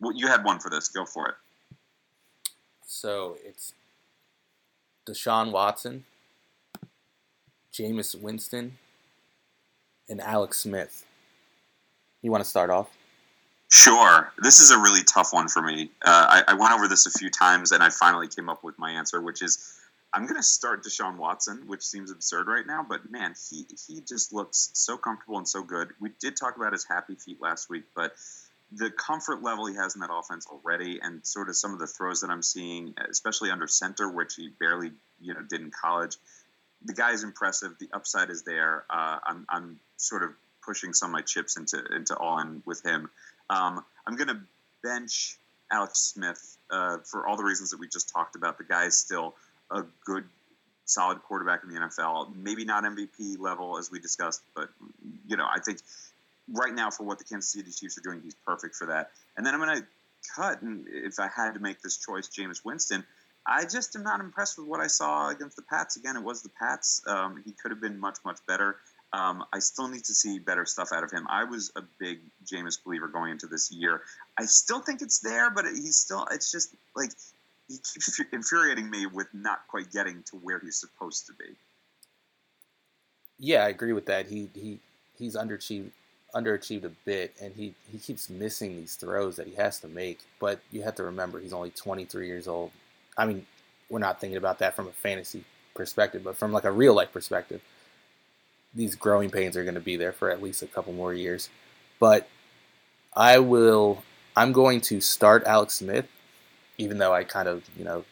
well, 0.00 0.12
you 0.14 0.26
had 0.26 0.44
one 0.44 0.58
for 0.58 0.68
this. 0.68 0.88
Go 0.88 1.06
for 1.06 1.28
it. 1.28 1.34
So 2.84 3.36
it's 3.44 3.72
Deshaun 5.06 5.52
Watson, 5.52 6.04
Jameis 7.76 8.18
Winston, 8.18 8.78
and 10.08 10.20
Alex 10.20 10.58
Smith. 10.58 11.04
You 12.22 12.30
want 12.30 12.42
to 12.42 12.48
start 12.48 12.70
off? 12.70 12.88
Sure. 13.70 14.32
This 14.38 14.60
is 14.60 14.70
a 14.70 14.78
really 14.78 15.02
tough 15.02 15.32
one 15.32 15.48
for 15.48 15.60
me. 15.60 15.90
Uh, 16.02 16.42
I, 16.46 16.52
I, 16.52 16.54
went 16.54 16.72
over 16.72 16.88
this 16.88 17.04
a 17.04 17.10
few 17.10 17.28
times 17.28 17.72
and 17.72 17.82
I 17.82 17.90
finally 17.90 18.28
came 18.28 18.48
up 18.48 18.64
with 18.64 18.78
my 18.78 18.92
answer, 18.92 19.20
which 19.20 19.42
is 19.42 19.74
I'm 20.14 20.22
going 20.22 20.36
to 20.36 20.42
start 20.42 20.84
Deshaun 20.84 21.18
Watson, 21.18 21.64
which 21.66 21.82
seems 21.82 22.10
absurd 22.10 22.46
right 22.46 22.66
now, 22.66 22.86
but 22.88 23.10
man, 23.10 23.34
he, 23.50 23.66
he 23.86 24.00
just 24.00 24.32
looks 24.32 24.70
so 24.72 24.96
comfortable 24.96 25.36
and 25.36 25.46
so 25.46 25.62
good. 25.62 25.88
We 26.00 26.10
did 26.20 26.36
talk 26.36 26.56
about 26.56 26.72
his 26.72 26.86
happy 26.88 27.16
feet 27.16 27.42
last 27.42 27.68
week, 27.68 27.84
but 27.94 28.14
the 28.72 28.90
comfort 28.90 29.42
level 29.42 29.66
he 29.66 29.74
has 29.74 29.94
in 29.94 30.00
that 30.00 30.10
offense 30.12 30.46
already 30.46 31.00
and 31.02 31.26
sort 31.26 31.48
of 31.48 31.56
some 31.56 31.72
of 31.72 31.78
the 31.78 31.86
throws 31.86 32.22
that 32.22 32.30
I'm 32.30 32.42
seeing, 32.42 32.94
especially 33.10 33.50
under 33.50 33.66
center, 33.66 34.08
which 34.08 34.34
he 34.36 34.48
barely 34.48 34.92
you 35.20 35.34
know 35.34 35.42
did 35.42 35.60
in 35.60 35.70
college, 35.70 36.16
the 36.86 36.94
guy 36.94 37.12
is 37.12 37.24
impressive. 37.24 37.72
The 37.78 37.88
upside 37.92 38.30
is 38.30 38.42
there. 38.42 38.84
Uh, 38.88 39.18
I'm, 39.24 39.46
I'm 39.48 39.80
sort 39.96 40.22
of 40.22 40.30
pushing 40.64 40.92
some 40.92 41.10
of 41.10 41.12
my 41.12 41.22
chips 41.22 41.56
into 41.56 41.84
into 41.94 42.16
all 42.16 42.38
in 42.40 42.62
with 42.64 42.84
him. 42.84 43.10
Um, 43.50 43.84
I'm 44.06 44.16
going 44.16 44.28
to 44.28 44.40
bench 44.82 45.36
Alex 45.70 46.12
Smith 46.14 46.56
uh, 46.70 46.98
for 46.98 47.26
all 47.26 47.36
the 47.36 47.44
reasons 47.44 47.70
that 47.70 47.80
we 47.80 47.88
just 47.88 48.12
talked 48.12 48.36
about. 48.36 48.58
The 48.58 48.64
guy 48.64 48.84
is 48.86 48.98
still 48.98 49.34
a 49.70 49.84
good, 50.04 50.24
solid 50.84 51.22
quarterback 51.22 51.62
in 51.62 51.70
the 51.70 51.80
NFL. 51.80 52.34
Maybe 52.36 52.64
not 52.64 52.84
MVP 52.84 53.38
level 53.38 53.78
as 53.78 53.90
we 53.90 53.98
discussed, 53.98 54.42
but 54.54 54.68
you 55.26 55.36
know, 55.36 55.46
I 55.46 55.60
think 55.60 55.78
right 56.52 56.74
now 56.74 56.90
for 56.90 57.04
what 57.04 57.18
the 57.18 57.24
Kansas 57.24 57.52
City 57.52 57.70
Chiefs 57.70 57.98
are 57.98 58.02
doing, 58.02 58.20
he's 58.22 58.36
perfect 58.46 58.76
for 58.76 58.86
that. 58.86 59.10
And 59.36 59.44
then 59.44 59.54
I'm 59.54 59.60
going 59.60 59.78
to 59.78 59.86
cut, 60.34 60.62
and 60.62 60.86
if 60.88 61.18
I 61.18 61.28
had 61.34 61.54
to 61.54 61.60
make 61.60 61.82
this 61.82 61.96
choice, 61.96 62.28
Jameis 62.28 62.64
Winston. 62.64 63.04
I 63.46 63.64
just 63.64 63.94
am 63.94 64.02
not 64.02 64.20
impressed 64.20 64.58
with 64.58 64.66
what 64.66 64.80
I 64.80 64.88
saw 64.88 65.28
against 65.30 65.56
the 65.56 65.62
Pats. 65.62 65.96
Again, 65.96 66.16
it 66.16 66.22
was 66.22 66.42
the 66.42 66.48
Pats. 66.48 67.00
Um, 67.06 67.42
he 67.44 67.52
could 67.52 67.70
have 67.70 67.80
been 67.80 67.98
much, 67.98 68.18
much 68.24 68.38
better. 68.46 68.76
Um, 69.12 69.44
I 69.52 69.60
still 69.60 69.88
need 69.88 70.04
to 70.04 70.14
see 70.14 70.38
better 70.38 70.66
stuff 70.66 70.90
out 70.92 71.04
of 71.04 71.10
him. 71.12 71.26
I 71.30 71.44
was 71.44 71.70
a 71.76 71.82
big 71.98 72.20
Jameis 72.44 72.82
believer 72.84 73.06
going 73.06 73.30
into 73.30 73.46
this 73.46 73.70
year. 73.70 74.02
I 74.38 74.46
still 74.46 74.80
think 74.80 75.00
it's 75.00 75.20
there, 75.20 75.50
but 75.50 75.64
he's 75.64 75.96
still. 75.96 76.26
It's 76.32 76.50
just 76.50 76.74
like 76.96 77.10
he 77.68 77.76
keeps 77.76 78.20
infuriating 78.32 78.90
me 78.90 79.06
with 79.06 79.28
not 79.32 79.60
quite 79.68 79.92
getting 79.92 80.24
to 80.30 80.36
where 80.36 80.58
he's 80.58 80.76
supposed 80.76 81.26
to 81.26 81.32
be. 81.34 81.54
Yeah, 83.38 83.64
I 83.64 83.68
agree 83.68 83.92
with 83.92 84.06
that. 84.06 84.26
He 84.26 84.50
he 84.54 84.80
he's 85.16 85.36
underachieved 85.36 85.90
underachieved 86.34 86.84
a 86.84 86.92
bit, 87.04 87.34
and 87.40 87.54
he 87.54 87.74
he 87.90 87.98
keeps 87.98 88.28
missing 88.28 88.76
these 88.76 88.96
throws 88.96 89.36
that 89.36 89.46
he 89.46 89.54
has 89.54 89.78
to 89.80 89.88
make. 89.88 90.20
But 90.40 90.60
you 90.72 90.82
have 90.82 90.96
to 90.96 91.04
remember 91.04 91.38
he's 91.38 91.52
only 91.52 91.70
23 91.70 92.26
years 92.26 92.48
old. 92.48 92.72
I 93.16 93.26
mean, 93.26 93.46
we're 93.88 93.98
not 93.98 94.20
thinking 94.20 94.36
about 94.36 94.58
that 94.58 94.76
from 94.76 94.88
a 94.88 94.92
fantasy 94.92 95.44
perspective, 95.74 96.24
but 96.24 96.36
from 96.36 96.52
like 96.52 96.64
a 96.64 96.72
real 96.72 96.94
life 96.94 97.12
perspective 97.12 97.60
these 98.76 98.94
growing 98.94 99.30
pains 99.30 99.56
are 99.56 99.64
going 99.64 99.74
to 99.74 99.80
be 99.80 99.96
there 99.96 100.12
for 100.12 100.30
at 100.30 100.42
least 100.42 100.62
a 100.62 100.66
couple 100.66 100.92
more 100.92 101.12
years. 101.12 101.48
But 101.98 102.28
I 103.14 103.38
will. 103.38 104.04
I'm 104.36 104.52
going 104.52 104.82
to 104.82 105.00
start 105.00 105.44
Alex 105.44 105.74
Smith, 105.74 106.06
even 106.76 106.98
though 106.98 107.12
I 107.12 107.24
kind 107.24 107.48
of 107.48 107.64
you 107.76 107.84
know 107.84 108.04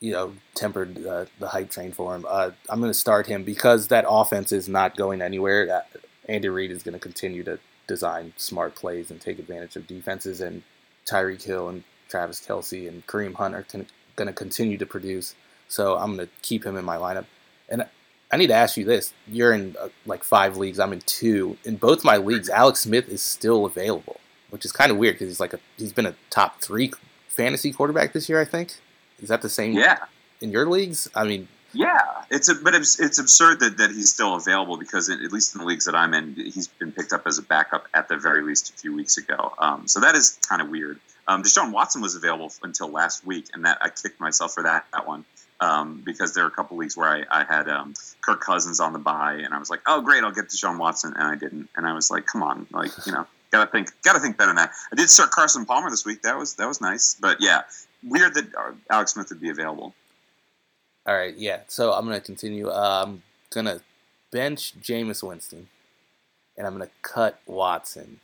you 0.00 0.12
know 0.12 0.34
tempered 0.54 1.06
uh, 1.06 1.26
the 1.38 1.48
hype 1.48 1.70
train 1.70 1.92
for 1.92 2.14
him. 2.14 2.26
Uh, 2.28 2.50
I'm 2.68 2.80
going 2.80 2.90
to 2.90 2.98
start 2.98 3.28
him 3.28 3.44
because 3.44 3.88
that 3.88 4.04
offense 4.08 4.50
is 4.50 4.68
not 4.68 4.96
going 4.96 5.22
anywhere. 5.22 5.72
Uh, 5.72 5.98
Andy 6.28 6.48
Reid 6.48 6.72
is 6.72 6.82
going 6.82 6.94
to 6.94 6.98
continue 6.98 7.44
to 7.44 7.60
design 7.86 8.32
smart 8.36 8.74
plays 8.74 9.10
and 9.10 9.20
take 9.20 9.38
advantage 9.38 9.76
of 9.76 9.86
defenses, 9.86 10.40
and 10.40 10.64
Tyreek 11.06 11.42
Hill 11.42 11.68
and 11.68 11.84
Travis 12.08 12.40
Kelce 12.40 12.88
and 12.88 13.06
Kareem 13.06 13.34
Hunt 13.34 13.54
are 13.54 13.62
con- 13.62 13.86
going 14.16 14.26
to 14.26 14.32
continue 14.32 14.78
to 14.78 14.86
produce. 14.86 15.34
So 15.68 15.96
I'm 15.96 16.16
going 16.16 16.26
to 16.26 16.32
keep 16.42 16.64
him 16.64 16.76
in 16.76 16.84
my 16.84 16.96
lineup. 16.96 17.26
And 17.68 17.86
I 18.30 18.36
need 18.36 18.48
to 18.48 18.54
ask 18.54 18.76
you 18.76 18.84
this: 18.84 19.12
You're 19.26 19.52
in 19.52 19.76
uh, 19.80 19.88
like 20.06 20.24
five 20.24 20.56
leagues. 20.56 20.78
I'm 20.78 20.92
in 20.92 21.00
two. 21.00 21.56
In 21.64 21.76
both 21.76 22.04
my 22.04 22.16
leagues, 22.16 22.48
Alex 22.48 22.80
Smith 22.80 23.08
is 23.08 23.22
still 23.22 23.64
available, 23.64 24.20
which 24.50 24.64
is 24.64 24.72
kind 24.72 24.90
of 24.90 24.98
weird 24.98 25.14
because 25.14 25.28
he's 25.28 25.40
like 25.40 25.52
a 25.52 25.60
he's 25.76 25.92
been 25.92 26.06
a 26.06 26.14
top 26.30 26.60
three 26.60 26.92
fantasy 27.28 27.72
quarterback 27.72 28.12
this 28.12 28.28
year. 28.28 28.40
I 28.40 28.44
think. 28.44 28.74
Is 29.20 29.28
that 29.28 29.42
the 29.42 29.48
same? 29.48 29.72
Yeah. 29.72 29.98
In 30.40 30.50
your 30.50 30.66
leagues, 30.66 31.08
I 31.14 31.24
mean. 31.24 31.48
Yeah, 31.72 32.00
it's 32.30 32.48
a 32.48 32.54
but 32.56 32.74
it's, 32.74 32.98
it's 32.98 33.18
absurd 33.18 33.60
that, 33.60 33.78
that 33.78 33.90
he's 33.90 34.12
still 34.12 34.34
available 34.34 34.76
because 34.76 35.08
it, 35.08 35.22
at 35.22 35.32
least 35.32 35.54
in 35.54 35.60
the 35.60 35.66
leagues 35.66 35.84
that 35.84 35.94
I'm 35.94 36.14
in, 36.14 36.34
he's 36.34 36.66
been 36.66 36.92
picked 36.92 37.12
up 37.12 37.26
as 37.26 37.38
a 37.38 37.42
backup 37.42 37.86
at 37.94 38.08
the 38.08 38.16
very 38.16 38.42
least 38.42 38.70
a 38.70 38.72
few 38.72 38.94
weeks 38.94 39.16
ago. 39.18 39.52
Um, 39.58 39.86
so 39.86 40.00
that 40.00 40.14
is 40.14 40.38
kind 40.48 40.60
of 40.60 40.68
weird. 40.68 40.98
Um, 41.28 41.42
Deshaun 41.42 41.72
Watson 41.72 42.02
was 42.02 42.16
available 42.16 42.52
until 42.62 42.88
last 42.88 43.24
week, 43.24 43.46
and 43.54 43.64
that 43.64 43.78
I 43.80 43.88
kicked 43.88 44.18
myself 44.18 44.54
for 44.54 44.64
that 44.64 44.86
that 44.92 45.06
one 45.06 45.24
um, 45.60 46.02
because 46.04 46.34
there 46.34 46.44
are 46.44 46.48
a 46.48 46.50
couple 46.50 46.76
weeks 46.76 46.96
where 46.96 47.08
I, 47.08 47.40
I 47.42 47.44
had 47.44 47.68
um, 47.68 47.94
Kirk 48.22 48.40
Cousins 48.40 48.80
on 48.80 48.92
the 48.92 48.98
bye, 48.98 49.34
and 49.44 49.52
I 49.52 49.58
was 49.58 49.70
like, 49.70 49.80
oh 49.86 50.00
great, 50.00 50.24
I'll 50.24 50.32
get 50.32 50.46
Deshaun 50.46 50.78
Watson, 50.78 51.12
and 51.14 51.22
I 51.22 51.36
didn't, 51.36 51.68
and 51.76 51.86
I 51.86 51.92
was 51.92 52.10
like, 52.10 52.26
come 52.26 52.42
on, 52.42 52.66
like 52.72 52.90
you 53.06 53.12
know, 53.12 53.26
gotta 53.50 53.70
think, 53.70 53.90
gotta 54.02 54.20
think 54.20 54.36
better 54.36 54.50
than 54.50 54.56
that. 54.56 54.72
I 54.92 54.96
did 54.96 55.10
start 55.10 55.30
Carson 55.30 55.66
Palmer 55.66 55.90
this 55.90 56.04
week. 56.04 56.22
That 56.22 56.36
was 56.36 56.54
that 56.54 56.66
was 56.66 56.80
nice, 56.80 57.16
but 57.20 57.38
yeah, 57.40 57.62
weird 58.02 58.34
that 58.34 58.54
uh, 58.54 58.72
Alex 58.90 59.12
Smith 59.12 59.28
would 59.30 59.40
be 59.40 59.50
available. 59.50 59.94
All 61.10 61.16
right, 61.16 61.36
yeah. 61.36 61.62
So 61.66 61.92
I'm 61.92 62.04
gonna 62.04 62.20
continue. 62.20 62.68
Uh, 62.68 63.02
I'm 63.04 63.22
gonna 63.52 63.80
bench 64.30 64.80
Jameis 64.80 65.26
Winston, 65.26 65.66
and 66.56 66.68
I'm 66.68 66.74
gonna 66.74 66.90
cut 67.02 67.40
Watson 67.46 68.20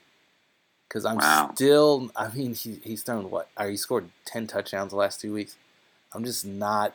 because 0.89 1.05
I'm 1.05 1.17
wow. 1.17 1.51
still. 1.53 2.13
I 2.15 2.29
mean, 2.29 2.55
he, 2.55 2.79
he's 2.85 3.03
thrown 3.03 3.29
what? 3.29 3.49
Are 3.57 3.69
he 3.69 3.77
scored 3.77 4.11
ten 4.25 4.47
touchdowns 4.47 4.91
the 4.91 4.99
last 4.99 5.21
two 5.21 5.33
weeks? 5.33 5.57
I'm 6.15 6.25
just 6.25 6.47
not 6.47 6.95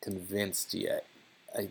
convinced 0.00 0.72
yet. 0.72 1.04
I 1.54 1.68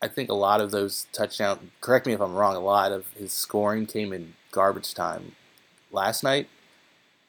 I 0.00 0.08
think 0.08 0.30
a 0.30 0.34
lot 0.34 0.62
of 0.62 0.70
those 0.70 1.08
touchdowns. 1.12 1.60
Correct 1.82 2.06
me 2.06 2.14
if 2.14 2.22
I'm 2.22 2.34
wrong. 2.34 2.56
A 2.56 2.60
lot 2.60 2.90
of 2.90 3.06
his 3.18 3.34
scoring 3.34 3.84
came 3.84 4.14
in 4.14 4.32
garbage 4.50 4.94
time 4.94 5.32
last 5.92 6.24
night, 6.24 6.48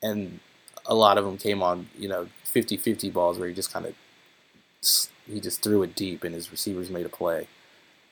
and 0.01 0.39
a 0.85 0.95
lot 0.95 1.17
of 1.17 1.25
them 1.25 1.37
came 1.37 1.61
on 1.61 1.89
you 1.97 2.07
know 2.07 2.29
50-50 2.45 3.11
balls 3.11 3.37
where 3.37 3.49
he 3.49 3.53
just 3.53 3.73
kind 3.73 3.85
of 3.85 3.93
he 5.27 5.39
just 5.39 5.61
threw 5.61 5.83
it 5.83 5.95
deep 5.95 6.23
and 6.23 6.33
his 6.33 6.51
receivers 6.51 6.89
made 6.89 7.05
a 7.05 7.09
play. 7.09 7.47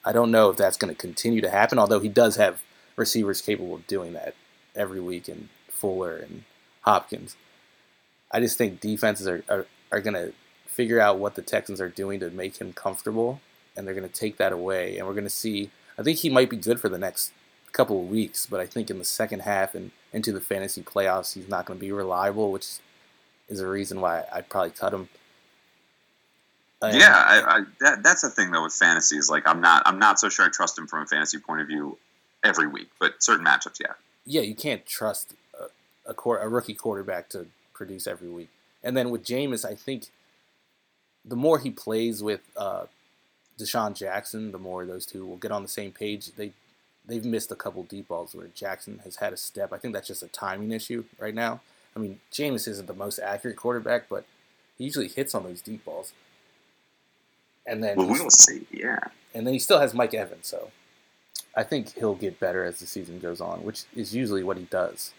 I 0.06 0.12
don't 0.12 0.32
know 0.32 0.50
if 0.50 0.58
that's 0.58 0.78
going 0.78 0.94
to 0.94 1.00
continue 1.00 1.42
to 1.42 1.50
happen, 1.50 1.80
although 1.80 2.00
he 2.00 2.10
does 2.10 2.38
have 2.38 2.62
receivers 2.96 3.42
capable 3.42 3.76
of 3.76 3.88
doing 3.88 4.14
that 4.14 4.36
every 4.76 5.00
week 5.00 5.28
in 5.28 5.50
Fuller 5.68 6.18
and 6.18 6.44
Hopkins. 6.82 7.36
I 8.32 8.40
just 8.40 8.58
think 8.58 8.80
defenses 8.80 9.28
are, 9.28 9.44
are, 9.50 9.66
are 9.92 10.02
going 10.02 10.14
to 10.14 10.34
figure 10.66 11.00
out 11.00 11.20
what 11.20 11.36
the 11.36 11.42
Texans 11.42 11.82
are 11.82 11.90
doing 11.90 12.20
to 12.20 12.30
make 12.30 12.58
him 12.58 12.72
comfortable, 12.72 13.42
and 13.76 13.86
they're 13.86 13.96
going 13.96 14.08
to 14.08 14.14
take 14.14 14.38
that 14.38 14.54
away. 14.54 14.98
And 14.98 15.08
we're 15.08 15.14
going 15.14 15.24
to 15.26 15.30
see. 15.30 15.72
I 15.98 16.04
think 16.04 16.20
he 16.20 16.30
might 16.30 16.50
be 16.50 16.58
good 16.58 16.80
for 16.80 16.88
the 16.88 16.98
next 16.98 17.34
couple 17.72 18.00
of 18.00 18.10
weeks, 18.10 18.46
but 18.46 18.60
I 18.60 18.66
think 18.66 18.90
in 18.90 19.00
the 19.00 19.06
second 19.06 19.42
half 19.42 19.76
and 19.76 19.92
into 20.14 20.32
the 20.32 20.40
fantasy 20.40 20.82
playoffs, 20.82 21.34
he's 21.34 21.50
not 21.50 21.66
going 21.66 21.80
to 21.80 21.86
be 21.86 21.92
reliable, 21.92 22.52
which 22.52 22.78
is 23.48 23.60
a 23.60 23.68
reason 23.68 24.00
why 24.00 24.24
I'd 24.32 24.50
probably 24.50 24.72
cut 24.72 24.94
him. 24.94 25.10
And 26.82 26.98
yeah, 26.98 27.14
I, 27.14 27.58
I, 27.58 27.64
that, 27.82 28.04
that's 28.04 28.22
the 28.22 28.30
thing 28.30 28.52
though 28.52 28.64
with 28.64 28.74
fantasy 28.74 29.18
is 29.18 29.30
like 29.30 29.48
I'm 29.48 29.60
not 29.60 29.84
I'm 29.86 30.00
not 30.00 30.20
so 30.20 30.30
sure 30.30 30.46
I 30.46 30.50
trust 30.50 30.78
him 30.78 30.88
from 30.88 31.04
a 31.04 31.06
fantasy 31.06 31.38
point 31.38 31.62
of 31.62 31.68
view 31.68 31.98
every 32.44 32.68
week, 32.68 32.90
but 33.00 33.22
certain 33.22 33.46
matchups, 33.46 33.80
yeah. 33.82 33.94
Yeah, 34.26 34.42
you 34.42 34.56
can't 34.56 34.86
trust 34.86 35.34
a, 35.60 36.12
a, 36.12 36.30
a 36.36 36.48
rookie 36.48 36.74
quarterback 36.74 37.30
to 37.30 37.48
produce 37.74 38.08
every 38.08 38.30
week. 38.30 38.50
And 38.84 38.96
then 38.96 39.10
with 39.10 39.26
Jameis, 39.26 39.66
I 39.66 39.76
think 39.76 40.08
the 41.26 41.36
more 41.36 41.60
he 41.60 41.70
plays 41.70 42.24
with 42.24 42.42
uh, 42.56 42.86
DeSean 43.60 43.94
Jackson, 43.96 44.52
the 44.52 44.58
more 44.58 44.86
those 44.86 45.06
two 45.06 45.26
will 45.26 45.38
get 45.38 45.52
on 45.52 45.64
the 45.64 45.68
same 45.70 45.92
page. 45.92 46.32
They 46.36 46.54
they've 47.06 47.26
missed 47.26 47.52
a 47.52 47.56
couple 47.56 47.84
deep 47.84 48.08
balls 48.08 48.34
where 48.34 48.48
Jackson 48.48 49.02
has 49.04 49.18
had 49.18 49.34
a 49.34 49.38
step. 49.38 49.74
I 49.74 49.78
think 49.78 49.94
that's 49.94 50.08
just 50.08 50.24
a 50.24 50.28
timing 50.28 50.72
issue 50.72 51.04
right 51.20 51.34
now. 51.34 51.60
I 51.96 52.00
mean, 52.00 52.20
Jameis 52.32 52.68
isn't 52.68 52.88
the 52.88 52.94
most 52.94 53.20
accurate 53.20 53.58
quarterback, 53.58 54.08
but 54.08 54.26
he 54.78 54.86
usually 54.86 55.08
hits 55.08 55.36
on 55.36 55.44
those 55.44 55.62
deep 55.62 55.84
balls. 55.84 56.14
And 57.66 57.84
then 57.84 57.98
well, 57.98 58.08
we'll 58.08 58.30
see, 58.30 58.66
yeah. 58.72 59.00
And 59.34 59.46
then 59.46 59.54
he 59.54 59.60
still 59.60 59.80
has 59.80 59.94
Mike 59.94 60.14
Evans, 60.14 60.48
so 60.48 60.72
I 61.56 61.64
think 61.64 61.94
he'll 61.96 62.16
get 62.16 62.40
better 62.40 62.64
as 62.64 62.80
the 62.80 62.88
season 62.88 63.20
goes 63.20 63.42
on, 63.42 63.64
which 63.64 63.84
is 63.96 64.16
usually 64.16 64.44
what 64.44 64.58
he 64.58 64.64
does. 64.64 65.12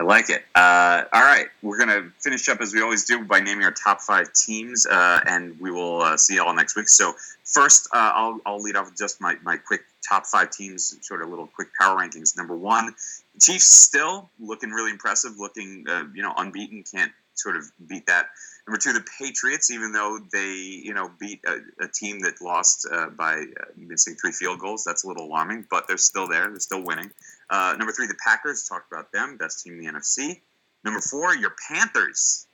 I 0.00 0.04
like 0.04 0.30
it. 0.30 0.42
Uh, 0.54 1.02
all 1.12 1.22
right, 1.22 1.48
we're 1.60 1.76
gonna 1.76 2.10
finish 2.20 2.48
up 2.48 2.62
as 2.62 2.72
we 2.72 2.80
always 2.80 3.04
do 3.04 3.22
by 3.22 3.40
naming 3.40 3.64
our 3.64 3.72
top 3.72 4.00
five 4.00 4.32
teams, 4.32 4.86
uh, 4.86 5.20
and 5.26 5.60
we 5.60 5.70
will 5.70 6.00
uh, 6.00 6.16
see 6.16 6.34
you 6.36 6.42
all 6.42 6.54
next 6.54 6.74
week. 6.74 6.88
So 6.88 7.12
first, 7.44 7.86
uh, 7.92 8.12
I'll, 8.14 8.40
I'll 8.46 8.62
lead 8.62 8.76
off 8.76 8.86
with 8.86 8.96
just 8.96 9.20
my, 9.20 9.36
my 9.42 9.58
quick 9.58 9.82
top 10.08 10.24
five 10.24 10.50
teams, 10.50 10.96
sort 11.02 11.20
of 11.20 11.28
little 11.28 11.48
quick 11.48 11.68
power 11.78 11.98
rankings. 12.00 12.34
Number 12.34 12.56
one, 12.56 12.94
Chiefs 13.40 13.68
still 13.68 14.30
looking 14.38 14.70
really 14.70 14.90
impressive, 14.90 15.32
looking 15.38 15.84
uh, 15.86 16.04
you 16.14 16.22
know 16.22 16.32
unbeaten. 16.36 16.82
Can't 16.90 17.12
sort 17.34 17.56
of 17.56 17.64
beat 17.86 18.06
that. 18.06 18.28
Number 18.70 18.78
two, 18.78 18.92
the 18.92 19.04
Patriots, 19.18 19.72
even 19.72 19.90
though 19.90 20.20
they 20.32 20.52
you 20.52 20.94
know 20.94 21.10
beat 21.18 21.40
a, 21.44 21.56
a 21.82 21.88
team 21.88 22.20
that 22.20 22.40
lost 22.40 22.86
uh, 22.88 23.08
by 23.08 23.46
missing 23.76 24.14
three 24.14 24.30
field 24.30 24.60
goals, 24.60 24.84
that's 24.84 25.02
a 25.02 25.08
little 25.08 25.26
alarming, 25.26 25.66
but 25.68 25.88
they're 25.88 25.96
still 25.96 26.28
there. 26.28 26.48
They're 26.48 26.60
still 26.60 26.84
winning. 26.84 27.10
Uh, 27.50 27.74
number 27.76 27.92
three, 27.92 28.06
the 28.06 28.14
Packers. 28.24 28.68
Talked 28.68 28.92
about 28.92 29.10
them, 29.10 29.36
best 29.38 29.64
team 29.64 29.72
in 29.72 29.80
the 29.80 29.90
NFC. 29.90 30.40
Number 30.84 31.00
four, 31.00 31.34
your 31.34 31.52
Panthers. 31.68 32.46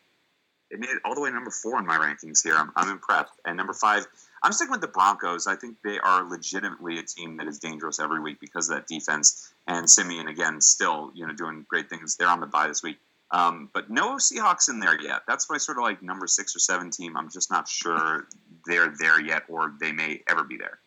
They 0.70 0.78
made 0.78 0.88
it 0.88 1.02
all 1.04 1.14
the 1.14 1.20
way 1.20 1.28
to 1.28 1.34
number 1.34 1.50
four 1.50 1.78
in 1.78 1.84
my 1.84 1.98
rankings 1.98 2.42
here. 2.42 2.54
I'm, 2.54 2.72
I'm 2.76 2.88
impressed. 2.88 3.34
And 3.44 3.58
number 3.58 3.74
five, 3.74 4.06
I'm 4.42 4.52
sticking 4.52 4.72
with 4.72 4.80
the 4.80 4.88
Broncos. 4.88 5.46
I 5.46 5.56
think 5.56 5.76
they 5.84 5.98
are 5.98 6.26
legitimately 6.26 6.98
a 6.98 7.02
team 7.02 7.36
that 7.36 7.46
is 7.46 7.58
dangerous 7.58 8.00
every 8.00 8.20
week 8.20 8.40
because 8.40 8.70
of 8.70 8.76
that 8.76 8.86
defense. 8.86 9.52
And 9.66 9.86
Siemian 9.86 10.28
again, 10.28 10.62
still 10.62 11.10
you 11.14 11.26
know 11.26 11.34
doing 11.34 11.66
great 11.68 11.90
things. 11.90 12.16
They're 12.16 12.26
on 12.26 12.40
the 12.40 12.46
bye 12.46 12.68
this 12.68 12.82
week. 12.82 12.96
Um, 13.30 13.70
but 13.74 13.90
no 13.90 14.16
Seahawks 14.16 14.68
in 14.68 14.78
there 14.78 15.00
yet. 15.00 15.22
That's 15.26 15.50
my 15.50 15.58
sort 15.58 15.78
of 15.78 15.82
like 15.82 16.02
number 16.02 16.26
six 16.26 16.54
or 16.54 16.60
seven 16.60 16.90
team. 16.90 17.16
I'm 17.16 17.30
just 17.30 17.50
not 17.50 17.68
sure 17.68 18.28
they're 18.66 18.94
there 18.98 19.20
yet, 19.20 19.42
or 19.48 19.74
they 19.80 19.92
may 19.92 20.22
ever 20.28 20.44
be 20.44 20.56
there. 20.56 20.78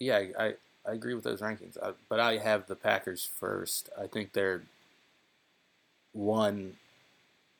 Yeah, 0.00 0.22
I, 0.38 0.54
I 0.86 0.92
agree 0.92 1.14
with 1.14 1.24
those 1.24 1.40
rankings, 1.40 1.76
uh, 1.80 1.92
but 2.08 2.20
I 2.20 2.38
have 2.38 2.66
the 2.66 2.74
Packers 2.74 3.24
first. 3.24 3.90
I 4.00 4.06
think 4.06 4.32
they're 4.32 4.62
one 6.12 6.76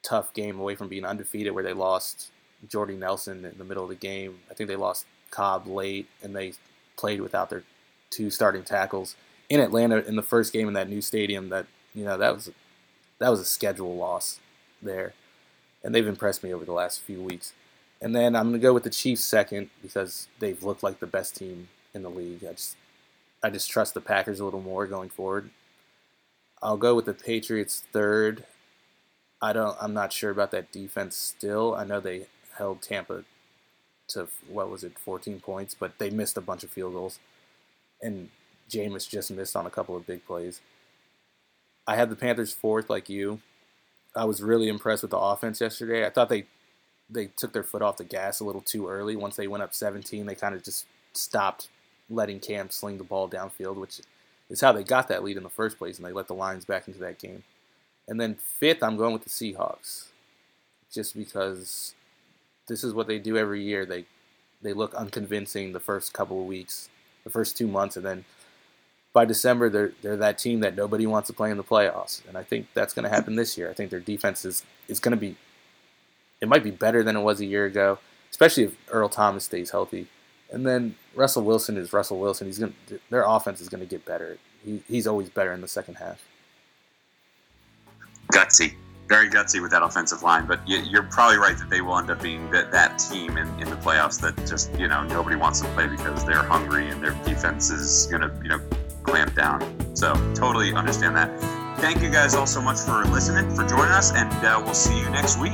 tough 0.02 0.32
game 0.32 0.58
away 0.58 0.74
from 0.74 0.88
being 0.88 1.04
undefeated, 1.04 1.52
where 1.52 1.64
they 1.64 1.72
lost 1.72 2.30
Jordy 2.66 2.96
Nelson 2.96 3.44
in 3.44 3.58
the 3.58 3.64
middle 3.64 3.84
of 3.84 3.88
the 3.88 3.94
game. 3.94 4.40
I 4.50 4.54
think 4.54 4.68
they 4.68 4.76
lost 4.76 5.06
Cobb 5.30 5.66
late, 5.66 6.08
and 6.22 6.34
they 6.34 6.54
played 6.96 7.20
without 7.20 7.50
their 7.50 7.62
two 8.10 8.30
starting 8.30 8.64
tackles 8.64 9.14
in 9.48 9.60
Atlanta 9.60 9.98
in 9.98 10.16
the 10.16 10.22
first 10.22 10.52
game 10.52 10.66
in 10.66 10.74
that 10.74 10.88
new 10.88 11.00
stadium. 11.00 11.50
That 11.50 11.66
you 11.94 12.04
know 12.04 12.16
that 12.18 12.34
was 12.34 12.50
that 13.20 13.28
was 13.28 13.40
a 13.40 13.44
schedule 13.44 13.94
loss 13.94 14.40
there, 14.82 15.14
and 15.84 15.94
they've 15.94 16.06
impressed 16.06 16.42
me 16.42 16.52
over 16.52 16.64
the 16.64 16.72
last 16.72 17.00
few 17.00 17.22
weeks. 17.22 17.52
And 18.02 18.16
then 18.16 18.34
I'm 18.34 18.48
gonna 18.48 18.58
go 18.58 18.74
with 18.74 18.82
the 18.82 18.90
Chiefs 18.90 19.24
second 19.24 19.70
because 19.82 20.26
they've 20.40 20.62
looked 20.62 20.82
like 20.82 21.00
the 21.00 21.06
best 21.06 21.36
team 21.36 21.68
in 21.94 22.02
the 22.02 22.10
league. 22.10 22.44
I 22.44 22.52
just 22.52 22.76
I 23.42 23.50
just 23.50 23.70
trust 23.70 23.94
the 23.94 24.00
Packers 24.00 24.40
a 24.40 24.44
little 24.44 24.62
more 24.62 24.86
going 24.86 25.10
forward. 25.10 25.50
I'll 26.62 26.76
go 26.76 26.94
with 26.94 27.04
the 27.04 27.14
Patriots 27.14 27.84
third. 27.92 28.44
I 29.40 29.52
don't. 29.52 29.76
I'm 29.80 29.94
not 29.94 30.12
sure 30.12 30.30
about 30.30 30.50
that 30.52 30.72
defense 30.72 31.16
still. 31.16 31.74
I 31.74 31.84
know 31.84 32.00
they 32.00 32.26
held 32.56 32.82
Tampa 32.82 33.24
to 34.08 34.28
what 34.48 34.68
was 34.68 34.82
it, 34.84 34.98
14 34.98 35.40
points, 35.40 35.74
but 35.74 35.98
they 35.98 36.10
missed 36.10 36.36
a 36.36 36.40
bunch 36.40 36.64
of 36.64 36.70
field 36.70 36.94
goals, 36.94 37.20
and 38.02 38.28
Jameis 38.68 39.08
just 39.08 39.30
missed 39.30 39.56
on 39.56 39.66
a 39.66 39.70
couple 39.70 39.96
of 39.96 40.06
big 40.06 40.26
plays. 40.26 40.60
I 41.90 41.96
had 41.96 42.08
the 42.08 42.14
Panthers 42.14 42.54
fourth, 42.54 42.88
like 42.88 43.08
you. 43.08 43.40
I 44.14 44.24
was 44.24 44.40
really 44.40 44.68
impressed 44.68 45.02
with 45.02 45.10
the 45.10 45.18
offense 45.18 45.60
yesterday. 45.60 46.06
I 46.06 46.10
thought 46.10 46.28
they 46.28 46.44
they 47.10 47.26
took 47.26 47.52
their 47.52 47.64
foot 47.64 47.82
off 47.82 47.96
the 47.96 48.04
gas 48.04 48.38
a 48.38 48.44
little 48.44 48.60
too 48.60 48.88
early. 48.88 49.16
Once 49.16 49.34
they 49.34 49.48
went 49.48 49.64
up 49.64 49.74
17, 49.74 50.24
they 50.24 50.36
kind 50.36 50.54
of 50.54 50.62
just 50.62 50.86
stopped 51.14 51.68
letting 52.08 52.38
Cam 52.38 52.70
sling 52.70 52.98
the 52.98 53.02
ball 53.02 53.28
downfield, 53.28 53.74
which 53.74 54.00
is 54.48 54.60
how 54.60 54.70
they 54.70 54.84
got 54.84 55.08
that 55.08 55.24
lead 55.24 55.36
in 55.36 55.42
the 55.42 55.48
first 55.48 55.78
place, 55.78 55.96
and 55.98 56.06
they 56.06 56.12
let 56.12 56.28
the 56.28 56.34
Lions 56.34 56.64
back 56.64 56.86
into 56.86 57.00
that 57.00 57.18
game. 57.18 57.42
And 58.06 58.20
then 58.20 58.36
fifth, 58.36 58.84
I'm 58.84 58.96
going 58.96 59.12
with 59.12 59.24
the 59.24 59.28
Seahawks, 59.28 60.10
just 60.92 61.16
because 61.16 61.96
this 62.68 62.84
is 62.84 62.94
what 62.94 63.08
they 63.08 63.18
do 63.18 63.36
every 63.36 63.64
year. 63.64 63.84
They 63.84 64.04
they 64.62 64.74
look 64.74 64.94
unconvincing 64.94 65.72
the 65.72 65.80
first 65.80 66.12
couple 66.12 66.40
of 66.40 66.46
weeks, 66.46 66.88
the 67.24 67.30
first 67.30 67.56
two 67.56 67.66
months, 67.66 67.96
and 67.96 68.06
then 68.06 68.24
by 69.12 69.24
December, 69.24 69.68
they're 69.68 69.92
they're 70.02 70.16
that 70.16 70.38
team 70.38 70.60
that 70.60 70.76
nobody 70.76 71.06
wants 71.06 71.26
to 71.28 71.32
play 71.32 71.50
in 71.50 71.56
the 71.56 71.64
playoffs, 71.64 72.26
and 72.28 72.36
I 72.36 72.42
think 72.42 72.68
that's 72.74 72.94
going 72.94 73.04
to 73.04 73.08
happen 73.08 73.36
this 73.36 73.58
year. 73.58 73.70
I 73.70 73.74
think 73.74 73.90
their 73.90 74.00
defense 74.00 74.44
is 74.44 74.64
is 74.88 75.00
going 75.00 75.12
to 75.12 75.20
be, 75.20 75.36
it 76.40 76.48
might 76.48 76.62
be 76.62 76.70
better 76.70 77.02
than 77.02 77.16
it 77.16 77.20
was 77.20 77.40
a 77.40 77.44
year 77.44 77.64
ago, 77.64 77.98
especially 78.30 78.64
if 78.64 78.76
Earl 78.90 79.08
Thomas 79.08 79.44
stays 79.44 79.70
healthy. 79.70 80.08
And 80.52 80.66
then 80.66 80.96
Russell 81.14 81.44
Wilson 81.44 81.76
is 81.76 81.92
Russell 81.92 82.18
Wilson. 82.18 82.46
He's 82.46 82.58
going 82.58 82.74
their 83.10 83.24
offense 83.24 83.60
is 83.60 83.68
going 83.68 83.80
to 83.80 83.86
get 83.86 84.04
better. 84.04 84.38
He, 84.64 84.82
he's 84.88 85.06
always 85.06 85.28
better 85.30 85.52
in 85.52 85.60
the 85.60 85.68
second 85.68 85.94
half. 85.94 86.22
Gutsy, 88.32 88.74
very 89.08 89.28
gutsy 89.28 89.60
with 89.60 89.72
that 89.72 89.82
offensive 89.82 90.22
line, 90.22 90.46
but 90.46 90.60
you're 90.66 91.02
probably 91.04 91.38
right 91.38 91.58
that 91.58 91.68
they 91.68 91.80
will 91.80 91.96
end 91.98 92.10
up 92.10 92.22
being 92.22 92.48
that, 92.50 92.70
that 92.70 92.98
team 92.98 93.36
in, 93.38 93.48
in 93.60 93.68
the 93.68 93.76
playoffs 93.76 94.20
that 94.20 94.36
just 94.46 94.72
you 94.78 94.86
know 94.86 95.02
nobody 95.04 95.34
wants 95.34 95.60
to 95.60 95.68
play 95.68 95.88
because 95.88 96.24
they're 96.24 96.42
hungry 96.42 96.88
and 96.88 97.02
their 97.02 97.14
defense 97.24 97.70
is 97.70 98.06
going 98.06 98.22
to 98.22 98.32
you 98.42 98.50
know 98.50 98.60
clamp 99.02 99.34
down. 99.34 99.60
So 99.94 100.14
totally 100.34 100.74
understand 100.74 101.16
that. 101.16 101.30
Thank 101.78 102.02
you 102.02 102.10
guys 102.10 102.34
all 102.34 102.46
so 102.46 102.60
much 102.60 102.78
for 102.78 103.04
listening, 103.04 103.54
for 103.54 103.66
joining 103.66 103.92
us, 103.92 104.12
and 104.12 104.30
uh, 104.44 104.60
we'll 104.64 104.74
see 104.74 104.98
you 104.98 105.08
next 105.10 105.38
week. 105.38 105.52